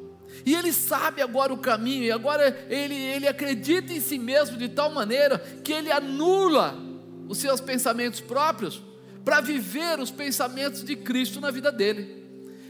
E 0.45 0.55
ele 0.55 0.73
sabe 0.73 1.21
agora 1.21 1.53
o 1.53 1.57
caminho, 1.57 2.03
e 2.03 2.11
agora 2.11 2.65
ele, 2.69 2.95
ele 2.95 3.27
acredita 3.27 3.93
em 3.93 3.99
si 3.99 4.17
mesmo 4.17 4.57
de 4.57 4.69
tal 4.69 4.91
maneira 4.91 5.37
que 5.63 5.71
ele 5.71 5.91
anula 5.91 6.77
os 7.27 7.37
seus 7.37 7.61
pensamentos 7.61 8.19
próprios 8.21 8.81
para 9.23 9.41
viver 9.41 9.99
os 9.99 10.11
pensamentos 10.11 10.83
de 10.83 10.95
Cristo 10.95 11.41
na 11.41 11.49
vida 11.51 11.71
dele. 11.71 12.23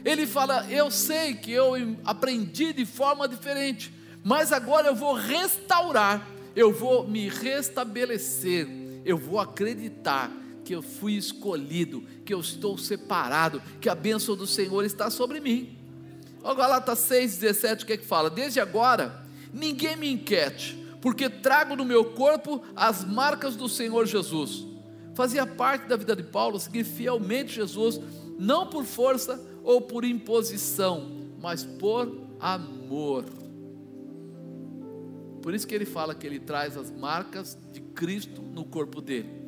Ele 0.04 0.26
fala: 0.26 0.66
Eu 0.70 0.90
sei 0.92 1.34
que 1.34 1.52
eu 1.52 1.74
aprendi 2.06 2.72
de 2.72 2.86
forma 2.86 3.28
diferente, 3.28 3.94
mas 4.24 4.54
agora 4.54 4.88
eu 4.88 4.96
vou 4.96 5.14
restaurar, 5.14 6.26
eu 6.56 6.72
vou 6.72 7.08
me 7.08 7.28
restabelecer, 7.28 8.68
eu 9.04 9.18
vou 9.18 9.40
acreditar 9.40 10.32
que 10.64 10.74
eu 10.74 10.82
fui 10.82 11.14
escolhido, 11.14 12.04
que 12.26 12.34
eu 12.34 12.40
estou 12.40 12.78
separado, 12.78 13.62
que 13.80 13.88
a 13.88 13.94
bênção 13.94 14.36
do 14.36 14.48
Senhor 14.48 14.84
está 14.84 15.10
sobre 15.10 15.40
mim. 15.40 15.75
Olha 16.46 16.58
Galatas 16.58 17.00
6,17, 17.10 17.82
o 17.82 17.86
que 17.88 17.94
é 17.94 17.98
que 17.98 18.06
fala? 18.06 18.30
Desde 18.30 18.60
agora, 18.60 19.26
ninguém 19.52 19.96
me 19.96 20.12
inquiete, 20.12 20.78
porque 21.02 21.28
trago 21.28 21.76
no 21.76 21.84
meu 21.84 22.12
corpo 22.12 22.62
as 22.76 23.04
marcas 23.04 23.56
do 23.56 23.68
Senhor 23.68 24.06
Jesus. 24.06 24.64
Fazia 25.16 25.48
parte 25.48 25.88
da 25.88 25.98
vida 25.98 26.16
de 26.16 26.22
Paulo 26.22 26.60
seguir 26.60 26.84
fielmente 26.84 27.56
Jesus, 27.56 28.00
não 28.38 28.68
por 28.68 28.86
força 28.86 29.44
ou 29.64 29.82
por 29.82 30.06
imposição, 30.06 31.32
mas 31.42 31.64
por 31.64 32.16
amor. 32.40 33.26
Por 35.42 35.52
isso 35.56 35.66
que 35.66 35.74
ele 35.74 35.86
fala 35.86 36.14
que 36.14 36.28
ele 36.28 36.40
traz 36.40 36.78
as 36.78 36.92
marcas 36.92 37.58
de 37.74 37.82
Cristo 37.82 38.44
no 38.44 38.64
corpo 38.64 39.02
dele. 39.02 39.45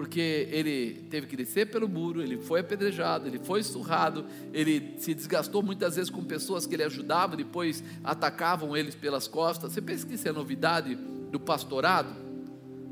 Porque 0.00 0.48
ele 0.50 1.06
teve 1.10 1.26
que 1.26 1.36
descer 1.36 1.70
pelo 1.70 1.86
muro, 1.86 2.22
ele 2.22 2.38
foi 2.38 2.60
apedrejado, 2.60 3.28
ele 3.28 3.38
foi 3.38 3.62
surrado, 3.62 4.24
ele 4.50 4.94
se 4.96 5.12
desgastou 5.12 5.62
muitas 5.62 5.96
vezes 5.96 6.08
com 6.08 6.24
pessoas 6.24 6.64
que 6.64 6.74
ele 6.74 6.84
ajudava, 6.84 7.36
depois 7.36 7.84
atacavam 8.02 8.74
eles 8.74 8.94
pelas 8.94 9.28
costas. 9.28 9.74
Você 9.74 9.82
pensa 9.82 10.06
que 10.06 10.14
isso 10.14 10.26
é 10.26 10.32
novidade 10.32 10.94
do 10.94 11.38
pastorado? 11.38 12.16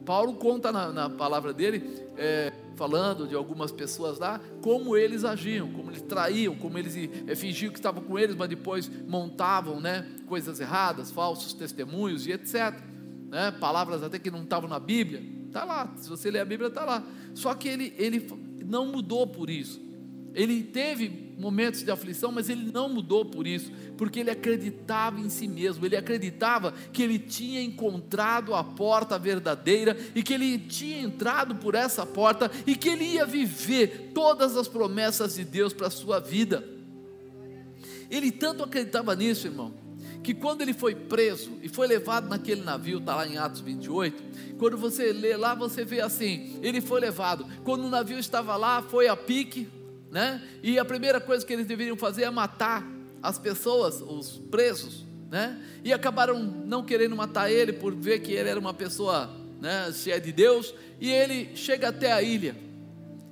Paulo 0.04 0.34
conta 0.34 0.70
na, 0.70 0.92
na 0.92 1.08
palavra 1.08 1.54
dele 1.54 1.82
é, 2.14 2.52
falando 2.76 3.26
de 3.26 3.34
algumas 3.34 3.72
pessoas 3.72 4.18
lá, 4.18 4.38
como 4.60 4.94
eles 4.94 5.24
agiam, 5.24 5.72
como 5.72 5.90
eles 5.90 6.02
traíam, 6.02 6.56
como 6.56 6.76
eles 6.76 6.94
é, 7.26 7.34
fingiam 7.34 7.72
que 7.72 7.78
estavam 7.78 8.02
com 8.02 8.18
eles, 8.18 8.36
mas 8.36 8.50
depois 8.50 8.90
montavam 9.06 9.80
né, 9.80 10.06
coisas 10.26 10.60
erradas, 10.60 11.10
falsos 11.10 11.54
testemunhos 11.54 12.26
e 12.26 12.32
etc. 12.32 12.74
Né, 13.30 13.50
palavras 13.52 14.02
até 14.02 14.18
que 14.18 14.30
não 14.30 14.42
estavam 14.42 14.68
na 14.68 14.78
Bíblia, 14.78 15.37
está 15.48 15.64
lá, 15.64 15.92
se 15.96 16.08
você 16.08 16.30
ler 16.30 16.40
a 16.40 16.44
Bíblia, 16.44 16.68
está 16.68 16.84
lá. 16.84 17.04
Só 17.34 17.54
que 17.54 17.68
ele, 17.68 17.92
ele 17.98 18.26
não 18.64 18.86
mudou 18.86 19.26
por 19.26 19.50
isso. 19.50 19.80
Ele 20.34 20.62
teve 20.62 21.34
momentos 21.38 21.82
de 21.82 21.90
aflição, 21.90 22.30
mas 22.30 22.48
ele 22.48 22.70
não 22.70 22.88
mudou 22.88 23.24
por 23.24 23.46
isso, 23.46 23.72
porque 23.96 24.20
ele 24.20 24.30
acreditava 24.30 25.18
em 25.20 25.28
si 25.28 25.48
mesmo, 25.48 25.86
ele 25.86 25.96
acreditava 25.96 26.72
que 26.92 27.02
ele 27.02 27.18
tinha 27.18 27.62
encontrado 27.62 28.54
a 28.54 28.62
porta 28.62 29.18
verdadeira 29.18 29.96
e 30.14 30.22
que 30.22 30.34
ele 30.34 30.58
tinha 30.58 31.00
entrado 31.00 31.56
por 31.56 31.74
essa 31.74 32.04
porta 32.04 32.50
e 32.66 32.76
que 32.76 32.88
ele 32.88 33.04
ia 33.04 33.24
viver 33.24 34.10
todas 34.12 34.56
as 34.56 34.68
promessas 34.68 35.34
de 35.34 35.44
Deus 35.44 35.72
para 35.72 35.86
a 35.86 35.90
sua 35.90 36.20
vida. 36.20 36.64
Ele 38.10 38.30
tanto 38.30 38.62
acreditava 38.62 39.14
nisso, 39.14 39.46
irmão, 39.46 39.72
que 40.22 40.34
quando 40.34 40.62
ele 40.62 40.74
foi 40.74 40.94
preso 40.94 41.58
e 41.62 41.68
foi 41.68 41.86
levado 41.86 42.28
naquele 42.28 42.62
navio, 42.62 42.98
está 42.98 43.16
lá 43.16 43.26
em 43.26 43.38
Atos 43.38 43.60
28, 43.60 44.56
quando 44.58 44.76
você 44.76 45.12
lê 45.12 45.36
lá, 45.36 45.54
você 45.54 45.84
vê 45.84 46.00
assim: 46.00 46.58
ele 46.62 46.80
foi 46.80 47.00
levado. 47.00 47.46
Quando 47.64 47.84
o 47.84 47.90
navio 47.90 48.18
estava 48.18 48.56
lá, 48.56 48.82
foi 48.82 49.08
a 49.08 49.16
pique, 49.16 49.68
né? 50.10 50.42
E 50.62 50.78
a 50.78 50.84
primeira 50.84 51.20
coisa 51.20 51.44
que 51.46 51.52
eles 51.52 51.66
deveriam 51.66 51.96
fazer 51.96 52.24
é 52.24 52.30
matar 52.30 52.86
as 53.22 53.38
pessoas, 53.38 54.00
os 54.00 54.38
presos, 54.50 55.04
né? 55.30 55.60
E 55.84 55.92
acabaram 55.92 56.38
não 56.42 56.84
querendo 56.84 57.16
matar 57.16 57.50
ele 57.50 57.72
por 57.72 57.94
ver 57.94 58.20
que 58.20 58.32
ele 58.32 58.48
era 58.48 58.60
uma 58.60 58.74
pessoa, 58.74 59.30
né, 59.60 59.90
cheia 59.92 60.20
de 60.20 60.32
Deus, 60.32 60.74
e 61.00 61.10
ele 61.10 61.56
chega 61.56 61.88
até 61.88 62.12
a 62.12 62.22
ilha. 62.22 62.56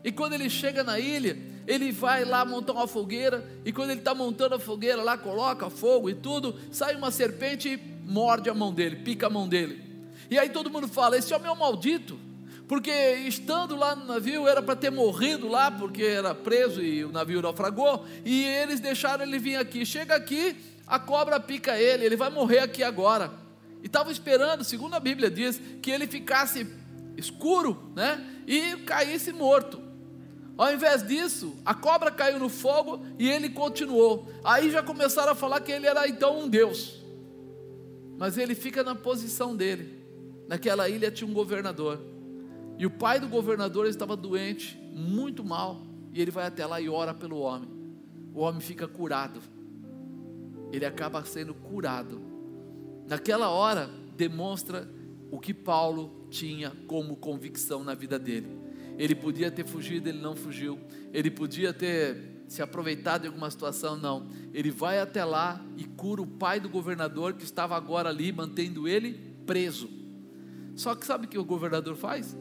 E 0.02 0.12
quando 0.12 0.34
ele 0.34 0.48
chega 0.48 0.84
na 0.84 0.98
ilha, 0.98 1.36
ele 1.66 1.92
vai 1.92 2.24
lá 2.24 2.44
montar 2.44 2.72
uma 2.72 2.86
fogueira, 2.86 3.44
e 3.64 3.72
quando 3.72 3.90
ele 3.90 4.00
está 4.00 4.14
montando 4.14 4.54
a 4.54 4.58
fogueira 4.58 5.02
lá, 5.02 5.18
coloca 5.18 5.68
fogo 5.68 6.08
e 6.08 6.14
tudo, 6.14 6.54
sai 6.70 6.94
uma 6.94 7.10
serpente 7.10 7.68
e 7.68 7.76
morde 8.10 8.48
a 8.48 8.54
mão 8.54 8.72
dele, 8.72 8.96
pica 8.96 9.26
a 9.26 9.30
mão 9.30 9.48
dele. 9.48 9.82
E 10.30 10.38
aí 10.38 10.48
todo 10.50 10.70
mundo 10.70 10.88
fala: 10.88 11.16
esse 11.16 11.32
homem 11.34 11.48
é 11.48 11.52
um 11.52 11.56
maldito 11.56 12.26
porque 12.68 12.90
estando 13.26 13.76
lá 13.76 13.94
no 13.94 14.06
navio 14.06 14.46
era 14.48 14.60
para 14.60 14.74
ter 14.74 14.90
morrido 14.90 15.46
lá, 15.46 15.70
porque 15.70 16.02
era 16.02 16.34
preso 16.34 16.82
e 16.82 17.04
o 17.04 17.12
navio 17.12 17.40
naufragou, 17.40 18.04
e 18.24 18.44
eles 18.44 18.80
deixaram 18.80 19.24
ele 19.24 19.38
vir 19.38 19.56
aqui. 19.56 19.86
Chega 19.86 20.16
aqui, 20.16 20.56
a 20.86 20.98
cobra 20.98 21.38
pica 21.38 21.78
ele, 21.78 22.04
ele 22.04 22.16
vai 22.16 22.28
morrer 22.28 22.58
aqui 22.60 22.82
agora. 22.82 23.30
E 23.82 23.86
estava 23.86 24.10
esperando, 24.10 24.64
segundo 24.64 24.94
a 24.94 25.00
Bíblia 25.00 25.30
diz, 25.30 25.60
que 25.80 25.90
ele 25.90 26.08
ficasse 26.08 26.66
escuro, 27.16 27.92
né? 27.94 28.24
E 28.46 28.76
caísse 28.78 29.32
morto. 29.32 29.80
Ao 30.56 30.72
invés 30.72 31.06
disso, 31.06 31.54
a 31.64 31.74
cobra 31.74 32.10
caiu 32.10 32.38
no 32.38 32.48
fogo 32.48 33.04
e 33.18 33.28
ele 33.28 33.50
continuou. 33.50 34.26
Aí 34.42 34.70
já 34.70 34.82
começaram 34.82 35.32
a 35.32 35.34
falar 35.34 35.60
que 35.60 35.70
ele 35.70 35.86
era 35.86 36.08
então 36.08 36.40
um 36.40 36.48
Deus. 36.48 37.02
Mas 38.16 38.38
ele 38.38 38.54
fica 38.54 38.82
na 38.82 38.94
posição 38.94 39.54
dele. 39.54 40.02
Naquela 40.48 40.88
ilha 40.88 41.10
tinha 41.10 41.28
um 41.28 41.34
governador. 41.34 42.00
E 42.78 42.86
o 42.86 42.90
pai 42.90 43.20
do 43.20 43.28
governador 43.28 43.86
estava 43.86 44.16
doente, 44.16 44.78
muito 44.92 45.44
mal, 45.44 45.82
e 46.12 46.20
ele 46.20 46.30
vai 46.30 46.46
até 46.46 46.64
lá 46.64 46.80
e 46.80 46.88
ora 46.88 47.12
pelo 47.12 47.38
homem. 47.38 47.68
O 48.34 48.40
homem 48.40 48.60
fica 48.60 48.88
curado. 48.88 49.40
Ele 50.72 50.86
acaba 50.86 51.24
sendo 51.24 51.54
curado. 51.54 52.20
Naquela 53.06 53.50
hora, 53.50 53.90
demonstra 54.16 54.88
o 55.30 55.38
que 55.38 55.52
Paulo 55.52 56.26
tinha 56.30 56.72
como 56.86 57.16
convicção 57.16 57.84
na 57.84 57.94
vida 57.94 58.18
dele. 58.18 58.65
Ele 58.98 59.14
podia 59.14 59.50
ter 59.50 59.66
fugido, 59.66 60.08
ele 60.08 60.20
não 60.20 60.34
fugiu. 60.34 60.78
Ele 61.12 61.30
podia 61.30 61.72
ter 61.72 62.44
se 62.48 62.62
aproveitado 62.62 63.22
de 63.22 63.28
alguma 63.28 63.50
situação, 63.50 63.96
não. 63.96 64.28
Ele 64.54 64.70
vai 64.70 64.98
até 64.98 65.24
lá 65.24 65.64
e 65.76 65.84
cura 65.84 66.22
o 66.22 66.26
pai 66.26 66.60
do 66.60 66.68
governador 66.68 67.34
que 67.34 67.44
estava 67.44 67.76
agora 67.76 68.08
ali, 68.08 68.32
mantendo 68.32 68.86
ele 68.86 69.20
preso. 69.44 69.88
Só 70.74 70.94
que 70.94 71.06
sabe 71.06 71.26
o 71.26 71.28
que 71.28 71.38
o 71.38 71.44
governador 71.44 71.96
faz? 71.96 72.36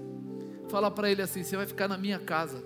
fala 0.68 0.92
para 0.92 1.10
ele 1.12 1.22
assim: 1.22 1.44
Você 1.44 1.56
vai 1.56 1.66
ficar 1.66 1.88
na 1.88 1.98
minha 1.98 2.20
casa, 2.20 2.64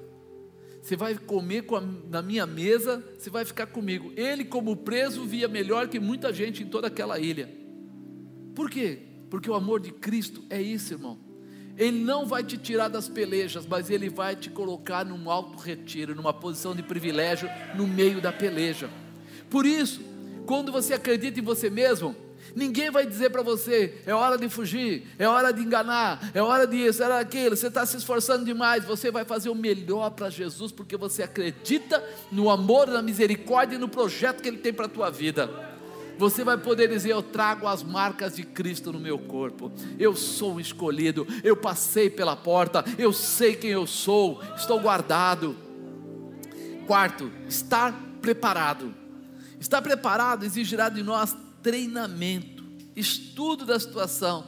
você 0.82 0.96
vai 0.96 1.16
comer 1.16 1.66
a, 1.70 1.82
na 2.10 2.22
minha 2.22 2.46
mesa, 2.46 3.04
você 3.18 3.30
vai 3.30 3.46
ficar 3.46 3.68
comigo. 3.68 4.12
Ele, 4.16 4.46
como 4.46 4.76
preso, 4.76 5.26
via 5.26 5.48
melhor 5.48 5.88
que 5.88 6.00
muita 6.00 6.34
gente 6.34 6.64
em 6.64 6.68
toda 6.68 6.88
aquela 6.88 7.20
ilha. 7.20 7.50
Por 8.56 8.70
quê? 8.70 9.00
Porque 9.30 9.50
o 9.50 9.54
amor 9.54 9.80
de 9.80 9.92
Cristo 9.92 10.44
é 10.50 10.62
isso, 10.62 10.94
irmão. 10.94 11.18
Ele 11.80 11.98
não 11.98 12.26
vai 12.26 12.44
te 12.44 12.58
tirar 12.58 12.90
das 12.90 13.08
pelejas, 13.08 13.66
mas 13.66 13.90
ele 13.90 14.10
vai 14.10 14.36
te 14.36 14.50
colocar 14.50 15.06
num 15.06 15.32
alto 15.32 15.58
retiro, 15.58 16.14
numa 16.14 16.34
posição 16.34 16.76
de 16.76 16.84
privilégio 16.84 17.50
no 17.74 17.88
meio 17.88 18.20
da 18.20 18.34
peleja. 18.34 18.90
Por 19.50 19.66
isso, 19.66 20.02
quando 20.46 20.74
você 20.74 20.94
acredita 20.94 21.40
em 21.40 21.44
você 21.44 21.70
mesmo, 21.70 22.14
Ninguém 22.56 22.90
vai 22.90 23.06
dizer 23.06 23.30
para 23.30 23.44
você: 23.44 24.02
é 24.08 24.14
hora 24.14 24.36
de 24.36 24.50
fugir, 24.50 25.08
é 25.20 25.28
hora 25.28 25.52
de 25.52 25.62
enganar, 25.62 26.32
é 26.34 26.42
hora 26.42 26.66
disso, 26.66 27.04
é 27.04 27.06
hora 27.06 27.16
daquilo. 27.24 27.56
Você 27.56 27.68
está 27.68 27.86
se 27.86 27.98
esforçando 27.98 28.44
demais. 28.44 28.84
Você 28.86 29.12
vai 29.12 29.24
fazer 29.24 29.50
o 29.50 29.56
melhor 29.56 30.10
para 30.10 30.32
Jesus 30.32 30.72
porque 30.72 30.98
você 30.98 31.22
acredita 31.22 32.04
no 32.32 32.50
amor, 32.50 32.88
na 32.88 33.04
misericórdia 33.04 33.76
e 33.76 33.80
no 33.80 33.88
projeto 33.88 34.42
que 34.42 34.48
Ele 34.48 34.58
tem 34.58 34.74
para 34.74 34.86
a 34.86 34.90
tua 34.90 35.12
vida. 35.12 35.69
Você 36.20 36.44
vai 36.44 36.58
poder 36.58 36.90
dizer: 36.90 37.12
Eu 37.12 37.24
trago 37.24 37.66
as 37.66 37.82
marcas 37.82 38.36
de 38.36 38.44
Cristo 38.44 38.92
no 38.92 39.00
meu 39.00 39.18
corpo. 39.18 39.72
Eu 39.98 40.14
sou 40.14 40.56
um 40.56 40.60
escolhido. 40.60 41.26
Eu 41.46 41.56
passei 41.56 42.10
pela 42.10 42.36
porta. 42.36 42.84
Eu 42.98 43.14
sei 43.14 43.56
quem 43.56 43.70
eu 43.70 43.88
sou. 43.88 44.44
Estou 44.54 44.82
guardado. 44.82 45.56
Quarto, 46.86 47.32
estar 47.48 47.94
preparado. 48.22 48.94
Estar 49.62 49.82
preparado 49.82 50.44
exigirá 50.44 50.90
de 50.90 51.02
nós 51.02 51.36
treinamento, 51.64 52.66
estudo 52.96 53.66
da 53.66 53.80
situação. 53.80 54.46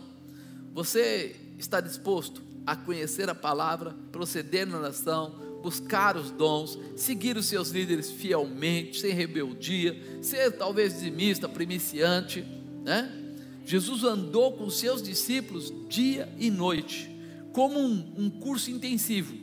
Você 0.74 1.38
está 1.58 1.80
disposto 1.80 2.42
a 2.66 2.76
conhecer 2.76 3.30
a 3.30 3.36
palavra, 3.36 3.96
proceder 4.12 4.68
na 4.68 4.78
oração, 4.78 5.51
buscar 5.62 6.18
os 6.18 6.32
dons, 6.32 6.78
seguir 6.96 7.38
os 7.38 7.46
seus 7.46 7.70
líderes 7.70 8.10
fielmente, 8.10 9.00
sem 9.00 9.14
rebeldia, 9.14 9.98
ser 10.22 10.52
talvez 10.52 10.94
dizimista, 10.94 11.48
primiciante, 11.48 12.46
né? 12.84 13.18
Jesus 13.66 14.04
andou 14.04 14.54
com 14.54 14.70
seus 14.70 15.02
discípulos 15.02 15.72
dia 15.88 16.28
e 16.38 16.50
noite, 16.50 17.10
como 17.54 17.80
um, 17.80 18.14
um 18.18 18.30
curso 18.30 18.72
intensivo. 18.72 19.36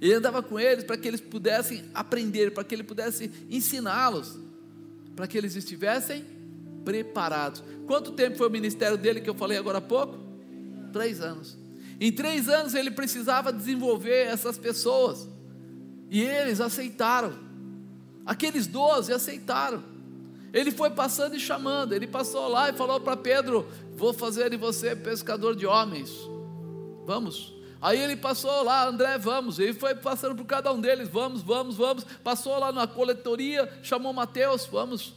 Ele 0.00 0.14
andava 0.14 0.42
com 0.42 0.58
eles 0.58 0.84
para 0.84 0.96
que 0.96 1.06
eles 1.06 1.20
pudessem 1.20 1.84
aprender, 1.92 2.52
para 2.52 2.64
que 2.64 2.74
ele 2.74 2.84
pudesse 2.84 3.30
ensiná-los, 3.50 4.38
para 5.14 5.26
que 5.26 5.36
eles 5.36 5.56
estivessem 5.56 6.24
preparados. 6.84 7.62
Quanto 7.86 8.12
tempo 8.12 8.36
foi 8.36 8.48
o 8.48 8.50
ministério 8.50 8.96
dele 8.96 9.20
que 9.20 9.28
eu 9.28 9.34
falei 9.34 9.58
agora 9.58 9.78
há 9.78 9.82
pouco? 9.82 10.18
Três 10.92 11.20
anos. 11.20 11.58
Em 12.00 12.12
três 12.12 12.48
anos 12.48 12.74
ele 12.74 12.90
precisava 12.90 13.52
desenvolver 13.52 14.26
essas 14.26 14.56
pessoas. 14.56 15.28
E 16.10 16.22
eles 16.22 16.60
aceitaram. 16.60 17.32
Aqueles 18.24 18.66
doze 18.66 19.12
aceitaram. 19.12 19.82
Ele 20.52 20.70
foi 20.70 20.90
passando 20.90 21.36
e 21.36 21.40
chamando. 21.40 21.92
Ele 21.92 22.06
passou 22.06 22.48
lá 22.48 22.70
e 22.70 22.72
falou 22.72 23.00
para 23.00 23.16
Pedro: 23.16 23.66
Vou 23.94 24.12
fazer 24.12 24.50
de 24.50 24.56
você 24.56 24.96
pescador 24.96 25.54
de 25.54 25.66
homens. 25.66 26.10
Vamos. 27.04 27.54
Aí 27.80 28.00
ele 28.00 28.16
passou 28.16 28.64
lá, 28.64 28.86
André, 28.88 29.18
vamos. 29.18 29.58
Ele 29.58 29.72
foi 29.72 29.94
passando 29.94 30.34
por 30.34 30.46
cada 30.46 30.72
um 30.72 30.80
deles: 30.80 31.08
Vamos, 31.08 31.42
vamos, 31.42 31.76
vamos. 31.76 32.04
Passou 32.24 32.58
lá 32.58 32.72
na 32.72 32.86
coletoria, 32.86 33.70
chamou 33.82 34.12
Mateus: 34.12 34.66
Vamos. 34.66 35.14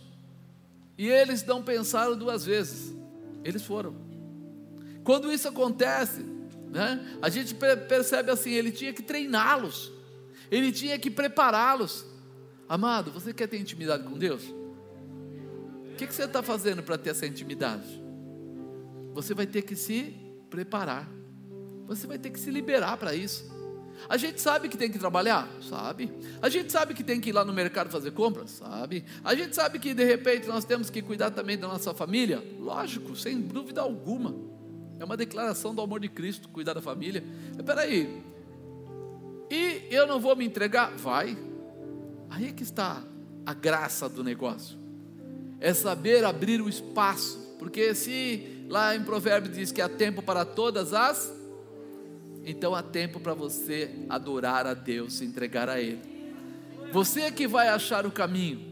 E 0.98 1.08
eles 1.08 1.44
não 1.46 1.64
pensaram 1.64 2.18
duas 2.18 2.46
vezes. 2.46 2.94
Eles 3.44 3.64
foram. 3.64 3.96
Quando 5.04 5.32
isso 5.32 5.48
acontece, 5.48 6.24
né, 6.70 7.18
a 7.22 7.30
gente 7.30 7.56
percebe 7.56 8.32
assim: 8.32 8.52
ele 8.52 8.72
tinha 8.72 8.94
que 8.94 9.02
treiná-los 9.02 9.92
ele 10.52 10.72
tinha 10.72 11.00
que 11.00 11.10
prepará-los. 11.10 12.06
Amado, 12.68 13.10
você 13.10 13.34
quer 13.34 13.48
ter 13.48 13.60
intimidade 13.60 14.04
com 14.04 14.18
Deus? 14.18 14.44
O 14.44 15.96
que, 15.98 16.06
que 16.06 16.14
você 16.14 16.26
está 16.26 16.44
fazendo 16.44 16.84
para 16.84 16.98
ter 16.98 17.12
essa 17.12 17.26
intimidade? 17.26 18.02
Você 19.14 19.34
vai 19.34 19.46
ter 19.46 19.62
que 19.62 19.76
se 19.76 20.16
preparar, 20.50 21.10
você 21.88 22.06
vai 22.06 22.18
ter 22.18 22.30
que 22.30 22.40
se 22.40 22.52
liberar 22.52 22.98
para 22.98 23.16
isso. 23.16 23.50
A 24.10 24.18
gente 24.18 24.42
sabe 24.42 24.68
que 24.68 24.78
tem 24.78 24.92
que 24.92 24.98
trabalhar? 24.98 25.48
Sabe. 25.62 26.12
A 26.42 26.50
gente 26.50 26.72
sabe 26.72 26.94
que 26.94 27.04
tem 27.04 27.22
que 27.22 27.30
ir 27.30 27.34
lá 27.34 27.46
no 27.46 27.54
mercado 27.54 27.90
fazer 27.90 28.12
compras? 28.12 28.50
Sabe. 28.52 29.06
A 29.24 29.36
gente 29.36 29.56
sabe 29.56 29.80
que 29.80 29.94
de 29.94 30.04
repente 30.04 30.48
nós 30.48 30.66
temos 30.66 30.90
que 30.90 31.02
cuidar 31.02 31.32
também 31.32 31.58
da 31.58 31.68
nossa 31.68 31.94
família? 31.94 32.44
Lógico, 32.60 33.16
sem 33.16 33.40
dúvida 33.40 33.82
alguma. 33.82 34.36
É 35.00 35.06
uma 35.06 35.16
declaração 35.16 35.76
do 35.76 35.82
amor 35.82 36.00
de 36.00 36.10
Cristo, 36.10 36.50
cuidar 36.50 36.74
da 36.74 36.82
família. 36.82 37.24
Espera 37.58 37.82
aí, 37.82 38.24
e 39.52 39.88
eu 39.92 40.08
não 40.08 40.18
vou 40.18 40.34
me 40.34 40.46
entregar? 40.46 40.96
Vai. 40.96 41.38
Aí 42.30 42.48
é 42.48 42.52
que 42.54 42.64
está 42.64 43.04
a 43.46 43.54
graça 43.54 44.08
do 44.08 44.24
negócio. 44.24 44.78
É 45.60 45.74
saber 45.74 46.24
abrir 46.24 46.62
o 46.62 46.70
espaço. 46.70 47.38
Porque 47.60 47.94
se 47.94 48.66
lá 48.70 48.96
em 48.96 49.04
Provérbios 49.04 49.54
diz 49.54 49.70
que 49.74 49.82
há 49.82 49.90
tempo 49.90 50.22
para 50.22 50.46
todas 50.46 50.94
as, 50.94 51.34
então 52.46 52.74
há 52.74 52.82
tempo 52.82 53.20
para 53.20 53.34
você 53.34 53.92
adorar 54.08 54.66
a 54.66 54.74
Deus, 54.74 55.16
se 55.16 55.26
entregar 55.26 55.68
a 55.68 55.82
Ele. 55.82 56.00
Você 56.94 57.20
é 57.20 57.32
que 57.32 57.46
vai 57.46 57.68
achar 57.68 58.06
o 58.06 58.12
caminho. 58.12 58.72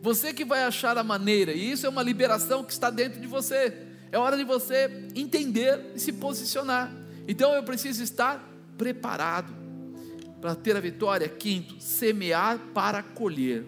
Você 0.00 0.32
que 0.32 0.44
vai 0.44 0.62
achar 0.62 0.96
a 0.96 1.02
maneira. 1.02 1.52
E 1.52 1.72
isso 1.72 1.84
é 1.84 1.88
uma 1.88 2.02
liberação 2.02 2.62
que 2.62 2.72
está 2.72 2.90
dentro 2.90 3.20
de 3.20 3.26
você. 3.26 3.76
É 4.12 4.18
hora 4.18 4.36
de 4.36 4.44
você 4.44 5.08
entender 5.16 5.90
e 5.96 5.98
se 5.98 6.12
posicionar. 6.12 6.92
Então 7.26 7.52
eu 7.54 7.64
preciso 7.64 8.04
estar 8.04 8.40
preparado 8.78 9.61
para 10.42 10.56
ter 10.56 10.76
a 10.76 10.80
vitória. 10.80 11.28
Quinto, 11.28 11.76
semear 11.78 12.58
para 12.74 13.00
colher. 13.00 13.64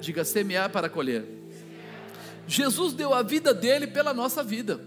Diga 0.00 0.24
semear 0.24 0.70
para 0.70 0.88
colher. 0.88 1.26
Jesus 2.48 2.94
deu 2.94 3.12
a 3.12 3.22
vida 3.22 3.52
dele 3.52 3.86
pela 3.86 4.14
nossa 4.14 4.42
vida. 4.42 4.80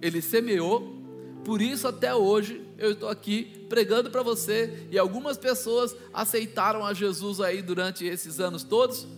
Ele 0.00 0.22
semeou, 0.22 1.02
por 1.44 1.60
isso 1.60 1.88
até 1.88 2.14
hoje 2.14 2.64
eu 2.78 2.92
estou 2.92 3.08
aqui 3.08 3.66
pregando 3.68 4.10
para 4.10 4.22
você 4.22 4.86
e 4.92 4.96
algumas 4.96 5.36
pessoas 5.36 5.94
aceitaram 6.14 6.86
a 6.86 6.94
Jesus 6.94 7.40
aí 7.40 7.60
durante 7.60 8.06
esses 8.06 8.38
anos 8.38 8.62
todos, 8.62 9.08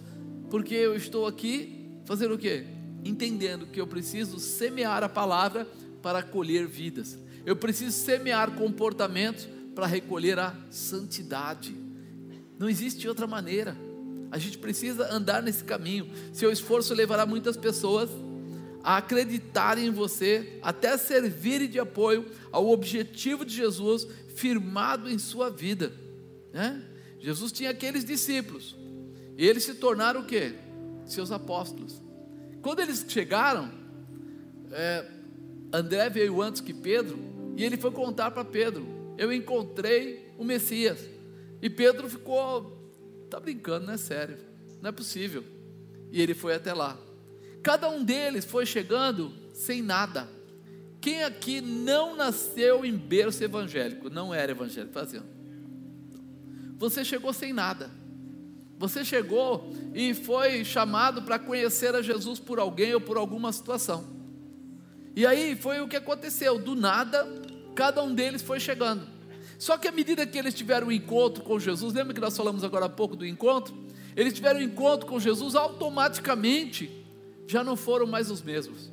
porque 0.48 0.74
eu 0.74 0.96
estou 0.96 1.26
aqui 1.26 1.86
fazendo 2.06 2.34
o 2.34 2.38
quê? 2.38 2.64
Entendendo 3.04 3.66
que 3.66 3.78
eu 3.78 3.86
preciso 3.86 4.40
semear 4.40 5.04
a 5.04 5.08
palavra 5.08 5.68
para 6.00 6.22
colher 6.22 6.66
vidas. 6.66 7.18
Eu 7.44 7.56
preciso 7.56 7.92
semear 7.92 8.52
comportamentos 8.52 9.46
para 9.80 9.86
recolher 9.86 10.38
a 10.38 10.54
santidade. 10.68 11.74
Não 12.58 12.68
existe 12.68 13.08
outra 13.08 13.26
maneira. 13.26 13.74
A 14.30 14.36
gente 14.36 14.58
precisa 14.58 15.10
andar 15.10 15.42
nesse 15.42 15.64
caminho. 15.64 16.06
Seu 16.34 16.52
esforço 16.52 16.92
levará 16.92 17.24
muitas 17.24 17.56
pessoas 17.56 18.10
a 18.84 18.98
acreditarem 18.98 19.86
em 19.86 19.90
você, 19.90 20.58
até 20.60 20.98
servirem 20.98 21.66
de 21.66 21.78
apoio 21.78 22.26
ao 22.52 22.68
objetivo 22.68 23.42
de 23.42 23.56
Jesus 23.56 24.06
firmado 24.34 25.08
em 25.08 25.18
sua 25.18 25.48
vida. 25.48 25.94
Né? 26.52 26.84
Jesus 27.18 27.50
tinha 27.50 27.70
aqueles 27.70 28.04
discípulos, 28.04 28.76
e 29.38 29.46
eles 29.46 29.64
se 29.64 29.76
tornaram 29.76 30.20
o 30.20 30.26
quê? 30.26 30.56
Seus 31.06 31.32
apóstolos. 31.32 32.02
Quando 32.60 32.80
eles 32.80 33.02
chegaram, 33.08 33.72
é, 34.72 35.06
André 35.72 36.10
veio 36.10 36.42
antes 36.42 36.60
que 36.60 36.74
Pedro, 36.74 37.18
e 37.56 37.64
ele 37.64 37.78
foi 37.78 37.90
contar 37.90 38.30
para 38.30 38.44
Pedro: 38.44 38.99
eu 39.20 39.30
encontrei 39.30 40.32
o 40.38 40.42
Messias. 40.42 40.98
E 41.60 41.68
Pedro 41.68 42.08
ficou, 42.08 42.90
tá 43.28 43.38
brincando, 43.38 43.84
não 43.84 43.92
é 43.92 43.98
sério, 43.98 44.38
não 44.80 44.88
é 44.88 44.92
possível. 44.92 45.44
E 46.10 46.22
ele 46.22 46.32
foi 46.32 46.54
até 46.54 46.72
lá. 46.72 46.96
Cada 47.62 47.90
um 47.90 48.02
deles 48.02 48.46
foi 48.46 48.64
chegando 48.64 49.30
sem 49.52 49.82
nada. 49.82 50.26
Quem 51.02 51.22
aqui 51.22 51.60
não 51.60 52.16
nasceu 52.16 52.82
em 52.82 52.96
berço 52.96 53.44
evangélico, 53.44 54.08
não 54.08 54.32
era 54.32 54.52
evangélico, 54.52 54.94
fazendo. 54.94 55.26
Você 56.78 57.04
chegou 57.04 57.34
sem 57.34 57.52
nada. 57.52 57.90
Você 58.78 59.04
chegou 59.04 59.70
e 59.94 60.14
foi 60.14 60.64
chamado 60.64 61.20
para 61.20 61.38
conhecer 61.38 61.94
a 61.94 62.00
Jesus 62.00 62.40
por 62.40 62.58
alguém 62.58 62.94
ou 62.94 63.02
por 63.02 63.18
alguma 63.18 63.52
situação. 63.52 64.02
E 65.14 65.26
aí 65.26 65.54
foi 65.56 65.82
o 65.82 65.88
que 65.88 65.96
aconteceu. 65.96 66.58
Do 66.58 66.74
nada, 66.74 67.28
cada 67.74 68.02
um 68.02 68.14
deles 68.14 68.42
foi 68.42 68.60
chegando. 68.60 69.06
Só 69.58 69.76
que 69.76 69.86
à 69.86 69.92
medida 69.92 70.26
que 70.26 70.38
eles 70.38 70.54
tiveram 70.54 70.86
um 70.86 70.92
encontro 70.92 71.42
com 71.42 71.58
Jesus, 71.58 71.92
lembra 71.92 72.14
que 72.14 72.20
nós 72.20 72.36
falamos 72.36 72.64
agora 72.64 72.86
há 72.86 72.88
pouco 72.88 73.14
do 73.14 73.26
encontro? 73.26 73.74
Eles 74.16 74.32
tiveram 74.32 74.60
um 74.60 74.62
encontro 74.62 75.06
com 75.06 75.20
Jesus, 75.20 75.54
automaticamente 75.54 76.90
já 77.46 77.62
não 77.62 77.76
foram 77.76 78.06
mais 78.06 78.30
os 78.30 78.42
mesmos. 78.42 78.90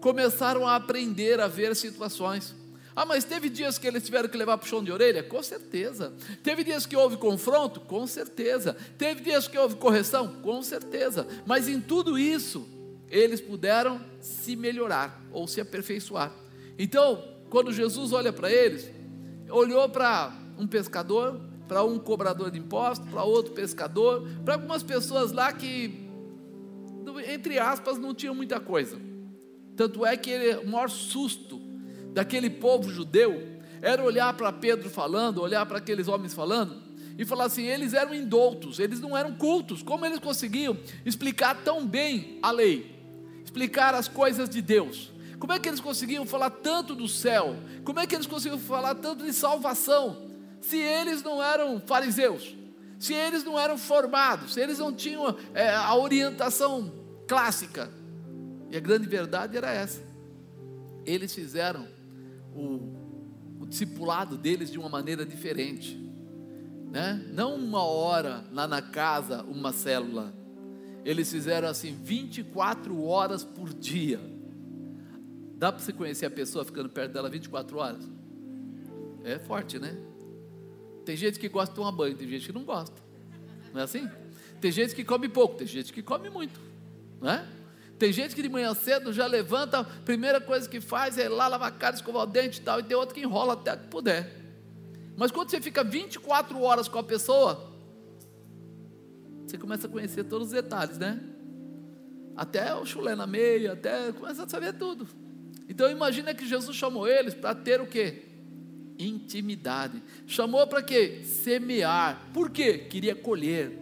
Começaram 0.00 0.66
a 0.66 0.76
aprender 0.76 1.40
a 1.40 1.46
ver 1.46 1.74
situações. 1.76 2.54
Ah, 2.94 3.06
mas 3.06 3.24
teve 3.24 3.48
dias 3.48 3.78
que 3.78 3.86
eles 3.86 4.02
tiveram 4.02 4.28
que 4.28 4.36
levar 4.36 4.58
para 4.58 4.66
o 4.66 4.68
chão 4.68 4.84
de 4.84 4.92
orelha? 4.92 5.22
Com 5.22 5.42
certeza. 5.42 6.12
Teve 6.42 6.62
dias 6.62 6.84
que 6.84 6.94
houve 6.94 7.16
confronto? 7.16 7.80
Com 7.80 8.06
certeza. 8.06 8.76
Teve 8.98 9.22
dias 9.22 9.48
que 9.48 9.56
houve 9.56 9.76
correção? 9.76 10.40
Com 10.42 10.62
certeza. 10.62 11.26
Mas 11.46 11.68
em 11.68 11.80
tudo 11.80 12.18
isso, 12.18 12.68
eles 13.08 13.40
puderam 13.40 14.00
se 14.20 14.56
melhorar 14.56 15.22
ou 15.32 15.48
se 15.48 15.60
aperfeiçoar. 15.60 16.32
Então, 16.78 17.31
quando 17.52 17.70
Jesus 17.70 18.14
olha 18.14 18.32
para 18.32 18.50
eles, 18.50 18.90
olhou 19.50 19.86
para 19.86 20.32
um 20.58 20.66
pescador, 20.66 21.38
para 21.68 21.84
um 21.84 21.98
cobrador 21.98 22.50
de 22.50 22.58
impostos, 22.58 23.06
para 23.10 23.24
outro 23.24 23.52
pescador, 23.52 24.26
para 24.42 24.54
algumas 24.54 24.82
pessoas 24.82 25.32
lá 25.32 25.52
que, 25.52 26.08
entre 27.28 27.58
aspas, 27.58 27.98
não 27.98 28.14
tinham 28.14 28.34
muita 28.34 28.58
coisa. 28.58 28.96
Tanto 29.76 30.06
é 30.06 30.16
que 30.16 30.30
ele, 30.30 30.64
o 30.64 30.66
maior 30.66 30.88
susto 30.88 31.60
daquele 32.14 32.48
povo 32.48 32.88
judeu 32.88 33.42
era 33.82 34.02
olhar 34.02 34.32
para 34.32 34.50
Pedro 34.50 34.88
falando, 34.88 35.42
olhar 35.42 35.66
para 35.66 35.76
aqueles 35.76 36.08
homens 36.08 36.32
falando, 36.32 36.80
e 37.18 37.24
falar 37.26 37.44
assim: 37.44 37.66
eles 37.66 37.92
eram 37.92 38.14
indoutos, 38.14 38.78
eles 38.78 38.98
não 38.98 39.14
eram 39.14 39.34
cultos, 39.34 39.82
como 39.82 40.06
eles 40.06 40.20
conseguiam 40.20 40.74
explicar 41.04 41.62
tão 41.62 41.86
bem 41.86 42.38
a 42.40 42.50
lei, 42.50 42.98
explicar 43.44 43.94
as 43.94 44.08
coisas 44.08 44.48
de 44.48 44.62
Deus? 44.62 45.11
Como 45.42 45.52
é 45.52 45.58
que 45.58 45.68
eles 45.68 45.80
conseguiam 45.80 46.24
falar 46.24 46.50
tanto 46.50 46.94
do 46.94 47.08
céu? 47.08 47.56
Como 47.82 47.98
é 47.98 48.06
que 48.06 48.14
eles 48.14 48.28
conseguiam 48.28 48.60
falar 48.60 48.94
tanto 48.94 49.24
de 49.24 49.32
salvação? 49.32 50.30
Se 50.60 50.78
eles 50.78 51.20
não 51.20 51.42
eram 51.42 51.80
fariseus, 51.80 52.56
se 52.96 53.12
eles 53.12 53.42
não 53.42 53.58
eram 53.58 53.76
formados, 53.76 54.54
se 54.54 54.60
eles 54.60 54.78
não 54.78 54.92
tinham 54.92 55.36
é, 55.52 55.68
a 55.68 55.96
orientação 55.96 56.92
clássica. 57.26 57.90
E 58.70 58.76
a 58.76 58.78
grande 58.78 59.08
verdade 59.08 59.56
era 59.56 59.68
essa. 59.72 60.00
Eles 61.04 61.34
fizeram 61.34 61.88
o, 62.54 63.62
o 63.62 63.66
discipulado 63.66 64.36
deles 64.36 64.70
de 64.70 64.78
uma 64.78 64.88
maneira 64.88 65.26
diferente. 65.26 65.96
Né? 66.88 67.20
Não 67.32 67.56
uma 67.56 67.82
hora 67.82 68.44
lá 68.52 68.68
na 68.68 68.80
casa, 68.80 69.42
uma 69.42 69.72
célula. 69.72 70.32
Eles 71.04 71.28
fizeram 71.32 71.66
assim 71.66 71.98
24 72.00 73.02
horas 73.02 73.42
por 73.42 73.74
dia. 73.74 74.20
Dá 75.62 75.70
para 75.70 75.80
você 75.80 75.92
conhecer 75.92 76.26
a 76.26 76.30
pessoa 76.30 76.64
ficando 76.64 76.88
perto 76.88 77.12
dela 77.12 77.30
24 77.30 77.78
horas? 77.78 78.10
É 79.22 79.38
forte, 79.38 79.78
né? 79.78 79.96
Tem 81.04 81.16
gente 81.16 81.38
que 81.38 81.48
gosta 81.48 81.70
de 81.72 81.76
tomar 81.76 81.92
banho, 81.92 82.16
tem 82.16 82.26
gente 82.26 82.46
que 82.46 82.52
não 82.52 82.64
gosta. 82.64 83.00
Não 83.72 83.80
é 83.80 83.84
assim? 83.84 84.10
Tem 84.60 84.72
gente 84.72 84.92
que 84.92 85.04
come 85.04 85.28
pouco, 85.28 85.54
tem 85.54 85.66
gente 85.68 85.92
que 85.92 86.02
come 86.02 86.28
muito. 86.28 86.60
Não 87.20 87.30
é? 87.30 87.46
Tem 87.96 88.12
gente 88.12 88.34
que 88.34 88.42
de 88.42 88.48
manhã 88.48 88.74
cedo 88.74 89.12
já 89.12 89.24
levanta, 89.24 89.78
a 89.78 89.84
primeira 89.84 90.40
coisa 90.40 90.68
que 90.68 90.80
faz 90.80 91.16
é 91.16 91.26
ir 91.26 91.28
lá 91.28 91.46
lavar 91.46 91.68
a 91.68 91.70
cara, 91.70 91.94
escovar 91.94 92.24
o 92.24 92.26
dente 92.26 92.58
e 92.58 92.62
tal, 92.62 92.80
e 92.80 92.82
tem 92.82 92.96
outro 92.96 93.14
que 93.14 93.20
enrola 93.20 93.52
até 93.52 93.76
que 93.76 93.86
puder. 93.86 94.34
Mas 95.16 95.30
quando 95.30 95.48
você 95.48 95.60
fica 95.60 95.84
24 95.84 96.60
horas 96.60 96.88
com 96.88 96.98
a 96.98 97.04
pessoa, 97.04 97.72
você 99.46 99.56
começa 99.56 99.86
a 99.86 99.90
conhecer 99.90 100.24
todos 100.24 100.48
os 100.48 100.52
detalhes, 100.54 100.98
né? 100.98 101.22
Até 102.36 102.74
o 102.74 102.84
chulé 102.84 103.14
na 103.14 103.28
meia, 103.28 103.74
até 103.74 104.10
começa 104.10 104.42
a 104.42 104.48
saber 104.48 104.72
tudo. 104.72 105.22
Então 105.72 105.90
imagina 105.90 106.34
que 106.34 106.46
Jesus 106.46 106.76
chamou 106.76 107.08
eles 107.08 107.32
para 107.32 107.54
ter 107.54 107.80
o 107.80 107.86
quê? 107.86 108.24
Intimidade. 108.98 110.02
Chamou 110.26 110.66
para 110.66 110.82
quê? 110.82 111.22
Semear. 111.24 112.28
Por 112.34 112.50
quê? 112.50 112.76
Queria 112.76 113.14
colher. 113.14 113.78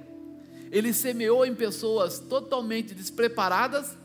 Ele 0.71 0.93
semeou 0.93 1.45
em 1.45 1.53
pessoas 1.53 2.21
totalmente 2.21 2.95
despreparadas, 2.95 3.99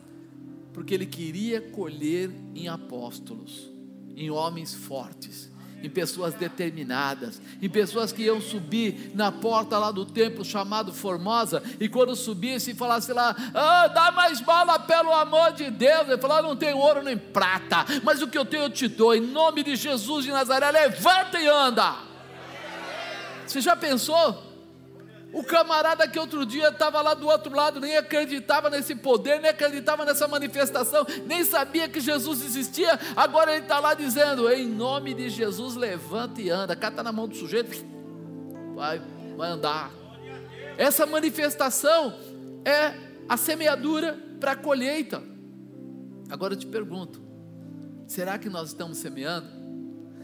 porque 0.73 0.95
ele 0.95 1.05
queria 1.05 1.61
colher 1.61 2.31
em 2.55 2.67
apóstolos, 2.67 3.71
em 4.15 4.31
homens 4.31 4.73
fortes 4.73 5.53
em 5.85 5.89
pessoas 5.89 6.33
determinadas, 6.33 7.39
em 7.61 7.69
pessoas 7.69 8.11
que 8.11 8.23
iam 8.23 8.41
subir 8.41 9.11
na 9.13 9.31
porta 9.31 9.77
lá 9.77 9.91
do 9.91 10.03
templo 10.05 10.43
chamado 10.43 10.91
Formosa, 10.91 11.61
e 11.79 11.87
quando 11.87 12.15
subisse 12.15 12.73
falasse 12.73 13.13
lá, 13.13 13.35
ah, 13.53 13.87
dá 13.87 14.11
mais 14.11 14.41
bala 14.41 14.79
pelo 14.79 15.13
amor 15.13 15.53
de 15.53 15.69
Deus, 15.69 16.09
ele 16.09 16.17
falou, 16.17 16.37
ah, 16.37 16.41
não 16.41 16.55
tem 16.55 16.73
ouro 16.73 17.03
nem 17.03 17.17
prata, 17.17 17.85
mas 18.03 18.21
o 18.21 18.27
que 18.27 18.37
eu 18.37 18.45
tenho 18.45 18.63
eu 18.63 18.69
te 18.69 18.87
dou, 18.87 19.13
em 19.13 19.21
nome 19.21 19.61
de 19.61 19.75
Jesus 19.75 20.25
de 20.25 20.31
Nazaré, 20.31 20.71
levanta 20.71 21.39
e 21.39 21.47
anda. 21.47 21.95
Você 23.45 23.61
já 23.61 23.75
pensou? 23.75 24.54
O 25.35 25.43
camarada 25.43 26.07
que 26.07 26.17
outro 26.17 26.45
dia 26.45 26.69
estava 26.69 27.01
lá 27.01 27.13
do 27.13 27.27
outro 27.27 27.53
lado, 27.53 27.81
nem 27.81 27.97
acreditava 27.97 28.69
nesse 28.69 28.95
poder, 28.95 29.41
nem 29.41 29.51
acreditava 29.51 30.05
nessa 30.05 30.29
manifestação, 30.29 31.05
nem 31.25 31.43
sabia 31.43 31.89
que 31.89 31.99
Jesus 31.99 32.41
existia, 32.41 32.97
agora 33.17 33.51
ele 33.51 33.63
está 33.63 33.77
lá 33.81 33.93
dizendo: 33.93 34.49
em 34.49 34.65
nome 34.65 35.13
de 35.13 35.29
Jesus, 35.29 35.75
levanta 35.75 36.41
e 36.41 36.49
anda. 36.49 36.71
Está 36.71 37.03
na 37.03 37.11
mão 37.11 37.27
do 37.27 37.35
sujeito, 37.35 37.85
vai, 38.73 39.01
vai 39.35 39.49
andar. 39.49 39.91
Essa 40.77 41.05
manifestação 41.05 42.17
é 42.63 42.93
a 43.27 43.35
semeadura 43.35 44.17
para 44.39 44.53
a 44.53 44.55
colheita. 44.55 45.21
Agora 46.29 46.53
eu 46.53 46.57
te 46.57 46.65
pergunto: 46.65 47.21
será 48.07 48.37
que 48.39 48.49
nós 48.49 48.69
estamos 48.69 48.99
semeando? 48.99 49.49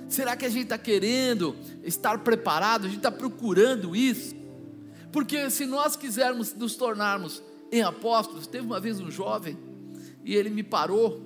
Será 0.07 0.37
que 0.37 0.45
a 0.45 0.49
gente 0.49 0.63
está 0.63 0.77
querendo 0.77 1.53
estar 1.83 2.17
preparado? 2.19 2.85
A 2.85 2.87
gente 2.87 2.99
está 2.99 3.11
procurando 3.11 3.93
isso? 3.93 4.39
Porque 5.11 5.49
se 5.49 5.65
nós 5.65 5.95
quisermos 5.95 6.53
nos 6.53 6.75
tornarmos 6.75 7.43
em 7.71 7.81
apóstolos, 7.81 8.47
teve 8.47 8.65
uma 8.65 8.79
vez 8.79 8.99
um 8.99 9.11
jovem 9.11 9.57
e 10.23 10.35
ele 10.35 10.49
me 10.49 10.63
parou 10.63 11.21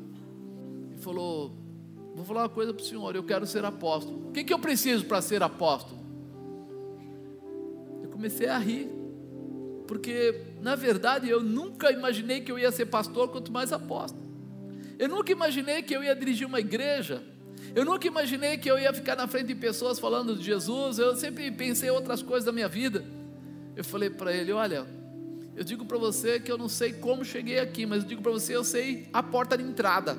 e 0.95 1.01
falou: 1.01 1.51
Vou 2.15 2.25
falar 2.25 2.43
uma 2.43 2.49
coisa 2.49 2.73
para 2.73 2.81
o 2.81 2.85
senhor, 2.85 3.15
eu 3.15 3.23
quero 3.23 3.45
ser 3.45 3.63
apóstolo. 3.63 4.29
O 4.29 4.31
que, 4.31 4.43
que 4.43 4.53
eu 4.53 4.59
preciso 4.59 5.05
para 5.05 5.21
ser 5.21 5.43
apóstolo? 5.43 6.03
Eu 8.01 8.09
comecei 8.09 8.47
a 8.47 8.57
rir, 8.57 8.89
porque 9.87 10.41
na 10.61 10.75
verdade 10.75 11.29
eu 11.29 11.43
nunca 11.43 11.91
imaginei 11.91 12.41
que 12.41 12.51
eu 12.51 12.57
ia 12.57 12.71
ser 12.71 12.87
pastor, 12.87 13.29
quanto 13.29 13.51
mais 13.51 13.71
apóstolo. 13.71 14.25
Eu 14.97 15.09
nunca 15.09 15.31
imaginei 15.31 15.83
que 15.83 15.95
eu 15.95 16.03
ia 16.03 16.15
dirigir 16.15 16.47
uma 16.47 16.59
igreja. 16.59 17.21
Eu 17.75 17.83
nunca 17.83 18.07
imaginei 18.07 18.57
que 18.57 18.71
eu 18.71 18.79
ia 18.79 18.93
ficar 18.93 19.17
na 19.17 19.27
frente 19.27 19.47
de 19.47 19.55
pessoas 19.55 19.99
falando 19.99 20.35
de 20.35 20.43
Jesus. 20.43 20.97
Eu 20.97 21.15
sempre 21.17 21.51
pensei 21.51 21.89
outras 21.89 22.21
coisas 22.21 22.45
da 22.45 22.51
minha 22.53 22.69
vida 22.69 23.03
eu 23.75 23.83
falei 23.83 24.09
para 24.09 24.33
ele: 24.33 24.51
Olha, 24.51 24.85
eu 25.55 25.63
digo 25.63 25.85
para 25.85 25.97
você 25.97 26.39
que 26.39 26.51
eu 26.51 26.57
não 26.57 26.67
sei 26.67 26.93
como 26.93 27.23
cheguei 27.23 27.59
aqui, 27.59 27.85
mas 27.85 28.03
eu 28.03 28.09
digo 28.09 28.21
para 28.21 28.31
você, 28.31 28.55
eu 28.55 28.63
sei 28.63 29.07
a 29.13 29.23
porta 29.23 29.57
de 29.57 29.63
entrada. 29.63 30.17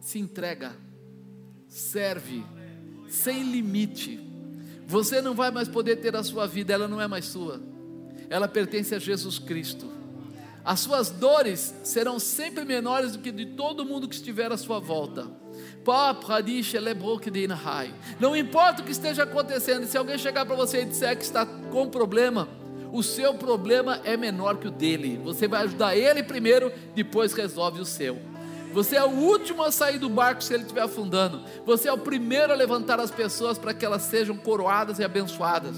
Se 0.00 0.18
entrega, 0.18 0.76
serve, 1.66 2.44
sem 3.08 3.42
limite. 3.42 4.20
Você 4.86 5.20
não 5.20 5.34
vai 5.34 5.50
mais 5.50 5.68
poder 5.68 5.96
ter 5.96 6.14
a 6.14 6.22
sua 6.22 6.46
vida, 6.46 6.72
ela 6.72 6.86
não 6.86 7.00
é 7.00 7.08
mais 7.08 7.24
sua, 7.24 7.60
ela 8.28 8.46
pertence 8.46 8.94
a 8.94 8.98
Jesus 8.98 9.38
Cristo. 9.38 9.90
As 10.64 10.80
suas 10.80 11.10
dores 11.10 11.74
serão 11.82 12.18
sempre 12.18 12.64
menores 12.64 13.12
do 13.12 13.18
que 13.18 13.30
de 13.30 13.46
todo 13.46 13.84
mundo 13.84 14.08
que 14.08 14.14
estiver 14.14 14.50
à 14.52 14.56
sua 14.56 14.78
volta. 14.78 15.30
Não 18.18 18.34
importa 18.34 18.80
o 18.80 18.84
que 18.84 18.92
esteja 18.92 19.24
acontecendo, 19.24 19.86
se 19.86 19.98
alguém 19.98 20.16
chegar 20.16 20.46
para 20.46 20.56
você 20.56 20.82
e 20.82 20.84
disser 20.86 21.16
que 21.16 21.24
está 21.24 21.44
com 21.44 21.88
problema, 21.88 22.48
o 22.90 23.02
seu 23.02 23.34
problema 23.34 24.00
é 24.04 24.16
menor 24.16 24.56
que 24.56 24.68
o 24.68 24.70
dele. 24.70 25.20
Você 25.22 25.46
vai 25.46 25.62
ajudar 25.64 25.96
ele 25.96 26.22
primeiro, 26.22 26.72
depois 26.94 27.32
resolve 27.32 27.80
o 27.80 27.84
seu. 27.84 28.18
Você 28.72 28.96
é 28.96 29.04
o 29.04 29.10
último 29.10 29.62
a 29.62 29.70
sair 29.70 29.98
do 29.98 30.08
barco 30.08 30.42
se 30.42 30.54
ele 30.54 30.62
estiver 30.62 30.82
afundando. 30.82 31.42
Você 31.66 31.88
é 31.88 31.92
o 31.92 31.98
primeiro 31.98 32.52
a 32.52 32.56
levantar 32.56 32.98
as 32.98 33.10
pessoas 33.10 33.58
para 33.58 33.74
que 33.74 33.84
elas 33.84 34.02
sejam 34.02 34.36
coroadas 34.36 34.98
e 34.98 35.04
abençoadas. 35.04 35.76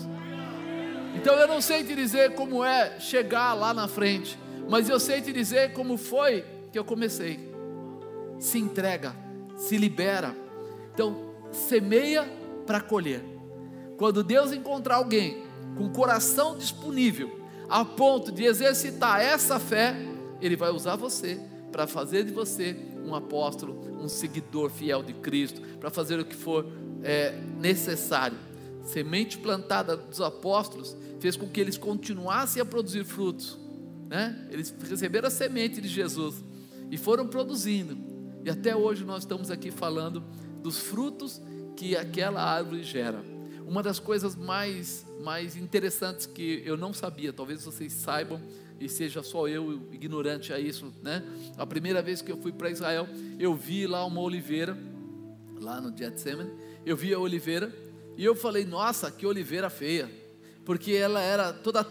Então 1.14 1.34
eu 1.34 1.48
não 1.48 1.60
sei 1.60 1.82
te 1.82 1.94
dizer 1.94 2.34
como 2.34 2.64
é 2.64 3.00
chegar 3.00 3.54
lá 3.54 3.74
na 3.74 3.88
frente, 3.88 4.38
mas 4.68 4.88
eu 4.88 5.00
sei 5.00 5.20
te 5.20 5.32
dizer 5.32 5.72
como 5.72 5.96
foi 5.96 6.44
que 6.70 6.78
eu 6.78 6.84
comecei. 6.84 7.52
Se 8.38 8.58
entrega 8.58 9.25
se 9.56 9.76
libera. 9.76 10.36
Então, 10.92 11.34
semeia 11.50 12.24
para 12.66 12.80
colher. 12.80 13.22
Quando 13.96 14.22
Deus 14.22 14.52
encontrar 14.52 14.96
alguém 14.96 15.44
com 15.76 15.88
coração 15.90 16.56
disponível, 16.56 17.40
a 17.68 17.84
ponto 17.84 18.30
de 18.30 18.44
exercitar 18.44 19.20
essa 19.20 19.58
fé, 19.58 19.96
Ele 20.40 20.56
vai 20.56 20.70
usar 20.70 20.96
você 20.96 21.40
para 21.72 21.86
fazer 21.86 22.24
de 22.24 22.32
você 22.32 22.76
um 23.04 23.14
apóstolo, 23.14 23.78
um 24.02 24.08
seguidor 24.08 24.70
fiel 24.70 25.02
de 25.02 25.12
Cristo, 25.14 25.60
para 25.78 25.90
fazer 25.90 26.18
o 26.18 26.24
que 26.24 26.34
for 26.34 26.66
é, 27.02 27.38
necessário. 27.58 28.38
Semente 28.82 29.38
plantada 29.38 29.96
dos 29.96 30.20
apóstolos 30.20 30.96
fez 31.20 31.36
com 31.36 31.48
que 31.48 31.60
eles 31.60 31.76
continuassem 31.76 32.60
a 32.60 32.64
produzir 32.64 33.04
frutos. 33.04 33.58
Né? 34.08 34.48
Eles 34.50 34.72
receberam 34.88 35.28
a 35.28 35.30
semente 35.30 35.80
de 35.80 35.88
Jesus 35.88 36.36
e 36.90 36.96
foram 36.96 37.26
produzindo. 37.26 37.96
E 38.46 38.48
até 38.48 38.76
hoje 38.76 39.04
nós 39.04 39.24
estamos 39.24 39.50
aqui 39.50 39.72
falando 39.72 40.22
dos 40.62 40.78
frutos 40.78 41.42
que 41.76 41.96
aquela 41.96 42.40
árvore 42.40 42.84
gera. 42.84 43.20
Uma 43.66 43.82
das 43.82 43.98
coisas 43.98 44.36
mais, 44.36 45.04
mais 45.20 45.56
interessantes 45.56 46.26
que 46.26 46.62
eu 46.64 46.76
não 46.76 46.92
sabia, 46.92 47.32
talvez 47.32 47.64
vocês 47.64 47.92
saibam, 47.92 48.40
e 48.78 48.88
seja 48.88 49.20
só 49.20 49.48
eu 49.48 49.82
ignorante 49.90 50.52
a 50.52 50.60
isso, 50.60 50.94
né? 51.02 51.24
A 51.58 51.66
primeira 51.66 52.00
vez 52.00 52.22
que 52.22 52.30
eu 52.30 52.36
fui 52.36 52.52
para 52.52 52.70
Israel, 52.70 53.08
eu 53.36 53.52
vi 53.52 53.84
lá 53.84 54.06
uma 54.06 54.20
oliveira, 54.20 54.78
lá 55.60 55.80
no 55.80 55.92
Getsemane, 55.98 56.52
eu 56.86 56.96
vi 56.96 57.12
a 57.12 57.18
oliveira, 57.18 57.74
e 58.16 58.24
eu 58.24 58.36
falei, 58.36 58.64
nossa, 58.64 59.10
que 59.10 59.26
oliveira 59.26 59.68
feia, 59.68 60.08
porque 60.64 60.92
ela 60.92 61.20
era 61.20 61.52
toda 61.52 61.84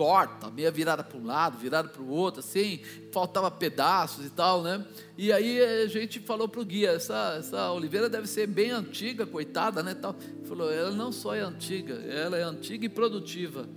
torta, 0.00 0.50
meia 0.50 0.70
virada 0.70 1.04
para 1.04 1.18
um 1.18 1.26
lado, 1.26 1.58
virada 1.58 1.86
para 1.90 2.00
o 2.00 2.08
outro, 2.08 2.40
assim, 2.40 2.80
faltava 3.12 3.50
pedaços 3.50 4.24
e 4.24 4.30
tal, 4.30 4.62
né? 4.62 4.82
E 5.18 5.30
aí 5.30 5.60
a 5.60 5.86
gente 5.88 6.18
falou 6.20 6.48
para 6.48 6.62
o 6.62 6.64
guia, 6.64 6.92
essa, 6.92 7.36
essa 7.38 7.70
oliveira 7.70 8.08
deve 8.08 8.26
ser 8.26 8.46
bem 8.46 8.70
antiga, 8.70 9.26
coitada, 9.26 9.82
né? 9.82 9.92
Tal. 9.92 10.16
Ele 10.18 10.48
falou, 10.48 10.72
ela 10.72 10.90
não 10.92 11.12
só 11.12 11.34
é 11.34 11.40
antiga, 11.40 11.96
ela 11.96 12.38
é 12.38 12.42
antiga 12.42 12.86
e 12.86 12.88
produtiva. 12.88 13.68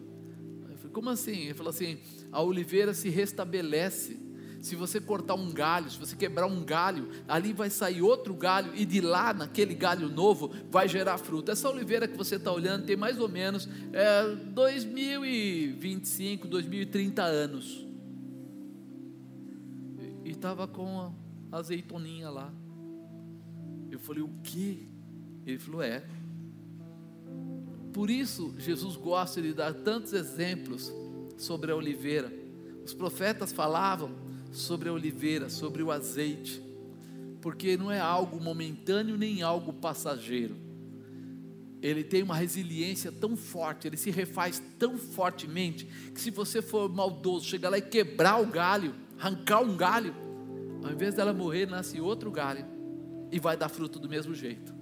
Eu 0.70 0.78
falei, 0.78 0.94
como 0.94 1.10
assim? 1.10 1.42
Ele 1.42 1.54
falou 1.54 1.72
assim, 1.72 1.98
a 2.32 2.42
oliveira 2.42 2.94
se 2.94 3.10
restabelece 3.10 4.18
se 4.64 4.76
você 4.78 5.00
cortar 5.02 5.36
um 5.36 5.52
galho, 5.52 5.92
se 5.92 6.00
você 6.00 6.16
quebrar 6.16 6.48
um 6.48 6.64
galho, 6.64 7.10
ali 7.28 7.52
vai 7.52 7.70
sair 7.70 8.02
outro 8.02 8.34
galho, 8.34 8.72
e 8.74 8.86
de 8.86 9.02
lá, 9.02 9.34
naquele 9.34 9.74
galho 9.74 10.08
novo, 10.08 10.54
vai 10.72 10.88
gerar 10.88 11.18
fruto. 11.18 11.52
Essa 11.52 11.70
oliveira 11.70 12.08
que 12.08 12.16
você 12.16 12.38
está 12.38 12.50
olhando 12.50 12.86
tem 12.86 12.96
mais 12.96 13.20
ou 13.20 13.28
menos 13.28 13.68
é, 13.92 14.34
2025, 14.54 16.48
2030 16.48 17.22
anos. 17.24 17.86
E 20.24 20.30
estava 20.30 20.66
com 20.66 21.14
a 21.52 21.58
azeitoninha 21.58 22.30
lá. 22.30 22.50
Eu 23.92 24.00
falei, 24.00 24.24
o 24.24 24.30
que? 24.42 24.88
Ele 25.46 25.60
falou, 25.60 25.82
é. 25.82 26.06
Por 27.92 28.10
isso, 28.10 28.56
Jesus 28.58 28.96
gosta 28.96 29.42
de 29.42 29.54
dar 29.54 29.74
tantos 29.74 30.14
exemplos 30.14 30.90
sobre 31.36 31.70
a 31.70 31.76
oliveira. 31.76 32.32
Os 32.86 32.94
profetas 32.94 33.52
falavam 33.52 34.23
sobre 34.54 34.88
a 34.88 34.94
oliveira, 34.94 35.50
sobre 35.50 35.84
o 35.84 35.92
azeite, 35.92 36.62
porque 37.42 37.76
não 37.76 37.92
é 37.92 38.00
algo 38.00 38.40
momentâneo 38.40 39.18
nem 39.18 39.42
algo 39.42 39.74
passageiro. 39.74 40.56
ele 41.82 42.02
tem 42.02 42.24
uma 42.24 42.36
resiliência 42.36 43.12
tão 43.12 43.36
forte, 43.36 43.88
ele 43.88 43.98
se 43.98 44.10
refaz 44.10 44.64
tão 44.80 44.98
fortemente, 44.98 45.86
que 46.14 46.22
se 46.22 46.32
você 46.32 46.62
for 46.62 46.88
maldoso, 46.88 47.46
chegar 47.46 47.70
lá 47.70 47.78
e 47.78 47.82
quebrar 47.82 48.42
o 48.42 48.46
galho, 48.46 48.96
arrancar 49.20 49.60
um 49.60 49.76
galho, 49.76 50.16
ao 50.82 50.92
invés 50.92 51.16
dela 51.16 51.34
morrer, 51.34 51.66
nasce 51.66 52.00
outro 52.00 52.32
galho 52.32 52.66
e 53.34 53.40
vai 53.40 53.58
dar 53.58 53.68
fruto 53.68 54.00
do 54.00 54.08
mesmo 54.08 54.34
jeito. 54.34 54.74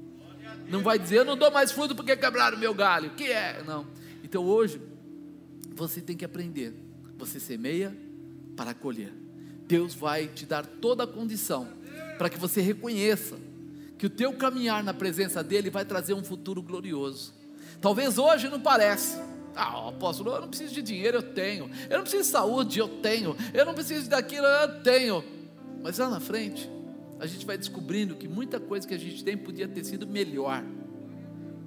Não 0.70 0.84
vai 0.84 1.00
dizer, 1.00 1.18
eu 1.18 1.26
não 1.26 1.36
dou 1.36 1.50
mais 1.50 1.72
fruto 1.72 1.96
porque 1.96 2.16
quebraram 2.16 2.56
o 2.56 2.60
meu 2.60 2.74
galho. 2.74 3.12
Que 3.12 3.32
é? 3.32 3.64
Não. 3.64 3.88
Então 4.24 4.44
hoje, 4.44 4.80
você 5.74 6.02
tem 6.02 6.16
que 6.16 6.24
aprender. 6.24 6.74
Você 7.18 7.40
semeia 7.40 7.96
para 8.56 8.74
colher. 8.74 9.21
Deus 9.72 9.96
vai 9.96 10.28
te 10.28 10.46
dar 10.46 10.66
toda 10.66 11.06
a 11.06 11.08
condição 11.08 11.66
para 12.18 12.30
que 12.30 12.38
você 12.38 12.60
reconheça 12.60 13.38
que 13.98 14.06
o 14.06 14.10
teu 14.10 14.34
caminhar 14.34 14.84
na 14.84 14.94
presença 14.94 15.42
dele 15.42 15.70
vai 15.70 15.86
trazer 15.86 16.14
um 16.14 16.22
futuro 16.22 16.62
glorioso. 16.62 17.34
Talvez 17.80 18.18
hoje 18.18 18.50
não 18.50 18.60
pareça. 18.60 19.26
Ah, 19.56 19.88
apóstolo, 19.88 20.32
eu 20.32 20.42
não 20.42 20.50
preciso 20.50 20.74
de 20.74 20.82
dinheiro, 20.82 21.20
eu 21.20 21.24
tenho. 21.24 21.72
Eu 21.90 22.00
não 22.00 22.02
preciso 22.02 22.24
de 22.24 22.30
saúde, 22.30 22.80
eu 22.80 22.90
tenho. 22.90 23.34
Eu 23.54 23.66
não 23.66 23.74
preciso 23.74 24.10
daquilo, 24.10 24.46
eu 24.46 24.82
tenho. 24.82 25.24
Mas 25.82 25.98
lá 26.00 26.10
na 26.10 26.20
frente, 26.20 26.70
a 27.18 27.26
gente 27.26 27.46
vai 27.46 27.58
descobrindo 27.58 28.16
que 28.16 28.28
muita 28.28 28.60
coisa 28.60 28.86
que 28.86 28.94
a 28.94 29.00
gente 29.00 29.24
tem 29.24 29.38
podia 29.38 29.70
ter 29.70 29.86
sido 29.86 30.06
melhor, 30.06 30.66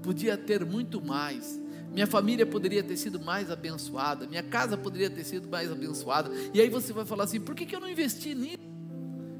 podia 0.03 0.37
ter 0.37 0.63
muito 0.63 1.01
mais. 1.01 1.59
Minha 1.95 2.09
família 2.09 2.45
poderia 2.45 2.83
ter 2.83 2.97
sido 2.97 3.21
mais 3.21 3.53
abençoada, 3.53 4.27
minha 4.27 4.43
casa 4.43 4.77
poderia 4.77 5.09
ter 5.09 5.23
sido 5.23 5.49
mais 5.49 5.71
abençoada. 5.71 6.29
E 6.53 6.61
aí 6.61 6.69
você 6.69 6.93
vai 6.93 7.05
falar 7.05 7.25
assim: 7.25 7.41
por 7.41 7.55
que, 7.55 7.75
eu 7.75 7.81
não 7.81 7.89
investi 7.89 8.35
nisso? 8.35 8.59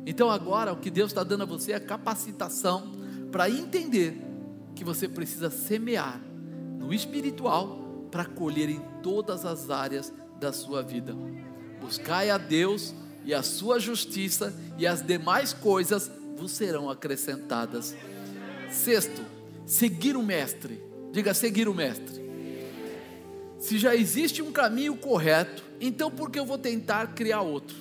Então 0.07 0.31
agora 0.31 0.73
o 0.73 0.77
que 0.77 0.89
Deus 0.89 1.11
está 1.11 1.25
dando 1.25 1.43
a 1.43 1.47
você 1.47 1.73
é 1.73 1.77
a 1.77 1.81
capacitação 1.81 2.93
para 3.33 3.51
entender 3.51 4.17
que 4.77 4.85
você 4.85 5.09
precisa 5.09 5.51
semear 5.51 6.21
no 6.79 6.95
espiritual 6.95 8.07
para 8.11 8.25
colher 8.25 8.69
em 8.69 8.81
todas 9.03 9.45
as 9.45 9.69
áreas 9.69 10.13
da 10.39 10.53
sua 10.53 10.81
vida. 10.81 11.13
Buscai 11.81 12.31
a 12.31 12.39
Deus 12.39 12.95
e 13.25 13.35
a 13.35 13.43
sua 13.43 13.81
justiça, 13.81 14.55
e 14.79 14.87
as 14.87 15.05
demais 15.05 15.53
coisas 15.53 16.11
vos 16.37 16.53
serão 16.53 16.89
acrescentadas. 16.89 17.97
Sexto, 18.71 19.23
seguir 19.67 20.17
o 20.17 20.23
Mestre. 20.23 20.81
Diga, 21.11 21.33
seguir 21.33 21.69
o 21.69 21.75
Mestre. 21.75 22.24
Se 23.65 23.79
já 23.79 23.97
existe 23.97 24.43
um 24.43 24.53
caminho 24.53 24.95
correto, 24.95 25.65
então 25.81 26.11
por 26.11 26.31
que 26.31 26.39
eu 26.39 26.45
vou 26.45 26.59
tentar 26.59 27.15
criar 27.15 27.41
outro? 27.41 27.75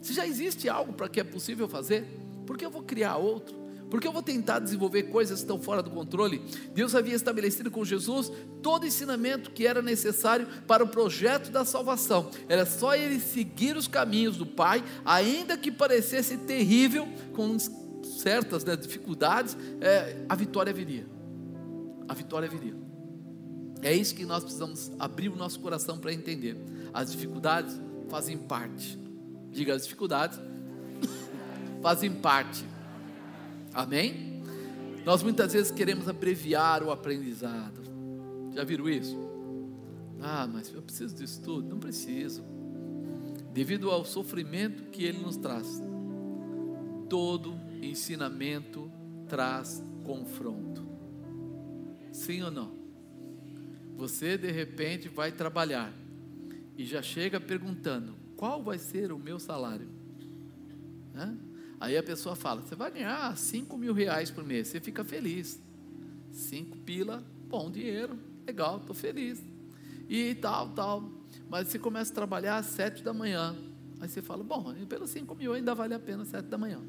Se 0.00 0.12
já 0.12 0.24
existe 0.24 0.68
algo 0.68 0.92
para 0.92 1.08
que 1.08 1.18
é 1.18 1.24
possível 1.24 1.68
fazer, 1.68 2.04
por 2.46 2.56
que 2.56 2.64
eu 2.64 2.70
vou 2.70 2.84
criar 2.84 3.16
outro? 3.16 3.56
Porque 3.90 4.06
eu 4.06 4.12
vou 4.12 4.22
tentar 4.22 4.60
desenvolver 4.60 5.02
coisas 5.10 5.40
que 5.40 5.42
estão 5.42 5.60
fora 5.60 5.82
do 5.82 5.90
controle. 5.90 6.40
Deus 6.72 6.94
havia 6.94 7.16
estabelecido 7.16 7.72
com 7.72 7.84
Jesus 7.84 8.30
todo 8.62 8.86
ensinamento 8.86 9.50
que 9.50 9.66
era 9.66 9.82
necessário 9.82 10.46
para 10.64 10.84
o 10.84 10.86
projeto 10.86 11.50
da 11.50 11.64
salvação. 11.64 12.30
Era 12.48 12.64
só 12.64 12.94
ele 12.94 13.18
seguir 13.18 13.76
os 13.76 13.88
caminhos 13.88 14.36
do 14.36 14.46
Pai, 14.46 14.84
ainda 15.04 15.58
que 15.58 15.72
parecesse 15.72 16.36
terrível, 16.36 17.08
com 17.34 17.56
certas 18.04 18.62
né, 18.64 18.76
dificuldades, 18.76 19.56
é, 19.80 20.24
a 20.28 20.36
vitória 20.36 20.72
viria. 20.72 21.04
A 22.06 22.14
vitória 22.14 22.48
viria. 22.48 22.89
É 23.82 23.94
isso 23.94 24.14
que 24.14 24.24
nós 24.24 24.42
precisamos 24.42 24.90
abrir 24.98 25.28
o 25.28 25.36
nosso 25.36 25.60
coração 25.60 25.98
para 25.98 26.12
entender. 26.12 26.56
As 26.92 27.12
dificuldades 27.12 27.78
fazem 28.08 28.36
parte. 28.36 28.98
Diga, 29.50 29.74
as 29.74 29.82
dificuldades 29.84 30.38
fazem 31.82 32.12
parte 32.12 32.64
Amém? 33.72 34.42
Nós 35.04 35.22
muitas 35.22 35.52
vezes 35.52 35.70
queremos 35.70 36.08
abreviar 36.08 36.82
o 36.82 36.90
aprendizado. 36.90 37.80
Já 38.52 38.64
viram 38.64 38.88
isso? 38.88 39.16
Ah, 40.20 40.46
mas 40.46 40.72
eu 40.74 40.82
preciso 40.82 41.14
disso 41.14 41.40
tudo. 41.42 41.68
Não 41.68 41.78
preciso. 41.78 42.42
Devido 43.52 43.90
ao 43.90 44.04
sofrimento 44.04 44.84
que 44.90 45.04
ele 45.04 45.18
nos 45.18 45.36
traz, 45.36 45.82
todo 47.08 47.58
ensinamento 47.80 48.90
traz 49.28 49.82
confronto. 50.04 50.86
Sim 52.12 52.42
ou 52.42 52.50
não? 52.50 52.79
Você 54.00 54.38
de 54.38 54.50
repente 54.50 55.10
vai 55.10 55.30
trabalhar 55.30 55.92
e 56.74 56.86
já 56.86 57.02
chega 57.02 57.38
perguntando: 57.38 58.14
qual 58.34 58.62
vai 58.62 58.78
ser 58.78 59.12
o 59.12 59.18
meu 59.18 59.38
salário? 59.38 59.90
Aí 61.78 61.98
a 61.98 62.02
pessoa 62.02 62.34
fala: 62.34 62.62
você 62.62 62.74
vai 62.74 62.90
ganhar 62.90 63.36
5 63.36 63.76
mil 63.76 63.92
reais 63.92 64.30
por 64.30 64.42
mês, 64.42 64.68
você 64.68 64.80
fica 64.80 65.04
feliz. 65.04 65.60
5 66.32 66.78
pila, 66.78 67.22
bom 67.46 67.70
dinheiro, 67.70 68.18
legal, 68.46 68.78
estou 68.78 68.96
feliz. 68.96 69.44
E 70.08 70.34
tal, 70.36 70.70
tal. 70.70 71.12
Mas 71.50 71.68
você 71.68 71.78
começa 71.78 72.10
a 72.10 72.14
trabalhar 72.14 72.56
às 72.56 72.66
7 72.66 73.04
da 73.04 73.12
manhã. 73.12 73.54
Aí 74.00 74.08
você 74.08 74.22
fala: 74.22 74.42
bom, 74.42 74.74
pelos 74.88 75.10
5 75.10 75.34
mil 75.34 75.52
ainda 75.52 75.74
vale 75.74 75.92
a 75.92 75.98
pena 75.98 76.24
7 76.24 76.46
da 76.46 76.56
manhã. 76.56 76.80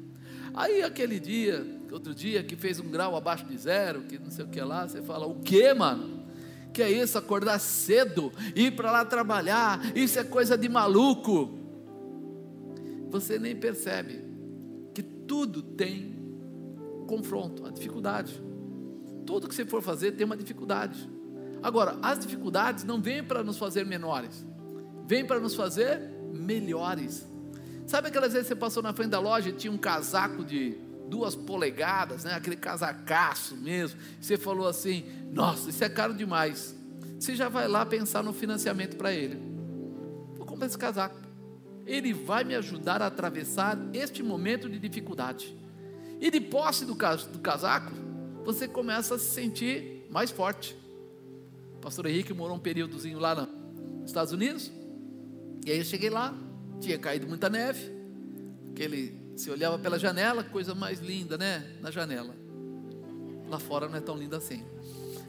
Aí 0.54 0.82
aquele 0.82 1.20
dia, 1.20 1.62
outro 1.90 2.14
dia, 2.14 2.42
que 2.42 2.56
fez 2.56 2.80
um 2.80 2.90
grau 2.90 3.14
abaixo 3.14 3.44
de 3.44 3.58
zero, 3.58 4.00
que 4.04 4.18
não 4.18 4.30
sei 4.30 4.46
o 4.46 4.48
que 4.48 4.62
lá, 4.62 4.88
você 4.88 5.02
fala: 5.02 5.26
o 5.26 5.42
que, 5.42 5.74
mano? 5.74 6.21
Que 6.72 6.82
é 6.82 6.90
isso, 6.90 7.18
acordar 7.18 7.58
cedo, 7.58 8.32
ir 8.56 8.74
para 8.74 8.90
lá 8.90 9.04
trabalhar, 9.04 9.80
isso 9.96 10.18
é 10.18 10.24
coisa 10.24 10.56
de 10.56 10.68
maluco. 10.68 11.58
Você 13.10 13.38
nem 13.38 13.54
percebe 13.54 14.32
tudo 15.32 15.62
tem 15.62 16.14
confronto, 17.06 17.66
a 17.66 17.70
dificuldade. 17.70 18.38
Tudo 19.24 19.48
que 19.48 19.54
você 19.54 19.64
for 19.64 19.80
fazer 19.80 20.12
tem 20.12 20.26
uma 20.26 20.36
dificuldade. 20.36 21.08
Agora, 21.62 21.96
as 22.02 22.18
dificuldades 22.18 22.84
não 22.84 23.00
vêm 23.00 23.24
para 23.24 23.42
nos 23.42 23.56
fazer 23.56 23.86
menores, 23.86 24.44
vêm 25.06 25.24
para 25.24 25.40
nos 25.40 25.54
fazer 25.54 26.00
melhores. 26.34 27.26
Sabe 27.86 28.08
aquelas 28.08 28.34
vezes 28.34 28.46
que 28.46 28.54
você 28.54 28.60
passou 28.60 28.82
na 28.82 28.92
frente 28.92 29.08
da 29.08 29.20
loja 29.20 29.48
e 29.48 29.52
tinha 29.54 29.72
um 29.72 29.78
casaco 29.78 30.44
de 30.44 30.76
duas 31.12 31.36
polegadas, 31.36 32.24
né? 32.24 32.32
aquele 32.32 32.56
casacaço 32.56 33.54
mesmo. 33.54 34.00
Você 34.18 34.38
falou 34.38 34.66
assim: 34.66 35.04
Nossa, 35.30 35.68
isso 35.68 35.84
é 35.84 35.88
caro 35.90 36.14
demais. 36.14 36.74
Você 37.20 37.36
já 37.36 37.50
vai 37.50 37.68
lá 37.68 37.84
pensar 37.84 38.22
no 38.22 38.32
financiamento 38.32 38.96
para 38.96 39.12
ele. 39.12 39.38
Vou 40.38 40.46
comprar 40.46 40.68
esse 40.68 40.78
casaco. 40.78 41.20
Ele 41.84 42.14
vai 42.14 42.44
me 42.44 42.54
ajudar 42.54 43.02
a 43.02 43.08
atravessar 43.08 43.78
este 43.92 44.22
momento 44.22 44.70
de 44.70 44.78
dificuldade. 44.78 45.54
E 46.18 46.30
de 46.30 46.40
posse 46.40 46.86
do, 46.86 46.94
do 46.94 47.38
casaco, 47.40 47.92
você 48.42 48.66
começa 48.66 49.16
a 49.16 49.18
se 49.18 49.34
sentir 49.34 50.06
mais 50.08 50.30
forte. 50.30 50.74
O 51.74 51.78
pastor 51.78 52.06
Henrique 52.06 52.32
morou 52.32 52.56
um 52.56 52.60
períodozinho 52.60 53.18
lá 53.18 53.34
nos 53.34 54.06
Estados 54.06 54.32
Unidos. 54.32 54.72
E 55.66 55.70
aí 55.70 55.78
eu 55.78 55.84
cheguei 55.84 56.08
lá, 56.08 56.34
tinha 56.80 56.98
caído 56.98 57.28
muita 57.28 57.50
neve. 57.50 57.92
Aquele, 58.70 59.21
você 59.36 59.50
olhava 59.50 59.78
pela 59.78 59.98
janela, 59.98 60.44
coisa 60.44 60.74
mais 60.74 61.00
linda, 61.00 61.38
né? 61.38 61.64
Na 61.80 61.90
janela. 61.90 62.34
Lá 63.48 63.58
fora 63.58 63.88
não 63.88 63.96
é 63.96 64.00
tão 64.00 64.16
linda 64.16 64.36
assim. 64.36 64.64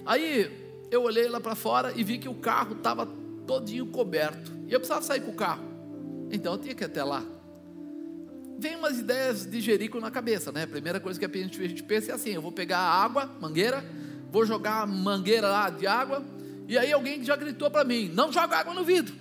Aí 0.06 0.52
eu 0.92 1.04
olhei 1.04 1.28
lá 1.28 1.40
para 1.40 1.56
fora 1.56 1.94
e 1.96 2.04
vi 2.04 2.18
que 2.18 2.30
o 2.30 2.36
carro 2.36 2.76
estava 2.76 3.08
todinho 3.48 3.88
coberto. 3.88 4.52
E 4.68 4.74
eu 4.74 4.80
precisava 4.80 5.04
sair 5.04 5.22
com 5.22 5.32
o 5.32 5.36
carro. 5.36 5.64
Então 6.32 6.54
eu 6.54 6.60
tinha 6.60 6.76
que 6.76 6.84
ir 6.84 6.86
até 6.86 7.04
lá. 7.04 7.24
Vem 8.58 8.76
umas 8.76 9.00
ideias 9.00 9.46
de 9.46 9.60
Jerico 9.60 10.00
na 10.00 10.12
cabeça, 10.12 10.52
né? 10.52 10.64
A 10.64 10.68
primeira 10.68 11.00
coisa 11.00 11.20
que 11.20 11.26
a 11.26 11.42
gente, 11.42 11.84
pensa 11.84 12.12
é 12.12 12.16
assim: 12.16 12.32
eu 12.32 12.42
vou 12.42 12.52
pegar 12.52 12.78
a 12.78 13.04
água, 13.04 13.30
mangueira, 13.42 13.84
vou 14.32 14.46
jogar 14.46 14.84
a 14.84 14.86
mangueira 14.86 15.48
lá 15.50 15.70
de 15.70 15.88
água, 15.88 16.24
e 16.68 16.78
aí 16.78 16.92
alguém 16.92 17.24
já 17.24 17.36
gritou 17.36 17.70
para 17.70 17.84
mim: 17.84 18.10
não 18.14 18.32
joga 18.32 18.58
água 18.58 18.74
no 18.74 18.84
vidro, 18.84 19.14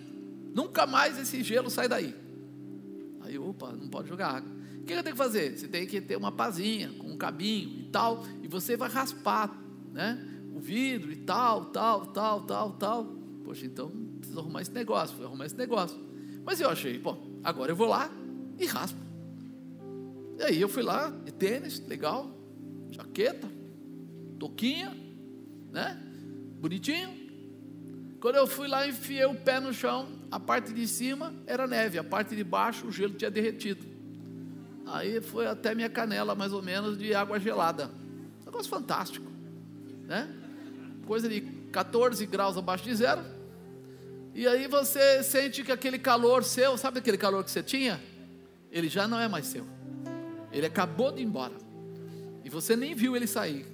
nunca 0.55 0.87
mais 0.87 1.18
esse 1.18 1.43
gelo 1.43 1.70
sai 1.70 1.89
daí. 1.89 2.14
Aí, 3.22 3.39
opa, 3.39 3.72
não 3.72 3.89
pode 3.89 4.09
jogar 4.09 4.28
água. 4.37 4.51
O 4.83 4.85
que 4.85 4.93
eu 4.95 5.03
tenho 5.03 5.14
que 5.14 5.22
fazer? 5.22 5.57
Você 5.57 5.68
tem 5.68 5.87
que 5.87 6.01
ter 6.01 6.16
uma 6.16 6.33
pazinha 6.33 6.91
com 6.99 7.07
um 7.07 7.16
cabinho 7.16 7.78
e 7.78 7.85
tal, 7.85 8.26
e 8.43 8.49
você 8.49 8.76
vai 8.76 8.91
raspar, 8.91 9.57
né? 9.93 10.28
O 10.53 10.59
vidro 10.59 11.12
e 11.12 11.16
tal, 11.16 11.66
tal, 11.66 12.07
tal, 12.07 12.41
tal, 12.43 12.72
tal. 12.72 13.05
Poxa, 13.45 13.64
então 13.64 13.93
preciso 14.18 14.41
arrumar 14.41 14.61
esse 14.61 14.72
negócio. 14.72 15.16
Vou 15.16 15.26
arrumar 15.26 15.47
esse 15.47 15.57
negócio. 15.57 15.97
Mas 16.45 16.61
eu 16.61 16.68
achei, 16.68 16.99
bom, 16.99 17.39
agora 17.45 17.70
eu 17.70 17.76
vou 17.76 17.87
lá 17.87 18.11
e 18.59 18.66
raspo. 18.66 18.99
E 20.41 20.43
aí 20.43 20.61
eu 20.61 20.68
fui 20.68 20.83
lá, 20.83 21.11
de 21.11 21.30
tênis, 21.30 21.78
legal, 21.87 22.37
jaqueta, 22.91 23.49
toquinha, 24.37 24.93
né? 25.70 25.97
Bonitinho. 26.61 27.22
Quando 28.18 28.35
eu 28.35 28.49
fui 28.49 28.66
lá, 28.66 28.85
enfiei 28.87 29.26
o 29.26 29.37
pé 29.37 29.61
no 29.61 29.72
chão, 29.72 30.09
a 30.28 30.41
parte 30.41 30.72
de 30.72 30.89
cima 30.89 31.33
era 31.47 31.68
neve, 31.68 32.01
a 32.01 32.05
parte 32.05 32.35
de 32.35 32.43
baixo 32.43 32.89
o 32.89 32.91
gelo 32.91 33.14
tinha 33.14 33.30
derretido. 33.30 33.91
Aí 34.87 35.20
foi 35.20 35.47
até 35.47 35.74
minha 35.74 35.89
canela, 35.89 36.35
mais 36.35 36.53
ou 36.53 36.62
menos, 36.62 36.99
de 36.99 37.14
água 37.14 37.39
gelada. 37.39 37.91
Negócio 38.45 38.68
fantástico, 38.68 39.30
né? 40.07 40.28
Coisa 41.07 41.28
de 41.28 41.41
14 41.41 42.24
graus 42.26 42.57
abaixo 42.57 42.85
de 42.85 42.95
zero 42.95 43.22
e 44.35 44.47
aí 44.47 44.66
você 44.66 45.22
sente 45.22 45.62
que 45.62 45.70
aquele 45.70 45.99
calor 45.99 46.43
seu, 46.43 46.78
sabe 46.78 47.01
aquele 47.01 47.18
calor 47.18 47.45
que 47.45 47.51
você 47.51 47.62
tinha? 47.62 48.03
Ele 48.70 48.89
já 48.89 49.07
não 49.07 49.20
é 49.20 49.28
mais 49.28 49.47
seu. 49.47 49.66
Ele 50.51 50.66
acabou 50.66 51.12
de 51.12 51.20
ir 51.20 51.24
embora. 51.24 51.53
E 52.43 52.49
você 52.49 52.74
nem 52.74 52.95
viu 52.95 53.14
ele 53.14 53.26
sair. 53.26 53.66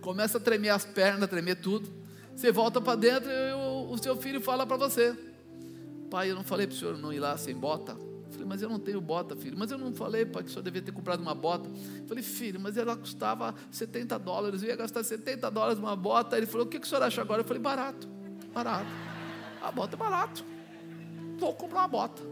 começa 0.00 0.38
a 0.38 0.40
tremer 0.40 0.70
as 0.70 0.86
pernas, 0.86 1.28
tremer 1.28 1.56
tudo. 1.56 1.92
Você 2.34 2.50
volta 2.50 2.80
para 2.80 2.96
dentro 2.96 3.30
e 3.30 3.52
o, 3.52 3.92
o 3.92 3.98
seu 3.98 4.16
filho 4.16 4.40
fala 4.40 4.66
para 4.66 4.78
você: 4.78 5.14
Pai, 6.10 6.30
eu 6.30 6.34
não 6.34 6.44
falei 6.44 6.66
para 6.66 6.74
o 6.74 6.78
senhor 6.78 6.96
não 6.96 7.12
ir 7.12 7.20
lá 7.20 7.36
sem 7.36 7.54
bota? 7.54 7.94
Eu 8.30 8.34
falei, 8.34 8.46
mas 8.46 8.62
eu 8.62 8.68
não 8.68 8.78
tenho 8.78 9.00
bota, 9.00 9.34
filho. 9.34 9.58
Mas 9.58 9.72
eu 9.72 9.78
não 9.78 9.92
falei, 9.92 10.24
pai, 10.24 10.44
que 10.44 10.48
o 10.48 10.52
senhor 10.52 10.62
devia 10.62 10.80
ter 10.80 10.92
comprado 10.92 11.20
uma 11.20 11.34
bota. 11.34 11.68
Falei, 12.06 12.22
filho, 12.22 12.60
mas 12.60 12.76
ela 12.76 12.96
custava 12.96 13.54
70 13.72 14.18
dólares, 14.18 14.62
eu 14.62 14.68
ia 14.68 14.76
gastar 14.76 15.02
70 15.02 15.50
dólares 15.50 15.78
uma 15.78 15.96
bota. 15.96 16.36
Ele 16.36 16.46
falou, 16.46 16.66
o 16.66 16.70
que, 16.70 16.78
que 16.78 16.86
o 16.86 16.88
senhor 16.88 17.02
acha 17.02 17.20
agora? 17.20 17.40
Eu 17.40 17.44
falei, 17.44 17.60
barato, 17.60 18.08
barato. 18.54 18.88
A 19.60 19.72
bota 19.72 19.96
é 19.96 19.98
barato. 19.98 20.44
Vou 21.38 21.52
comprar 21.54 21.80
uma 21.80 21.88
bota. 21.88 22.22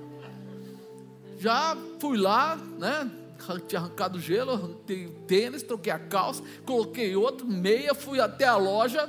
Já 1.39 1.77
fui 1.99 2.17
lá, 2.17 2.57
né? 2.57 3.11
Tinha 3.67 3.81
arrancado 3.81 4.21
gelo, 4.21 4.53
arranquei 4.53 5.09
tênis, 5.27 5.63
troquei 5.63 5.93
a 5.93 5.99
calça, 5.99 6.43
coloquei 6.65 7.15
outro, 7.15 7.47
meia, 7.47 7.95
fui 7.95 8.21
até 8.21 8.45
a 8.45 8.57
loja. 8.57 9.09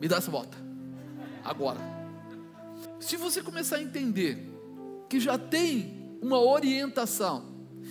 Me 0.00 0.08
dá 0.08 0.16
essa 0.16 0.30
bota. 0.30 0.56
Agora. 1.44 1.78
Se 3.00 3.16
você 3.16 3.42
começar 3.42 3.76
a 3.76 3.82
entender 3.82 4.51
que 5.12 5.20
já 5.20 5.36
tem 5.36 5.92
uma 6.22 6.40
orientação 6.40 7.44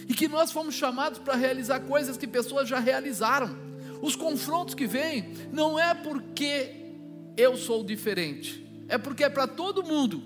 e 0.09 0.13
que 0.15 0.27
nós 0.27 0.51
fomos 0.51 0.73
chamados 0.73 1.19
para 1.19 1.35
realizar 1.35 1.81
coisas 1.81 2.17
que 2.17 2.25
pessoas 2.25 2.67
já 2.67 2.79
realizaram. 2.79 3.55
Os 4.01 4.15
confrontos 4.15 4.73
que 4.73 4.87
vêm 4.87 5.31
não 5.51 5.77
é 5.77 5.93
porque 5.93 6.95
eu 7.37 7.55
sou 7.55 7.83
diferente, 7.83 8.67
é 8.87 8.97
porque 8.97 9.23
é 9.23 9.29
para 9.29 9.45
todo 9.45 9.83
mundo. 9.83 10.23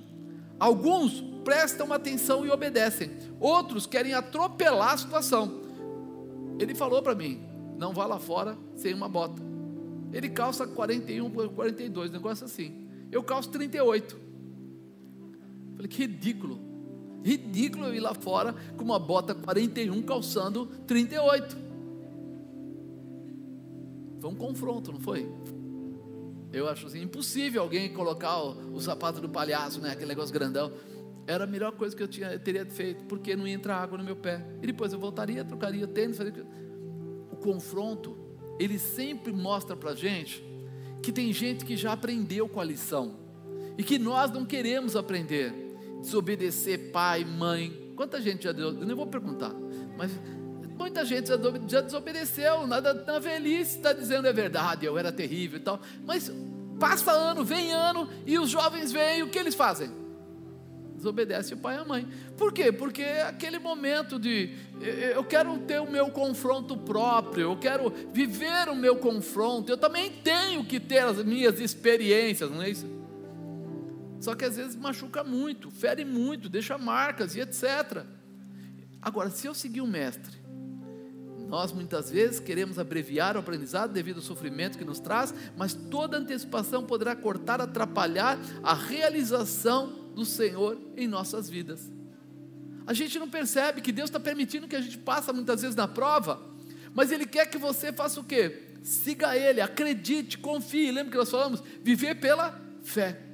Alguns 0.58 1.22
prestam 1.44 1.92
atenção 1.92 2.46
e 2.46 2.50
obedecem, 2.50 3.12
outros 3.42 3.86
querem 3.86 4.14
atropelar 4.14 4.94
a 4.94 4.98
situação. 4.98 5.64
Ele 6.58 6.74
falou 6.74 7.02
para 7.02 7.14
mim: 7.14 7.42
não 7.78 7.92
vá 7.92 8.06
lá 8.06 8.20
fora 8.20 8.58
sem 8.78 8.94
uma 8.94 9.10
bota. 9.10 9.42
Ele 10.14 10.30
calça 10.30 10.66
41 10.66 11.30
por 11.30 11.50
42, 11.50 12.10
negócio 12.10 12.46
assim. 12.46 12.88
Eu 13.12 13.22
calço 13.22 13.50
38. 13.50 14.18
Falei, 15.76 15.90
que 15.90 16.04
ridículo. 16.04 16.75
Ridículo 17.26 17.88
eu 17.88 17.96
ir 17.96 18.00
lá 18.00 18.14
fora 18.14 18.54
com 18.78 18.84
uma 18.84 19.00
bota 19.00 19.34
41 19.34 20.00
calçando 20.04 20.68
38. 20.86 21.58
Foi 24.20 24.30
um 24.30 24.36
confronto, 24.36 24.92
não 24.92 25.00
foi? 25.00 25.28
Eu 26.54 26.70
acho 26.70 26.86
assim, 26.86 27.02
impossível 27.02 27.64
alguém 27.64 27.92
colocar 27.92 28.38
o, 28.44 28.76
o 28.76 28.80
sapato 28.80 29.20
do 29.20 29.28
palhaço, 29.28 29.82
né, 29.82 29.94
aquele 29.94 30.10
negócio 30.10 30.32
grandão. 30.32 30.72
Era 31.26 31.46
a 31.46 31.48
melhor 31.48 31.72
coisa 31.72 31.96
que 31.96 32.04
eu, 32.04 32.08
tinha, 32.08 32.32
eu 32.32 32.40
teria 32.40 32.64
feito, 32.68 33.06
porque 33.06 33.36
não 33.36 33.48
ia 33.48 33.56
entrar 33.56 33.78
água 33.78 33.98
no 33.98 34.04
meu 34.04 34.16
pé. 34.16 34.46
E 34.62 34.68
depois 34.68 34.94
eu 34.94 35.00
voltaria, 35.00 35.44
trocaria 35.44 35.88
tênis, 35.88 36.18
faria... 36.18 36.46
O 37.32 37.36
confronto, 37.38 38.16
ele 38.60 38.78
sempre 38.78 39.34
mostra 39.34 39.76
para 39.76 39.96
gente 39.96 40.46
que 41.02 41.12
tem 41.12 41.34
gente 41.34 41.66
que 41.66 41.76
já 41.76 41.94
aprendeu 41.94 42.48
com 42.48 42.62
a 42.62 42.64
lição 42.64 43.16
e 43.80 43.84
que 43.84 43.98
nós 43.98 44.30
não 44.30 44.46
queremos 44.46 44.96
aprender 44.96 45.65
desobedecer 46.06 46.92
pai, 46.92 47.26
mãe. 47.26 47.92
Quanta 47.96 48.22
gente 48.22 48.44
já 48.44 48.52
deu? 48.52 48.68
Eu 48.68 48.86
nem 48.86 48.96
vou 48.96 49.08
perguntar, 49.08 49.54
mas 49.98 50.12
muita 50.78 51.04
gente 51.06 51.28
já, 51.28 51.36
já 51.68 51.82
desobedeceu. 51.82 52.66
Nada 52.68 52.94
na 52.94 53.20
velhice 53.20 53.78
está 53.78 53.94
dizendo 53.94 54.28
é 54.28 54.34
verdade, 54.34 54.86
eu 54.86 54.98
era 54.98 55.12
terrível 55.12 55.60
e 55.60 55.62
tal. 55.62 55.80
Mas 56.06 56.32
passa 56.80 57.12
ano, 57.12 57.44
vem 57.44 57.72
ano 57.72 58.10
e 58.26 58.38
os 58.38 58.50
jovens 58.50 58.92
vêm, 58.92 59.24
o 59.24 59.30
que 59.30 59.40
eles 59.40 59.56
fazem? 59.56 59.90
Desobedece 60.96 61.54
o 61.54 61.58
pai 61.58 61.76
e 61.76 61.80
a 61.80 61.86
mãe. 61.86 62.08
Por 62.38 62.52
quê? 62.52 62.72
Porque 62.72 63.02
é 63.02 63.24
aquele 63.24 63.60
momento 63.60 64.18
de 64.20 64.56
eu 65.14 65.24
quero 65.24 65.58
ter 65.60 65.80
o 65.80 65.90
meu 65.90 66.10
confronto 66.10 66.76
próprio, 66.76 67.52
eu 67.52 67.58
quero 67.58 67.94
viver 68.12 68.70
o 68.70 68.76
meu 68.76 68.98
confronto, 68.98 69.72
eu 69.72 69.78
também 69.78 70.12
tenho 70.12 70.66
que 70.66 70.80
ter 70.80 71.00
as 71.00 71.24
minhas 71.24 71.60
experiências, 71.60 72.50
não 72.50 72.62
é 72.62 72.70
isso? 72.70 72.86
Só 74.26 74.34
que 74.34 74.44
às 74.44 74.58
vezes 74.58 74.76
machuca 74.76 75.24
muito, 75.24 75.70
fere 75.70 76.04
muito, 76.04 76.50
deixa 76.50 76.80
marcas 76.80 77.36
e 77.36 77.42
etc. 77.42 78.04
Agora, 79.00 79.30
se 79.30 79.46
eu 79.46 79.54
seguir 79.54 79.82
o 79.82 79.88
mestre, 79.88 80.36
nós 81.48 81.72
muitas 81.72 82.10
vezes 82.10 82.40
queremos 82.40 82.80
abreviar 82.80 83.36
o 83.36 83.40
aprendizado 83.42 83.94
devido 83.94 84.16
ao 84.16 84.24
sofrimento 84.24 84.80
que 84.80 84.84
nos 84.84 85.00
traz, 85.00 85.32
mas 85.56 85.76
toda 85.76 86.18
antecipação 86.18 86.84
poderá 86.84 87.16
cortar, 87.16 87.62
atrapalhar 87.62 88.40
a 88.64 88.74
realização 88.74 89.94
do 90.16 90.26
Senhor 90.26 90.76
em 90.98 91.08
nossas 91.08 91.48
vidas. 91.48 91.92
A 92.88 92.94
gente 92.94 93.20
não 93.20 93.30
percebe 93.30 93.80
que 93.80 93.92
Deus 93.92 94.10
está 94.10 94.20
permitindo 94.20 94.68
que 94.68 94.76
a 94.76 94.82
gente 94.82 94.98
passe 94.98 95.32
muitas 95.32 95.62
vezes 95.62 95.76
na 95.76 95.88
prova, 95.88 96.42
mas 96.96 97.12
Ele 97.12 97.28
quer 97.28 97.46
que 97.46 97.60
você 97.60 97.94
faça 97.94 98.20
o 98.20 98.24
quê? 98.24 98.70
Siga 98.82 99.38
Ele, 99.38 99.62
acredite, 99.62 100.40
confie. 100.40 100.90
Lembra 100.90 101.12
que 101.12 101.18
nós 101.18 101.30
falamos? 101.30 101.62
Viver 101.84 102.16
pela 102.16 102.60
fé. 102.82 103.25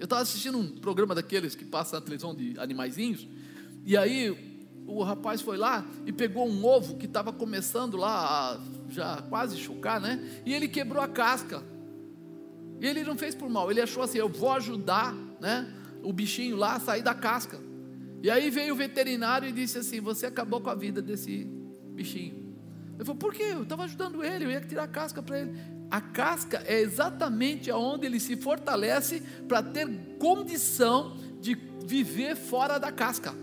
Eu 0.00 0.04
estava 0.04 0.22
assistindo 0.22 0.56
um 0.56 0.66
programa 0.66 1.14
daqueles 1.14 1.54
que 1.54 1.64
passa 1.64 1.96
na 1.96 2.00
televisão 2.00 2.34
de 2.34 2.58
animaizinhos, 2.58 3.28
e 3.84 3.98
aí 3.98 4.34
o 4.86 5.02
rapaz 5.02 5.42
foi 5.42 5.58
lá 5.58 5.86
e 6.06 6.12
pegou 6.12 6.48
um 6.48 6.64
ovo 6.64 6.96
que 6.96 7.04
estava 7.04 7.34
começando 7.34 7.98
lá 7.98 8.54
a 8.54 8.60
já 8.88 9.22
quase 9.28 9.58
chocar, 9.58 10.00
né? 10.00 10.42
E 10.46 10.54
ele 10.54 10.68
quebrou 10.68 11.02
a 11.02 11.06
casca. 11.06 11.62
E 12.80 12.86
ele 12.86 13.04
não 13.04 13.14
fez 13.14 13.34
por 13.34 13.50
mal, 13.50 13.70
ele 13.70 13.82
achou 13.82 14.02
assim: 14.02 14.16
eu 14.16 14.28
vou 14.30 14.50
ajudar, 14.52 15.14
né? 15.38 15.70
O 16.02 16.14
bichinho 16.14 16.56
lá 16.56 16.76
a 16.76 16.80
sair 16.80 17.02
da 17.02 17.14
casca. 17.14 17.60
E 18.22 18.30
aí 18.30 18.48
veio 18.48 18.72
o 18.72 18.76
veterinário 18.76 19.50
e 19.50 19.52
disse 19.52 19.76
assim: 19.76 20.00
Você 20.00 20.24
acabou 20.24 20.62
com 20.62 20.70
a 20.70 20.74
vida 20.74 21.02
desse 21.02 21.44
bichinho. 21.92 22.56
Ele 22.94 23.04
falou: 23.04 23.16
Por 23.16 23.34
quê? 23.34 23.50
Eu 23.52 23.64
estava 23.64 23.84
ajudando 23.84 24.24
ele, 24.24 24.46
eu 24.46 24.50
ia 24.50 24.62
tirar 24.62 24.84
a 24.84 24.88
casca 24.88 25.22
para 25.22 25.40
ele. 25.40 25.79
A 25.90 26.00
casca 26.00 26.62
é 26.66 26.80
exatamente 26.80 27.70
aonde 27.70 28.06
ele 28.06 28.20
se 28.20 28.36
fortalece 28.36 29.22
para 29.48 29.62
ter 29.62 29.88
condição 30.18 31.16
de 31.40 31.54
viver 31.84 32.36
fora 32.36 32.78
da 32.78 32.92
casca. 32.92 33.34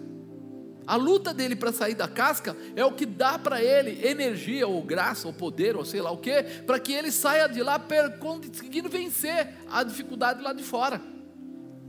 A 0.88 0.96
luta 0.96 1.34
dele 1.34 1.54
para 1.54 1.74
sair 1.74 1.96
da 1.96 2.08
casca 2.08 2.56
é 2.74 2.86
o 2.86 2.94
que 2.94 3.06
dá 3.06 3.38
para 3.38 3.62
ele 3.62 4.08
energia, 4.08 4.66
ou 4.66 4.82
graça, 4.82 5.28
ou 5.28 5.34
poder, 5.34 5.76
ou 5.76 5.84
sei 5.84 6.02
lá 6.02 6.10
o 6.12 6.18
que, 6.18 6.42
para 6.66 6.80
que 6.80 6.94
ele 6.94 7.12
saia 7.12 7.48
de 7.50 7.62
lá 7.62 7.78
conseguindo 8.18 8.88
vencer 8.88 9.54
a 9.70 9.84
dificuldade 9.84 10.42
lá 10.42 10.54
de 10.54 10.64
fora. 10.64 11.02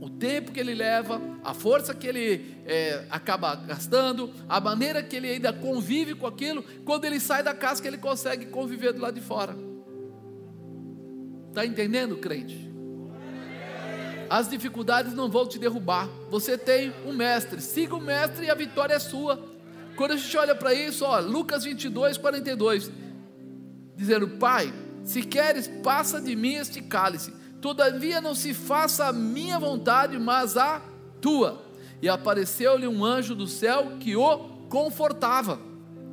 O 0.01 0.09
tempo 0.09 0.51
que 0.51 0.59
ele 0.59 0.73
leva, 0.73 1.21
a 1.43 1.53
força 1.53 1.93
que 1.93 2.07
ele 2.07 2.57
é, 2.65 3.05
acaba 3.09 3.55
gastando, 3.55 4.33
a 4.49 4.59
maneira 4.59 5.01
que 5.01 5.15
ele 5.15 5.29
ainda 5.29 5.53
convive 5.53 6.15
com 6.15 6.27
aquilo, 6.27 6.63
quando 6.83 7.05
ele 7.05 7.21
sai 7.21 7.41
da 7.41 7.53
casca, 7.53 7.87
ele 7.87 7.97
consegue 7.97 8.47
conviver 8.47 8.91
do 8.91 9.01
lado 9.01 9.15
de 9.15 9.21
fora. 9.21 9.68
Está 11.49 11.65
entendendo, 11.65 12.17
crente? 12.17 12.69
As 14.29 14.47
dificuldades 14.47 15.13
não 15.13 15.29
vão 15.29 15.47
te 15.47 15.57
derrubar. 15.57 16.07
Você 16.29 16.57
tem 16.57 16.93
um 17.05 17.11
mestre. 17.11 17.59
Siga 17.59 17.95
o 17.95 18.01
mestre 18.01 18.45
e 18.45 18.49
a 18.49 18.55
vitória 18.55 18.93
é 18.93 18.99
sua. 18.99 19.43
Quando 19.95 20.11
a 20.11 20.17
gente 20.17 20.37
olha 20.37 20.55
para 20.55 20.73
isso, 20.73 21.03
ó, 21.03 21.19
Lucas 21.19 21.63
22, 21.63 22.17
42, 22.17 22.91
dizendo: 23.95 24.27
Pai, 24.27 24.71
se 25.03 25.23
queres, 25.23 25.67
passa 25.83 26.21
de 26.21 26.35
mim 26.35 26.53
este 26.53 26.81
cálice. 26.81 27.33
Todavia 27.59 28.21
não 28.21 28.35
se 28.35 28.53
faça 28.53 29.07
a 29.07 29.13
minha 29.13 29.59
vontade, 29.59 30.17
mas 30.17 30.55
a 30.55 30.81
tua. 31.19 31.63
E 32.01 32.07
apareceu-lhe 32.07 32.87
um 32.87 33.03
anjo 33.03 33.35
do 33.35 33.47
céu 33.47 33.93
que 33.99 34.15
o 34.15 34.37
confortava. 34.69 35.59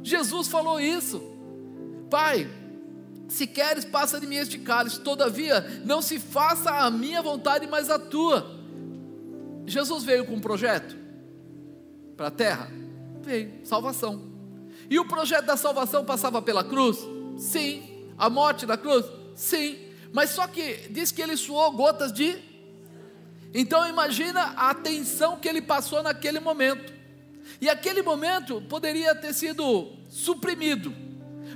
Jesus 0.03 0.49
falou 0.49 0.80
isso. 0.80 1.22
Pai, 2.11 2.49
se 3.29 3.47
queres, 3.47 3.85
passa 3.85 4.20
de 4.20 4.27
mim 4.27 4.37
este 4.37 4.59
cálice, 4.59 5.01
todavia, 5.01 5.61
não 5.85 6.01
se 6.01 6.18
faça 6.18 6.70
a 6.70 6.91
minha 6.91 7.20
vontade, 7.22 7.66
mas 7.66 7.91
a 7.91 7.99
tua. 7.99 8.55
Jesus 9.66 10.05
veio 10.05 10.24
com 10.24 10.35
um 10.35 10.41
projeto 10.41 10.97
para 12.16 12.29
a 12.29 12.31
terra? 12.31 12.70
Veio, 13.20 13.53
salvação. 13.64 14.22
E 14.89 14.99
o 14.99 15.05
projeto 15.07 15.47
da 15.47 15.57
salvação 15.57 16.05
passava 16.05 16.41
pela 16.41 16.62
cruz? 16.62 16.99
Sim. 17.37 17.83
A 18.16 18.31
morte 18.31 18.64
da 18.64 18.77
cruz? 18.77 19.05
Sim. 19.35 19.77
Mas 20.12 20.31
só 20.31 20.47
que 20.47 20.89
diz 20.91 21.11
que 21.11 21.20
ele 21.20 21.37
suou 21.37 21.72
gotas 21.72 22.12
de. 22.12 22.39
Então 23.53 23.89
imagina 23.89 24.55
a 24.57 24.70
atenção 24.70 25.37
que 25.37 25.49
ele 25.49 25.61
passou 25.61 26.03
naquele 26.03 26.39
momento. 26.39 26.95
E 27.61 27.68
aquele 27.68 28.03
momento 28.03 28.62
poderia 28.62 29.14
ter 29.14 29.35
sido 29.35 29.93
suprimido 30.09 31.05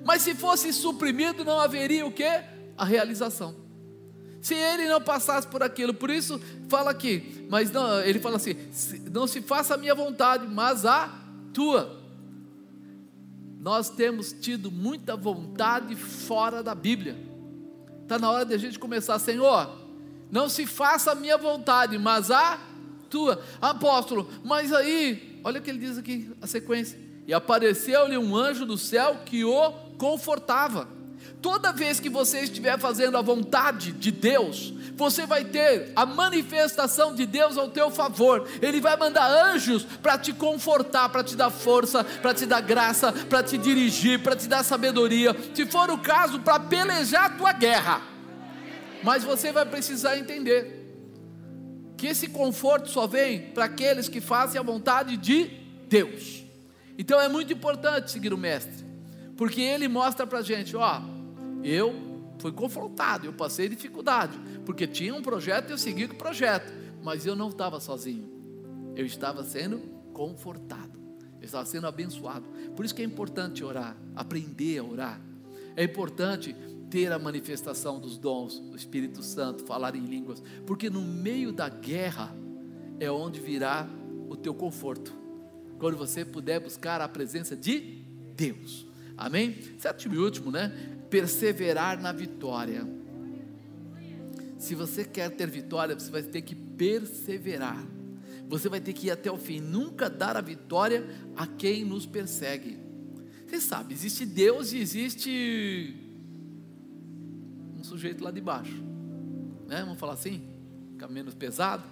mas 0.05 0.23
se 0.23 0.35
fosse 0.35 0.73
suprimido, 0.73 1.45
não 1.45 1.61
haveria 1.61 2.07
o 2.07 2.13
que? 2.13 2.25
A 2.77 2.85
realização. 2.85 3.55
Se 4.41 4.55
ele 4.55 4.89
não 4.89 5.01
passasse 5.01 5.47
por 5.47 5.63
aquilo, 5.63 5.93
por 5.93 6.09
isso 6.09 6.41
fala 6.69 6.91
aqui, 6.91 7.47
mas 7.51 7.71
não, 7.71 8.01
ele 8.01 8.19
fala 8.19 8.37
assim: 8.37 8.57
não 9.13 9.27
se 9.27 9.43
faça 9.43 9.75
a 9.75 9.77
minha 9.77 9.95
vontade, 9.95 10.47
mas 10.47 10.87
a 10.87 11.13
tua. 11.53 12.01
Nós 13.61 13.91
temos 13.91 14.33
tido 14.33 14.71
muita 14.71 15.15
vontade 15.15 15.95
fora 15.95 16.63
da 16.63 16.75
Bíblia. 16.75 17.19
Está 18.03 18.19
na 18.19 18.31
hora 18.31 18.47
de 18.47 18.55
a 18.55 18.59
gente 18.59 18.79
começar, 18.79 19.19
Senhor, 19.19 19.71
não 20.31 20.49
se 20.49 20.67
faça 20.67 21.13
a 21.13 21.15
minha 21.15 21.37
vontade, 21.37 21.99
mas 21.99 22.31
a 22.31 22.59
tua. 23.11 23.43
Apóstolo, 23.61 24.31
mas 24.43 24.73
aí, 24.73 25.39
olha 25.45 25.61
o 25.61 25.63
que 25.63 25.69
ele 25.69 25.79
diz 25.79 25.99
aqui, 25.99 26.31
a 26.41 26.47
sequência. 26.47 26.99
E 27.27 27.35
apareceu-lhe 27.35 28.17
um 28.17 28.35
anjo 28.35 28.65
do 28.65 28.79
céu 28.79 29.19
que 29.27 29.45
o 29.45 29.90
confortava. 30.01 30.89
Toda 31.43 31.73
vez 31.73 32.01
que 32.01 32.09
você 32.09 32.41
estiver 32.41 32.79
fazendo 32.79 33.19
a 33.19 33.23
vontade 33.23 33.93
de 33.93 34.11
Deus, 34.11 34.73
você 34.97 35.27
vai 35.27 35.45
ter 35.45 35.93
a 35.95 36.07
manifestação 36.07 37.15
de 37.15 37.27
Deus 37.27 37.59
ao 37.59 37.69
teu 37.69 37.91
favor. 37.91 38.49
Ele 38.63 38.81
vai 38.81 38.97
mandar 38.97 39.31
anjos 39.31 39.85
para 39.85 40.17
te 40.17 40.33
confortar, 40.33 41.11
para 41.11 41.23
te 41.23 41.37
dar 41.37 41.51
força, 41.51 42.03
para 42.03 42.33
te 42.33 42.47
dar 42.47 42.63
graça, 42.63 43.13
para 43.13 43.43
te 43.43 43.59
dirigir, 43.59 44.23
para 44.23 44.35
te 44.35 44.49
dar 44.49 44.65
sabedoria. 44.65 45.37
Se 45.55 45.67
for 45.67 45.91
o 45.91 45.99
caso, 45.99 46.41
para 46.41 46.59
pelejar 46.59 47.27
a 47.27 47.31
tua 47.31 47.53
guerra. 47.53 48.01
Mas 49.03 49.23
você 49.23 49.53
vai 49.53 49.67
precisar 49.67 50.19
entender 50.19 50.79
que 51.97 52.07
esse 52.07 52.27
conforto 52.29 52.89
só 52.89 53.07
vem 53.07 53.51
para 53.51 53.67
aqueles 53.67 54.09
que 54.09 54.21
fazem 54.21 54.59
a 54.59 54.65
vontade 54.65 55.19
de 55.19 55.45
Deus. 55.89 56.43
Então 56.99 57.21
é 57.21 57.29
muito 57.29 57.53
importante 57.53 58.11
seguir 58.11 58.33
o 58.33 58.39
mestre, 58.39 58.90
porque 59.41 59.63
ele 59.63 59.89
mostra 59.89 60.27
para 60.27 60.41
a 60.41 60.43
gente, 60.43 60.77
ó, 60.77 61.01
eu 61.65 61.95
fui 62.39 62.53
confrontado, 62.53 63.25
eu 63.25 63.33
passei 63.33 63.71
dificuldade, 63.71 64.39
porque 64.67 64.87
tinha 64.87 65.15
um 65.15 65.23
projeto 65.23 65.71
e 65.71 65.73
eu 65.73 65.79
segui 65.79 66.05
o 66.05 66.15
projeto, 66.15 66.71
mas 67.03 67.25
eu 67.25 67.35
não 67.35 67.49
estava 67.49 67.81
sozinho, 67.81 68.31
eu 68.95 69.07
estava 69.07 69.43
sendo 69.43 69.79
confortado, 70.13 71.01
eu 71.41 71.47
estava 71.47 71.65
sendo 71.65 71.87
abençoado. 71.87 72.47
Por 72.77 72.85
isso 72.85 72.95
que 72.95 73.01
é 73.01 73.05
importante 73.07 73.65
orar, 73.65 73.97
aprender 74.15 74.77
a 74.77 74.85
orar. 74.85 75.21
É 75.75 75.85
importante 75.85 76.55
ter 76.91 77.11
a 77.11 77.19
manifestação 77.19 77.99
dos 77.99 78.19
dons 78.19 78.61
do 78.61 78.77
Espírito 78.77 79.23
Santo, 79.23 79.65
falar 79.65 79.97
em 79.97 80.05
línguas, 80.05 80.43
porque 80.67 80.91
no 80.91 81.01
meio 81.01 81.51
da 81.51 81.71
guerra 81.71 82.31
é 82.99 83.11
onde 83.11 83.41
virá 83.41 83.89
o 84.29 84.37
teu 84.37 84.53
conforto. 84.53 85.15
Quando 85.79 85.97
você 85.97 86.27
puder 86.27 86.61
buscar 86.61 87.01
a 87.01 87.09
presença 87.09 87.57
de 87.57 88.05
Deus. 88.37 88.90
Amém? 89.21 89.59
Sétimo 89.79 90.15
e 90.15 90.19
último, 90.19 90.51
né? 90.51 90.73
Perseverar 91.11 92.01
na 92.01 92.11
vitória. 92.11 92.89
Se 94.59 94.75
você 94.75 95.05
quer 95.05 95.31
ter 95.31 95.47
vitória, 95.47 95.95
você 95.95 96.11
vai 96.11 96.23
ter 96.23 96.41
que 96.41 96.55
perseverar. 96.55 97.87
Você 98.49 98.69
vai 98.71 98.81
ter 98.81 98.95
que 98.95 99.09
ir 99.09 99.11
até 99.11 99.31
o 99.31 99.37
fim, 99.37 99.61
nunca 99.61 100.09
dar 100.09 100.39
a 100.39 100.41
vitória 100.41 101.07
a 101.37 101.47
quem 101.47 101.85
nos 101.85 102.07
persegue. 102.07 102.79
Você 103.47 103.61
sabe, 103.61 103.93
existe 103.93 104.25
Deus 104.25 104.73
e 104.73 104.79
existe 104.79 105.95
um 107.79 107.85
sujeito 107.85 108.25
lá 108.25 108.31
de 108.31 108.41
baixo. 108.41 108.83
Né? 109.69 109.83
Vamos 109.83 110.01
falar 110.01 110.15
assim? 110.15 110.49
Fica 110.93 111.07
menos 111.09 111.35
pesado? 111.35 111.85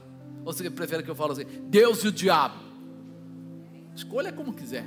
Ou 0.44 0.52
você 0.52 0.68
prefere 0.70 1.02
que 1.02 1.10
eu 1.10 1.14
fale 1.14 1.32
assim, 1.32 1.44
Deus 1.68 2.02
e 2.04 2.08
o 2.08 2.12
diabo? 2.12 2.58
Escolha 3.94 4.32
como 4.32 4.54
quiser. 4.54 4.86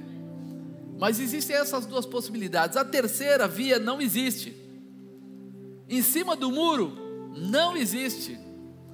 Mas 1.02 1.20
existem 1.20 1.56
essas 1.56 1.88
duas 1.88 2.06
possibilidades. 2.06 2.78
A 2.78 2.86
terceira 2.86 3.48
via 3.48 3.80
não 3.80 4.00
existe. 4.00 4.56
Em 5.90 6.00
cima 6.00 6.36
do 6.36 6.52
muro, 6.52 6.96
não 7.36 7.76
existe. 7.76 8.38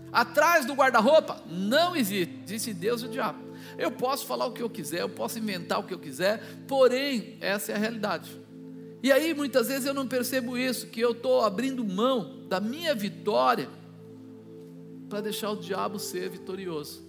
Atrás 0.10 0.66
do 0.66 0.74
guarda-roupa, 0.74 1.43
não 1.45 1.97
existe. 1.97 2.34
Existe 2.45 2.74
Deus 2.74 3.01
e 3.01 3.08
o 3.08 3.10
diabo. 3.10 3.39
Eu 3.78 3.91
posso 3.91 4.26
falar 4.26 4.45
o 4.45 4.53
que 4.53 4.64
eu 4.64 4.70
quiser, 4.70 5.01
eu 5.01 5.10
posso 5.10 5.38
inventar 5.38 5.82
o 5.82 5.84
que 5.84 5.93
eu 5.93 5.99
quiser, 5.99 6.41
porém, 6.66 7.36
essa 7.41 7.74
é 7.74 7.76
a 7.76 7.78
realidade. 7.78 8.32
E 9.03 9.12
aí 9.12 9.34
muitas 9.34 9.68
vezes 9.68 9.86
eu 9.86 9.93
não 9.93 10.08
percebo 10.08 10.58
isso, 10.58 10.88
que 10.88 11.01
eu 11.01 11.12
estou 11.12 11.41
abrindo 11.41 11.84
mão 11.84 12.47
da 12.47 12.62
minha 12.62 12.95
vitória 12.95 13.68
para 15.10 15.20
deixar 15.20 15.51
o 15.51 15.58
diabo 15.58 15.99
ser 15.99 16.30
vitorioso. 16.30 17.07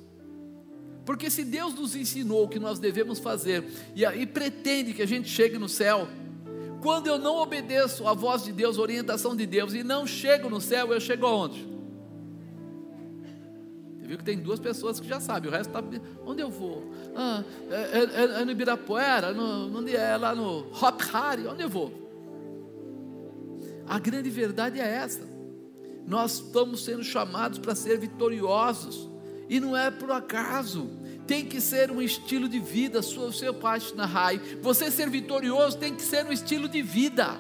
Porque 1.09 1.31
se 1.31 1.43
Deus 1.43 1.73
nos 1.73 1.97
ensinou 1.97 2.45
o 2.45 2.49
que 2.49 2.59
nós 2.59 2.79
devemos 2.79 3.19
fazer 3.19 3.65
e 3.95 4.05
aí 4.05 4.27
pretende 4.27 4.93
que 4.93 5.01
a 5.01 5.07
gente 5.07 5.27
chegue 5.27 5.57
no 5.57 5.67
céu, 5.67 6.07
quando 6.83 7.07
eu 7.07 7.19
não 7.19 7.37
obedeço 7.37 8.07
à 8.07 8.13
voz 8.13 8.45
de 8.45 8.53
Deus, 8.53 8.79
a 8.79 8.83
orientação 8.83 9.35
de 9.35 9.47
Deus 9.47 9.73
e 9.73 9.83
não 9.83 10.07
chego 10.07 10.51
no 10.51 10.61
céu, 10.61 10.93
eu 10.93 11.01
chego 11.01 11.25
aonde? 11.25 11.67
Você 13.99 14.07
viu 14.07 14.19
que 14.19 14.23
tem 14.23 14.39
duas 14.39 14.61
pessoas 14.61 15.01
que 15.01 15.09
já 15.09 15.19
sabem, 15.19 15.49
o 15.49 15.53
resto 15.55 15.71
está. 15.71 15.83
Onde 16.27 16.43
eu 16.43 16.51
vou? 16.51 16.93
Ah, 17.17 17.43
é, 17.71 17.77
é, 17.77 18.41
é, 18.43 18.45
no 18.45 18.51
Ibirapuera, 18.51 19.33
no, 19.33 19.79
onde 19.79 19.97
é? 19.97 20.15
Lá 20.15 20.35
no 20.35 20.71
Hop 20.73 21.01
Hari, 21.11 21.47
onde 21.47 21.63
eu 21.63 21.71
vou? 21.71 21.91
A 23.87 23.99
grande 23.99 24.29
verdade 24.29 24.79
é 24.79 24.87
essa. 24.87 25.27
Nós 26.07 26.35
estamos 26.35 26.85
sendo 26.85 27.03
chamados 27.03 27.59
para 27.59 27.75
ser 27.75 27.99
vitoriosos, 27.99 29.09
e 29.49 29.59
não 29.59 29.75
é 29.75 29.91
por 29.91 30.11
acaso. 30.11 30.98
Tem 31.29 31.45
que 31.45 31.61
ser 31.61 31.91
um 31.91 32.03
estilo 32.03 32.49
de 32.49 32.59
vida, 32.59 33.01
o 33.01 33.33
seu 33.33 33.55
parte 33.55 33.95
na 33.95 34.07
RAI. 34.07 34.41
Você 34.63 34.91
ser 34.91 35.09
vitorioso 35.11 35.77
tem 35.77 35.95
que 35.95 36.03
ser 36.03 36.25
um 36.27 36.33
estilo 36.33 36.69
de 36.69 36.83
vida. 36.83 37.39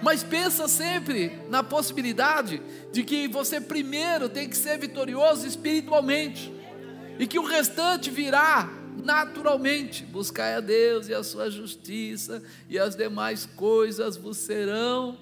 Mas 0.00 0.22
pensa 0.22 0.68
sempre 0.68 1.38
na 1.50 1.62
possibilidade 1.62 2.62
de 2.92 3.02
que 3.02 3.26
você 3.26 3.60
primeiro 3.60 4.28
tem 4.28 4.48
que 4.48 4.56
ser 4.56 4.78
vitorioso 4.78 5.46
espiritualmente. 5.46 6.52
E 7.18 7.26
que 7.26 7.38
o 7.40 7.44
restante 7.44 8.08
virá 8.08 8.70
naturalmente. 9.04 10.04
Buscai 10.04 10.54
a 10.54 10.60
Deus 10.60 11.08
e 11.08 11.14
a 11.14 11.24
sua 11.24 11.50
justiça, 11.50 12.40
e 12.68 12.78
as 12.78 12.94
demais 12.94 13.46
coisas 13.46 14.16
vos 14.16 14.36
serão 14.36 15.18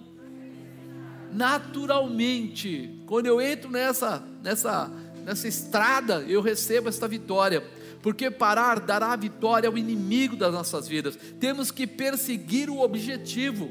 naturalmente. 1.33 3.01
Quando 3.07 3.27
eu 3.27 3.41
entro 3.41 3.71
nessa, 3.71 4.23
nessa, 4.43 4.91
nessa 5.25 5.49
estrada, 5.49 6.25
eu 6.29 6.41
recebo 6.41 6.89
esta 6.89 7.07
vitória. 7.07 7.63
Porque 8.03 8.31
parar 8.31 8.81
dará 8.81 9.15
vitória 9.15 9.69
ao 9.69 9.77
inimigo 9.77 10.35
das 10.35 10.53
nossas 10.53 10.89
vidas. 10.89 11.19
Temos 11.39 11.71
que 11.71 11.87
perseguir 11.87 12.71
o 12.71 12.81
objetivo. 12.81 13.71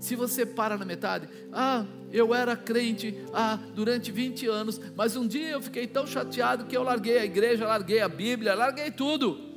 Se 0.00 0.16
você 0.16 0.44
para 0.44 0.76
na 0.76 0.84
metade, 0.84 1.28
ah, 1.52 1.86
eu 2.12 2.34
era 2.34 2.56
crente 2.56 3.16
ah, 3.32 3.58
durante 3.74 4.12
20 4.12 4.46
anos, 4.48 4.80
mas 4.94 5.16
um 5.16 5.26
dia 5.26 5.50
eu 5.50 5.62
fiquei 5.62 5.86
tão 5.86 6.06
chateado 6.06 6.66
que 6.66 6.76
eu 6.76 6.82
larguei 6.82 7.18
a 7.18 7.24
igreja, 7.24 7.66
larguei 7.66 8.00
a 8.00 8.08
Bíblia, 8.08 8.54
larguei 8.54 8.90
tudo. 8.90 9.54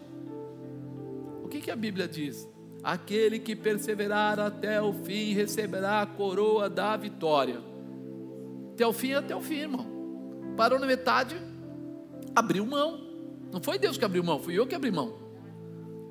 O 1.44 1.48
que, 1.50 1.60
que 1.60 1.72
a 1.72 1.76
Bíblia 1.76 2.08
diz? 2.08 2.48
Aquele 2.84 3.40
que 3.40 3.56
perseverar 3.56 4.40
até 4.40 4.82
o 4.82 4.94
fim 4.94 5.34
receberá 5.34 6.02
a 6.02 6.06
coroa 6.06 6.70
da 6.70 6.96
vitória. 6.96 7.62
Até 8.74 8.86
o 8.86 8.94
fim, 8.94 9.14
até 9.14 9.36
o 9.36 9.42
fim, 9.42 9.62
irmão. 9.62 9.97
Parou 10.58 10.80
na 10.80 10.88
metade, 10.88 11.40
abriu 12.36 12.66
mão. 12.66 13.00
Não 13.52 13.62
foi 13.62 13.78
Deus 13.78 13.98
que 13.98 14.04
abriu 14.04 14.24
mão, 14.24 14.40
fui 14.40 14.58
eu 14.58 14.66
que 14.66 14.76
abri 14.76 14.92
mão. 14.92 15.14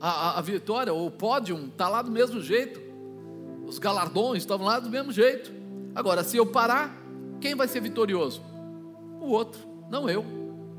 A, 0.01 0.09
a, 0.09 0.39
a 0.39 0.41
vitória, 0.41 0.95
o 0.95 1.11
pódio, 1.11 1.59
está 1.67 1.89
lá 1.89 2.01
do 2.01 2.11
mesmo 2.11 2.41
jeito. 2.41 2.81
Os 3.67 3.79
galardões 3.79 4.43
estavam 4.43 4.67
lá 4.67 4.79
do 4.79 4.89
mesmo 4.89 5.11
jeito. 5.11 5.53
Agora, 5.95 6.23
se 6.23 6.37
eu 6.37 6.47
parar, 6.47 6.97
quem 7.41 7.57
vai 7.57 7.67
ser 7.67 7.81
vitorioso? 7.81 8.41
O 9.21 9.27
outro, 9.27 9.61
não 9.91 10.09
eu, 10.09 10.25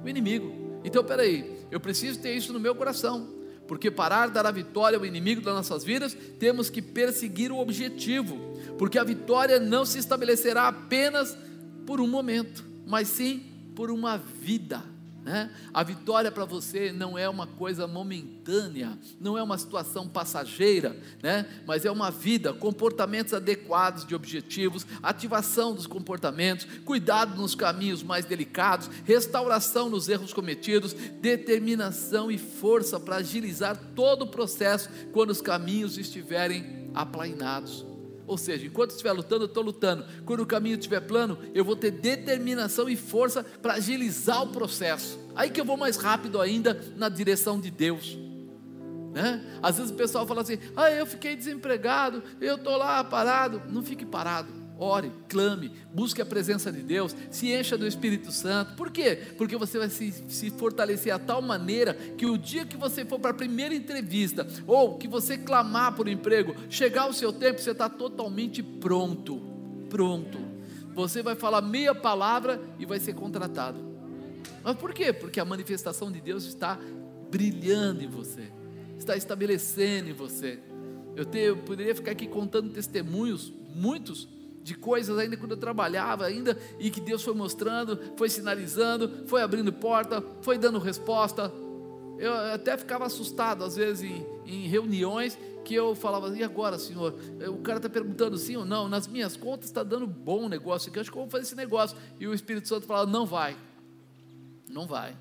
o 0.04 0.08
inimigo. 0.08 0.80
Então, 0.84 1.04
peraí, 1.04 1.66
eu 1.70 1.80
preciso 1.80 2.20
ter 2.20 2.34
isso 2.34 2.54
no 2.54 2.60
meu 2.60 2.74
coração 2.74 3.38
porque 3.68 3.92
parar 3.92 4.30
dar 4.30 4.46
a 4.46 4.52
vitória 4.52 4.98
ao 4.98 5.06
inimigo 5.06 5.42
das 5.42 5.54
nossas 5.54 5.84
vidas, 5.84 6.16
temos 6.40 6.70
que 6.70 6.82
perseguir 6.82 7.52
o 7.52 7.60
objetivo, 7.60 8.38
porque 8.78 8.98
a 8.98 9.04
vitória 9.04 9.60
não 9.60 9.86
se 9.86 10.00
estabelecerá 10.00 10.70
apenas 10.70 11.38
por 11.86 12.00
um 12.00 12.08
momento, 12.08 12.64
mas 12.86 13.10
sim 13.10 13.57
por 13.78 13.92
uma 13.92 14.18
vida. 14.18 14.84
Né? 15.24 15.52
A 15.72 15.84
vitória 15.84 16.32
para 16.32 16.46
você 16.46 16.92
não 16.92 17.16
é 17.16 17.30
uma 17.30 17.46
coisa 17.46 17.86
momentânea, 17.86 18.98
não 19.20 19.38
é 19.38 19.44
uma 19.44 19.58
situação 19.58 20.08
passageira, 20.08 20.98
né? 21.22 21.46
mas 21.68 21.86
é 21.86 21.92
uma 21.92 22.10
vida, 22.10 22.54
comportamentos 22.54 23.36
adequados 23.36 24.04
de 24.04 24.16
objetivos, 24.16 24.88
ativação 25.04 25.76
dos 25.76 25.86
comportamentos, 25.86 26.66
cuidado 26.84 27.40
nos 27.40 27.54
caminhos 27.54 28.02
mais 28.02 28.26
delicados, 28.26 28.90
restauração 29.06 29.92
nos 29.92 30.10
erros 30.10 30.34
cometidos, 30.34 30.94
determinação 30.94 32.32
e 32.32 32.38
força 32.40 33.00
para 33.00 33.18
agilizar 33.18 33.78
todo 33.96 34.24
o 34.24 34.32
processo 34.32 34.90
quando 35.12 35.30
os 35.30 35.42
caminhos 35.42 36.00
estiverem 36.00 36.90
aplainados. 36.96 37.87
Ou 38.28 38.38
seja, 38.38 38.66
enquanto 38.66 38.92
estiver 38.92 39.14
lutando, 39.14 39.46
eu 39.46 39.48
estou 39.48 39.64
lutando. 39.64 40.06
Quando 40.26 40.42
o 40.42 40.46
caminho 40.46 40.76
estiver 40.76 41.00
plano, 41.00 41.40
eu 41.54 41.64
vou 41.64 41.78
ter 41.78 41.92
determinação 41.92 42.90
e 42.90 42.98
força 42.98 43.42
para 43.44 43.76
agilizar 43.76 44.44
o 44.44 44.50
processo. 44.50 45.18
Aí 45.34 45.50
que 45.50 45.62
eu 45.62 45.66
vou 45.66 45.78
mais 45.78 45.96
rápido 45.96 46.42
ainda 46.42 46.80
na 46.98 47.08
direção 47.08 47.58
de 47.58 47.72
Deus. 47.72 48.18
Né? 49.14 49.44
Às 49.64 49.78
vezes 49.78 49.92
o 49.92 49.96
pessoal 49.96 50.28
fala 50.28 50.42
assim: 50.42 50.60
ah, 50.76 50.92
eu 50.92 51.06
fiquei 51.06 51.38
desempregado, 51.38 52.22
eu 52.42 52.56
estou 52.56 52.76
lá 52.76 53.02
parado. 53.02 53.62
Não 53.70 53.82
fique 53.82 54.06
parado. 54.06 54.57
Ore, 54.80 55.12
clame, 55.28 55.72
busque 55.92 56.22
a 56.22 56.26
presença 56.26 56.72
de 56.72 56.82
Deus, 56.82 57.16
se 57.32 57.52
encha 57.52 57.78
do 57.78 57.88
Espírito 57.88 58.32
Santo. 58.32 58.76
Por 58.76 58.92
quê? 58.92 59.18
Porque 59.38 59.58
você 59.58 59.80
vai 59.80 59.90
se, 59.90 60.12
se 60.28 60.52
fortalecer 60.52 61.14
a 61.14 61.18
tal 61.18 61.42
maneira 61.42 61.96
que 61.96 62.26
o 62.26 62.38
dia 62.38 62.66
que 62.66 62.78
você 62.78 63.04
for 63.04 63.20
para 63.20 63.32
a 63.32 63.34
primeira 63.34 63.74
entrevista, 63.74 64.48
ou 64.68 64.98
que 64.98 65.08
você 65.08 65.38
clamar 65.38 65.96
por 65.96 66.08
emprego, 66.08 66.56
chegar 66.70 67.10
o 67.10 67.14
seu 67.14 67.34
tempo, 67.34 67.60
você 67.60 67.72
está 67.72 67.90
totalmente 67.90 68.62
pronto. 68.62 69.42
Pronto. 69.90 70.38
Você 70.94 71.24
vai 71.24 71.36
falar 71.36 71.62
meia 71.62 71.96
palavra 71.96 72.62
e 72.78 72.86
vai 72.86 73.00
ser 73.00 73.14
contratado. 73.14 73.80
Mas 74.64 74.76
por 74.76 74.94
quê? 74.94 75.12
Porque 75.12 75.40
a 75.40 75.46
manifestação 75.46 76.12
de 76.12 76.22
Deus 76.22 76.44
está 76.44 76.80
brilhando 77.32 78.04
em 78.04 78.08
você, 78.08 78.52
está 78.98 79.16
estabelecendo 79.16 80.10
em 80.10 80.14
você. 80.14 80.60
Eu, 81.16 81.26
te, 81.26 81.40
eu 81.40 81.58
poderia 81.58 81.96
ficar 81.96 82.12
aqui 82.12 82.28
contando 82.28 82.72
testemunhos 82.72 83.52
muitos 83.74 84.28
de 84.68 84.76
coisas 84.76 85.18
ainda 85.18 85.38
quando 85.38 85.52
eu 85.52 85.58
trabalhava 85.58 86.26
ainda 86.26 86.58
e 86.78 86.90
que 86.92 87.00
Deus 87.00 87.24
foi 87.24 87.34
mostrando, 87.34 87.98
foi 88.18 88.28
sinalizando, 88.28 89.26
foi 89.26 89.42
abrindo 89.42 89.72
porta, 89.72 90.22
foi 90.42 90.58
dando 90.58 90.78
resposta. 90.78 91.50
Eu 92.20 92.34
até 92.54 92.76
ficava 92.76 93.06
assustado 93.06 93.64
às 93.64 93.78
vezes 93.78 94.04
em, 94.04 94.26
em 94.46 94.68
reuniões 94.68 95.40
que 95.64 95.74
eu 95.74 95.96
falava, 95.96 96.38
e 96.38 96.44
agora, 96.44 96.78
senhor? 96.78 97.16
O 97.50 97.60
cara 97.60 97.78
está 97.78 97.90
perguntando 97.90 98.38
sim 98.38 98.58
ou 98.58 98.66
não, 98.66 98.90
nas 98.90 99.08
minhas 99.08 99.38
contas 99.38 99.70
está 99.70 99.84
dando 99.84 100.06
bom 100.06 100.50
negócio 100.50 100.90
aqui, 100.90 101.00
acho 101.00 101.10
que 101.10 101.18
eu 101.18 101.22
vou 101.22 101.32
fazer 101.32 101.44
esse 101.44 101.56
negócio. 101.56 101.98
E 102.20 102.28
o 102.28 102.34
Espírito 102.34 102.68
Santo 102.68 102.86
falava, 102.86 103.10
não 103.10 103.26
vai, 103.26 103.56
não 104.70 104.86
vai. 104.86 105.16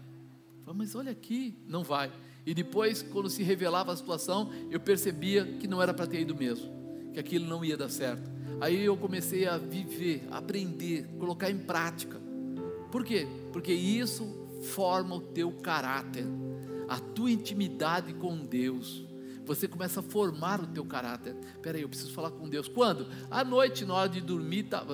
Falava, 0.64 0.78
mas 0.78 0.96
olha 0.96 1.12
aqui, 1.12 1.54
não 1.68 1.84
vai. 1.84 2.10
E 2.44 2.52
depois, 2.52 3.00
quando 3.00 3.30
se 3.30 3.44
revelava 3.44 3.92
a 3.92 3.96
situação, 3.96 4.50
eu 4.70 4.80
percebia 4.80 5.44
que 5.60 5.68
não 5.68 5.80
era 5.80 5.94
para 5.94 6.06
ter 6.06 6.20
ido 6.20 6.34
mesmo, 6.34 6.68
que 7.12 7.20
aquilo 7.20 7.46
não 7.46 7.64
ia 7.64 7.76
dar 7.76 7.88
certo. 7.88 8.35
Aí 8.60 8.84
eu 8.84 8.96
comecei 8.96 9.46
a 9.46 9.58
viver, 9.58 10.26
aprender, 10.30 11.06
colocar 11.18 11.50
em 11.50 11.58
prática. 11.58 12.20
Por 12.90 13.04
quê? 13.04 13.26
Porque 13.52 13.72
isso 13.72 14.24
forma 14.74 15.14
o 15.14 15.20
teu 15.20 15.52
caráter, 15.52 16.24
a 16.88 16.98
tua 16.98 17.30
intimidade 17.30 18.14
com 18.14 18.36
Deus 18.38 19.06
você 19.46 19.68
começa 19.68 20.00
a 20.00 20.02
formar 20.02 20.60
o 20.60 20.66
teu 20.66 20.84
caráter. 20.84 21.34
Peraí, 21.62 21.82
eu 21.82 21.88
preciso 21.88 22.12
falar 22.12 22.32
com 22.32 22.48
Deus. 22.48 22.68
Quando? 22.68 23.06
À 23.30 23.44
noite, 23.44 23.84
na 23.84 23.94
hora 23.94 24.08
de 24.08 24.20
dormir, 24.20 24.64
tá... 24.64 24.84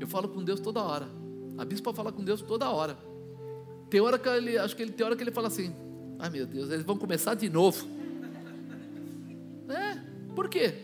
eu 0.00 0.06
falo 0.08 0.28
com 0.28 0.42
Deus 0.42 0.58
toda 0.58 0.82
hora. 0.82 1.08
A 1.56 1.64
bispa 1.64 1.94
fala 1.94 2.10
com 2.10 2.24
Deus 2.24 2.42
toda 2.42 2.68
hora. 2.68 2.98
Tem 3.88 4.00
hora 4.00 4.18
que 4.18 4.28
ele, 4.28 4.58
acho 4.58 4.74
que 4.74 4.82
ele 4.82 4.90
tem 4.90 5.06
hora 5.06 5.14
que 5.14 5.22
ele 5.22 5.30
fala 5.30 5.46
assim: 5.46 5.72
ai 6.18 6.28
meu 6.28 6.46
Deus, 6.46 6.68
eles 6.70 6.84
vão 6.84 6.98
começar 6.98 7.34
de 7.34 7.48
novo. 7.48 7.86
É, 9.68 9.96
por 10.34 10.48
quê? 10.48 10.83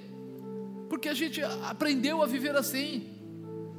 Porque 1.01 1.09
a 1.09 1.15
gente 1.15 1.43
aprendeu 1.43 2.23
a 2.23 2.27
viver 2.27 2.55
assim. 2.55 3.09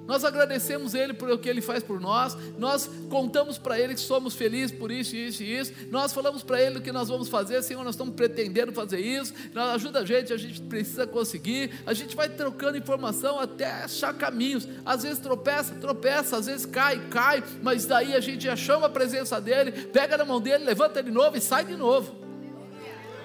Nós 0.07 0.25
agradecemos 0.25 0.95
Ele 0.95 1.13
por 1.13 1.29
o 1.29 1.37
que 1.37 1.47
Ele 1.47 1.61
faz 1.61 1.83
por 1.83 2.01
nós, 2.01 2.35
nós 2.57 2.89
contamos 3.11 3.59
para 3.59 3.79
Ele 3.79 3.93
que 3.93 3.99
somos 3.99 4.33
felizes 4.33 4.75
por 4.75 4.89
isso, 4.89 5.15
isso 5.15 5.43
e 5.43 5.55
isso, 5.55 5.71
nós 5.91 6.11
falamos 6.11 6.41
para 6.41 6.59
Ele 6.59 6.79
o 6.79 6.81
que 6.81 6.91
nós 6.91 7.09
vamos 7.09 7.29
fazer, 7.29 7.61
Senhor, 7.61 7.83
nós 7.83 7.93
estamos 7.93 8.15
pretendendo 8.15 8.73
fazer 8.73 8.99
isso, 8.99 9.35
ajuda 9.55 9.99
a 9.99 10.05
gente, 10.05 10.33
a 10.33 10.37
gente 10.37 10.61
precisa 10.61 11.05
conseguir, 11.05 11.83
a 11.85 11.93
gente 11.93 12.15
vai 12.15 12.27
trocando 12.27 12.75
informação 12.75 13.39
até 13.39 13.83
achar 13.83 14.15
caminhos, 14.15 14.67
às 14.83 15.03
vezes 15.03 15.19
tropeça, 15.19 15.75
tropeça, 15.75 16.37
às 16.37 16.47
vezes 16.47 16.65
cai, 16.65 17.07
cai, 17.07 17.43
mas 17.61 17.85
daí 17.85 18.15
a 18.15 18.19
gente 18.19 18.45
já 18.45 18.55
chama 18.55 18.87
a 18.87 18.89
presença 18.89 19.39
dEle, 19.39 19.71
pega 19.71 20.17
na 20.17 20.25
mão 20.25 20.41
dEle, 20.41 20.65
levanta 20.65 21.03
de 21.03 21.11
novo 21.11 21.37
e 21.37 21.39
sai 21.39 21.65
de 21.65 21.75
novo. 21.75 22.15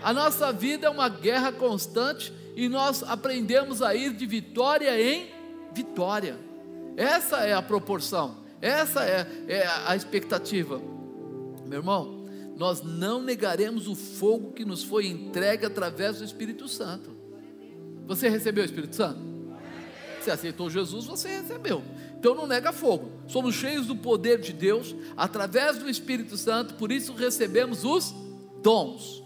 A 0.03 0.13
nossa 0.13 0.53
vida 0.53 0.87
é 0.87 0.91
uma 0.91 1.09
guerra 1.09 1.51
constante 1.51 2.33
e 2.57 2.71
nós 2.71 3.03
aprendemos 3.03 3.83
a 3.83 3.95
ir 3.95 4.15
de 4.15 4.25
vitória 4.25 4.99
em 4.99 5.31
vitória. 5.75 6.39
Essa 6.97 7.41
é 7.41 7.53
a 7.53 7.61
proporção, 7.61 8.39
essa 8.63 9.05
é, 9.05 9.27
é 9.47 9.67
a 9.87 9.95
expectativa. 9.95 10.81
Meu 11.67 11.81
irmão, 11.81 12.27
nós 12.57 12.83
não 12.83 13.23
negaremos 13.23 13.87
o 13.87 13.95
fogo 13.95 14.53
que 14.53 14.65
nos 14.65 14.83
foi 14.83 15.07
entregue 15.07 15.67
através 15.67 16.19
do 16.19 16.25
Espírito 16.25 16.67
Santo. 16.67 17.15
Você 18.07 18.31
recebeu 18.31 18.63
o 18.63 18.67
Espírito 18.67 18.97
Santo? 18.97 19.21
Você 20.19 20.31
aceitou 20.31 20.71
Jesus, 20.71 21.05
você 21.05 21.29
recebeu. 21.29 21.85
Então 22.19 22.35
não 22.35 22.47
nega 22.47 22.73
fogo. 22.73 23.13
Somos 23.29 23.55
cheios 23.55 23.87
do 23.87 23.95
poder 23.95 24.41
de 24.41 24.55
Deus 24.55 24.97
através 25.15 25.79
do 25.79 25.91
Espírito 25.91 26.39
Santo, 26.39 26.75
por 26.75 26.91
isso 26.91 27.13
recebemos 27.13 27.85
os 27.85 28.15
dons. 28.63 29.23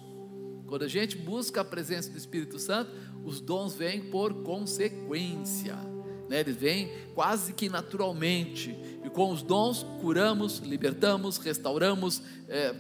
Quando 0.67 0.85
a 0.85 0.89
gente 0.89 1.17
busca 1.17 1.63
a 1.63 1.65
presença 1.65 2.11
do 2.11 2.17
Espírito 2.17 2.59
Santo, 2.59 2.93
os 3.25 3.41
dons 3.41 3.75
vêm 3.75 4.01
por 4.01 4.43
consequência 4.43 5.91
né? 6.31 6.39
eles 6.39 6.55
vêm 6.55 6.89
quase 7.13 7.53
que 7.53 7.69
naturalmente, 7.69 8.71
e 9.05 9.11
com 9.11 9.33
os 9.33 9.43
dons 9.43 9.85
curamos, 10.01 10.59
libertamos, 10.61 11.37
restauramos, 11.39 12.23
é, 12.49 12.73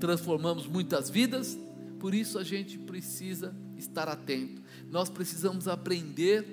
transformamos 0.00 0.66
muitas 0.66 1.10
vidas, 1.10 1.58
por 2.00 2.14
isso 2.14 2.38
a 2.38 2.42
gente 2.42 2.78
precisa 2.78 3.54
estar 3.76 4.08
atento, 4.08 4.62
nós 4.90 5.10
precisamos 5.10 5.68
aprender 5.68 6.46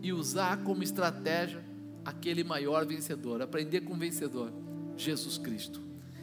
e 0.00 0.12
usar 0.12 0.62
como 0.62 0.84
estratégia 0.84 1.62
aquele 2.04 2.44
maior 2.44 2.86
vencedor, 2.86 3.42
aprender 3.42 3.80
com 3.80 3.94
o 3.94 3.98
vencedor, 3.98 4.52
Jesus 4.96 5.36
Cristo. 5.36 5.80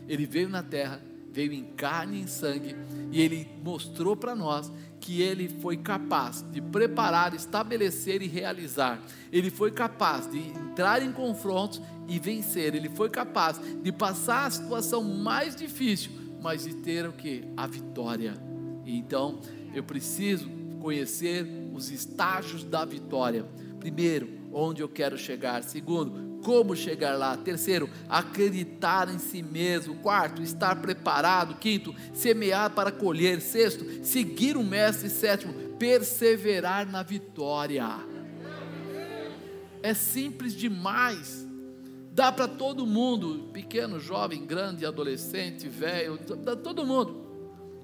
Ele 0.07 0.25
veio 0.25 0.47
na 0.47 0.63
terra, 0.63 1.01
veio 1.37 1.53
em 1.53 1.65
carne 1.65 2.17
e 2.17 2.21
em 2.21 2.25
sangue, 2.25 2.75
e 3.11 3.21
ele 3.21 3.47
mostrou 3.63 4.15
para 4.15 4.33
nós 4.33 4.71
que 4.99 5.21
ele 5.21 5.47
foi 5.47 5.77
capaz 5.77 6.43
de 6.51 6.59
preparar, 6.59 7.35
estabelecer 7.35 8.23
e 8.23 8.27
realizar. 8.27 8.99
Ele 9.31 9.51
foi 9.51 9.69
capaz 9.69 10.25
de 10.25 10.39
entrar 10.39 11.03
em 11.03 11.11
confrontos 11.11 11.79
e 12.07 12.17
vencer. 12.17 12.73
Ele 12.73 12.89
foi 12.89 13.11
capaz 13.11 13.61
de 13.83 13.91
passar 13.91 14.47
a 14.47 14.49
situação 14.49 15.03
mais 15.03 15.55
difícil, 15.55 16.11
mas 16.41 16.63
de 16.63 16.73
ter 16.73 17.07
o 17.07 17.13
que? 17.13 17.43
A 17.55 17.67
vitória. 17.67 18.33
Então, 18.83 19.39
eu 19.75 19.83
preciso 19.83 20.49
conhecer 20.81 21.45
os 21.71 21.91
estágios 21.91 22.63
da 22.63 22.83
vitória. 22.83 23.45
Primeiro, 23.79 24.27
onde 24.51 24.81
eu 24.81 24.89
quero 24.89 25.15
chegar. 25.19 25.63
Segundo, 25.63 26.36
como 26.47 26.77
chegar 26.77 27.17
lá. 27.17 27.35
Terceiro, 27.35 27.89
acreditar 28.07 29.13
em 29.13 29.19
si 29.19 29.43
mesmo. 29.43 29.95
Quarto, 29.95 30.41
estar 30.41 30.77
preparado. 30.77 31.55
Quinto, 31.55 31.93
semear 32.13 32.69
para 32.69 32.89
colher. 32.89 33.41
Sexto, 33.41 33.83
seguir 34.01 34.55
o 34.55 34.63
mestre. 34.63 35.09
Sétimo, 35.09 35.53
perseverar 35.77 36.89
na 36.89 37.03
vitória. 37.03 37.85
É 39.83 39.93
simples 39.93 40.53
demais. 40.53 41.45
Dá 42.13 42.31
para 42.31 42.47
todo 42.47 42.87
mundo, 42.87 43.49
pequeno, 43.51 43.99
jovem, 43.99 44.45
grande, 44.45 44.85
adolescente, 44.85 45.67
velho, 45.67 46.17
dá 46.37 46.55
todo 46.55 46.85
mundo. 46.85 47.27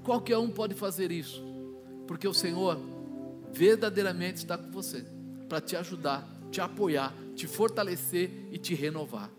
Qualquer 0.05 0.37
um 0.37 0.49
pode 0.49 0.73
fazer 0.73 1.11
isso, 1.11 1.43
porque 2.07 2.27
o 2.27 2.33
Senhor 2.33 2.79
verdadeiramente 3.51 4.37
está 4.37 4.57
com 4.57 4.71
você 4.71 5.05
para 5.47 5.61
te 5.61 5.75
ajudar, 5.75 6.27
te 6.49 6.59
apoiar 6.59 7.13
te 7.35 7.47
fortalecer 7.47 8.47
e 8.51 8.57
te 8.57 8.73
renovar. 8.73 9.29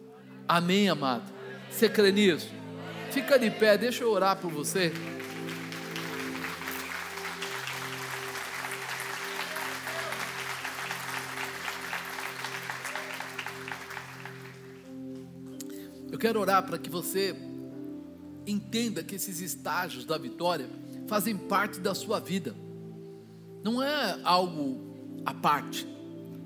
Amém, 0.46 0.88
amado? 0.88 1.32
Você 1.70 1.88
crê 1.88 2.12
nisso? 2.12 2.50
Fica 3.10 3.38
de 3.38 3.50
pé, 3.50 3.78
deixa 3.78 4.04
eu 4.04 4.10
orar 4.10 4.36
por 4.36 4.50
você. 4.50 4.92
Eu 16.10 16.18
quero 16.18 16.40
orar 16.40 16.62
para 16.64 16.78
que 16.78 16.88
você 16.88 17.34
entenda 18.46 19.02
que 19.02 19.14
esses 19.14 19.40
estágios 19.40 20.04
da 20.04 20.18
vitória 20.18 20.68
fazem 21.08 21.36
parte 21.36 21.80
da 21.80 21.94
sua 21.94 22.20
vida, 22.20 22.54
não 23.62 23.82
é 23.82 24.20
algo 24.22 25.22
à 25.24 25.34
parte, 25.34 25.86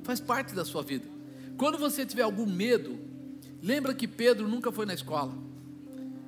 faz 0.03 0.21
parte 0.21 0.55
da 0.55 0.65
sua 0.65 0.83
vida. 0.83 1.18
Quando 1.59 1.77
você 1.77 2.07
tiver 2.07 2.23
algum 2.23 2.47
medo, 2.47 2.99
lembra 3.61 3.93
que 3.93 4.07
Pedro 4.07 4.47
nunca 4.47 4.71
foi 4.71 4.87
na 4.87 4.95
escola. 4.95 5.35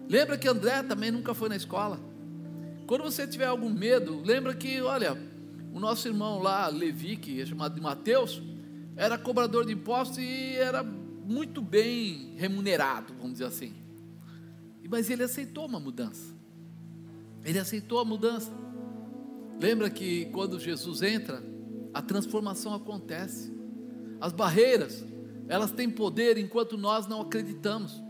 Lembra 0.09 0.37
que 0.37 0.49
André 0.49 0.83
também 0.83 1.13
nunca 1.13 1.33
foi 1.33 1.49
na 1.49 1.55
escola. 1.55 2.01
Quando 2.85 3.05
você 3.05 3.29
tiver 3.29 3.47
algum 3.47 3.71
medo, 3.71 4.21
lembra 4.25 4.53
que, 4.53 4.81
olha, 4.81 5.17
o 5.73 5.79
nosso 5.79 6.09
irmão 6.09 6.43
lá, 6.43 6.67
Levi, 6.67 7.17
que 7.17 7.41
é 7.41 7.47
chamado 7.47 7.77
de 7.77 7.81
Mateus, 7.81 8.43
era 8.97 9.17
cobrador 9.17 9.65
de 9.65 9.73
impostos 9.73 10.19
e 10.19 10.57
era 10.57 10.83
muito 10.83 11.63
bem 11.63 12.35
remunerado, 12.37 13.15
vamos 13.15 13.35
dizer 13.35 13.45
assim. 13.45 13.73
Mas 14.91 15.09
ele 15.09 15.23
aceitou 15.23 15.67
uma 15.67 15.79
mudança. 15.79 16.35
Ele 17.45 17.61
aceitou 17.61 18.01
a 18.01 18.05
mudança. 18.05 18.51
Lembra 19.61 19.89
que 19.89 20.25
quando 20.33 20.59
Jesus 20.59 21.03
entra, 21.03 21.41
a 21.95 22.03
transformação 22.03 22.75
acontece. 22.75 23.53
As 24.21 24.33
barreiras, 24.33 25.05
elas 25.51 25.73
têm 25.73 25.91
poder 25.91 26.39
enquanto 26.39 26.79
nós 26.79 27.09
não 27.09 27.21
acreditamos. 27.23 28.01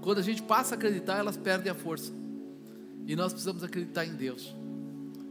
Quando 0.00 0.16
a 0.16 0.22
gente 0.22 0.42
passa 0.42 0.74
a 0.74 0.78
acreditar, 0.78 1.18
elas 1.18 1.36
perdem 1.36 1.70
a 1.70 1.74
força. 1.74 2.10
E 3.06 3.14
nós 3.14 3.34
precisamos 3.34 3.62
acreditar 3.62 4.06
em 4.06 4.14
Deus. 4.14 4.56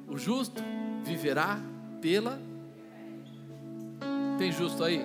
O 0.07 0.16
justo 0.16 0.61
viverá 1.03 1.59
pela. 1.99 2.39
Tem 4.38 4.51
justo 4.51 4.84
aí? 4.84 5.03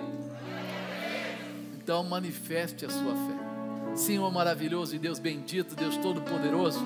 Então 1.77 2.03
manifeste 2.03 2.85
a 2.85 2.91
sua 2.91 3.15
fé. 3.15 3.95
Senhor 3.95 4.31
maravilhoso 4.31 4.95
e 4.95 4.99
Deus 4.99 5.17
bendito, 5.17 5.75
Deus 5.75 5.97
todo-poderoso. 5.97 6.79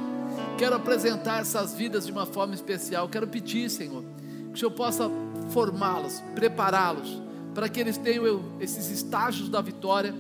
Quero 0.58 0.76
apresentar 0.76 1.42
essas 1.42 1.76
vidas 1.76 2.06
de 2.06 2.14
uma 2.14 2.26
forma 2.26 2.54
especial. 2.54 3.10
Quero 3.10 3.28
pedir, 3.28 3.70
Senhor, 3.70 4.06
que 4.48 4.54
o 4.54 4.58
Senhor 4.58 4.72
possa 4.72 5.12
formá-los, 5.50 6.22
prepará-los 6.34 7.25
para 7.56 7.70
que 7.70 7.80
eles 7.80 7.98
tenham 7.98 8.42
esses 8.60 8.92
estágios 8.92 9.48
da 9.48 9.62
vitória 9.62 10.14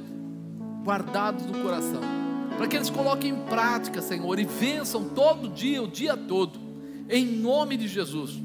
guardados 0.85 1.45
no 1.45 1.61
coração, 1.61 2.01
para 2.57 2.65
que 2.65 2.77
eles 2.77 2.89
coloquem 2.89 3.31
em 3.31 3.39
prática, 3.41 4.01
Senhor, 4.01 4.39
e 4.39 4.45
vençam 4.45 5.09
todo 5.09 5.49
dia, 5.49 5.83
o 5.83 5.87
dia 5.87 6.15
todo, 6.15 6.57
em 7.09 7.25
nome 7.25 7.75
de 7.75 7.89
Jesus. 7.89 8.41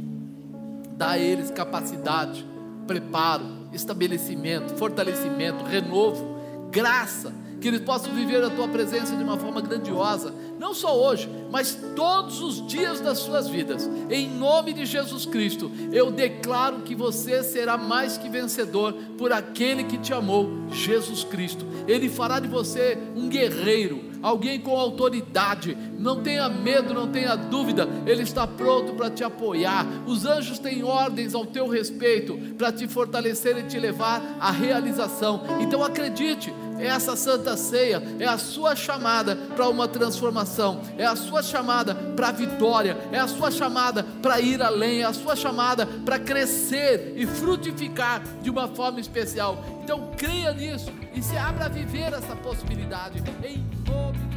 Dá 0.97 1.11
a 1.11 1.19
eles 1.19 1.51
capacidade 1.53 2.45
preparo, 2.87 3.45
estabelecimento, 3.73 4.75
fortalecimento, 4.75 5.63
renovo, 5.65 6.41
graça, 6.73 7.33
que 7.61 7.69
eles 7.69 7.83
possam 7.83 8.13
viver 8.13 8.43
a 8.43 8.51
tua 8.51 8.67
presença 8.67 9.15
de 9.15 9.23
uma 9.23 9.37
forma 9.37 9.61
grandiosa, 9.61 10.35
não 10.61 10.75
só 10.75 10.95
hoje, 10.95 11.27
mas 11.51 11.75
todos 11.97 12.43
os 12.43 12.67
dias 12.67 13.01
das 13.01 13.19
suas 13.19 13.49
vidas. 13.49 13.89
Em 14.11 14.29
nome 14.29 14.75
de 14.75 14.85
Jesus 14.85 15.25
Cristo, 15.25 15.73
eu 15.91 16.11
declaro 16.11 16.81
que 16.83 16.95
você 16.95 17.43
será 17.43 17.79
mais 17.79 18.19
que 18.19 18.29
vencedor 18.29 18.93
por 19.17 19.33
aquele 19.33 19.85
que 19.85 19.97
te 19.97 20.13
amou, 20.13 20.51
Jesus 20.71 21.25
Cristo. 21.25 21.65
Ele 21.89 22.11
fará 22.11 22.39
de 22.39 22.47
você 22.47 22.99
um 23.17 23.27
guerreiro, 23.27 24.11
alguém 24.23 24.61
com 24.61 24.79
autoridade. 24.79 25.75
Não 25.99 26.23
tenha 26.23 26.47
medo, 26.51 26.93
não 26.93 27.11
tenha 27.11 27.35
dúvida, 27.37 27.89
Ele 28.07 28.23
está 28.23 28.47
pronto 28.47 28.93
para 28.93 29.11
te 29.11 29.25
apoiar. 29.25 29.87
Os 30.07 30.27
anjos 30.27 30.59
têm 30.59 30.85
ordens 30.85 31.35
ao 31.35 31.47
teu 31.47 31.69
respeito 31.69 32.37
para 32.59 32.71
te 32.71 32.87
fortalecer 32.87 33.57
e 33.57 33.63
te 33.63 33.79
levar 33.79 34.37
à 34.39 34.51
realização. 34.51 35.43
Então 35.61 35.83
acredite, 35.83 36.53
essa 36.87 37.17
santa 37.17 37.57
ceia 37.57 38.03
é 38.19 38.27
a 38.27 38.39
sua 38.39 38.75
chamada 38.75 39.37
para 39.37 39.69
uma 39.69 39.89
transformação, 39.89 40.81
é 40.97 41.05
a 41.05 41.17
sua 41.17 41.43
chamada 41.43 41.95
para 41.95 42.29
a 42.29 42.33
vitória, 42.33 42.97
é 43.13 43.19
a 43.19 43.29
sua 43.29 43.51
chamada 43.51 44.05
para 44.23 44.41
ir 44.41 44.63
além, 44.63 45.01
é 45.01 45.05
a 45.05 45.13
sua 45.13 45.37
chamada 45.37 45.87
para 45.87 46.19
crescer 46.19 47.15
e 47.17 47.27
frutificar 47.27 48.23
de 48.43 48.51
uma 48.51 48.69
forma 48.69 49.01
especial. 49.01 49.65
Então 49.83 50.11
creia 50.17 50.53
nisso 50.53 50.91
e 51.15 51.23
se 51.23 51.37
abra 51.37 51.67
a 51.67 51.69
viver 51.69 52.13
essa 52.13 52.37
possibilidade 52.37 53.23
em 53.45 53.65
nome. 53.89 54.30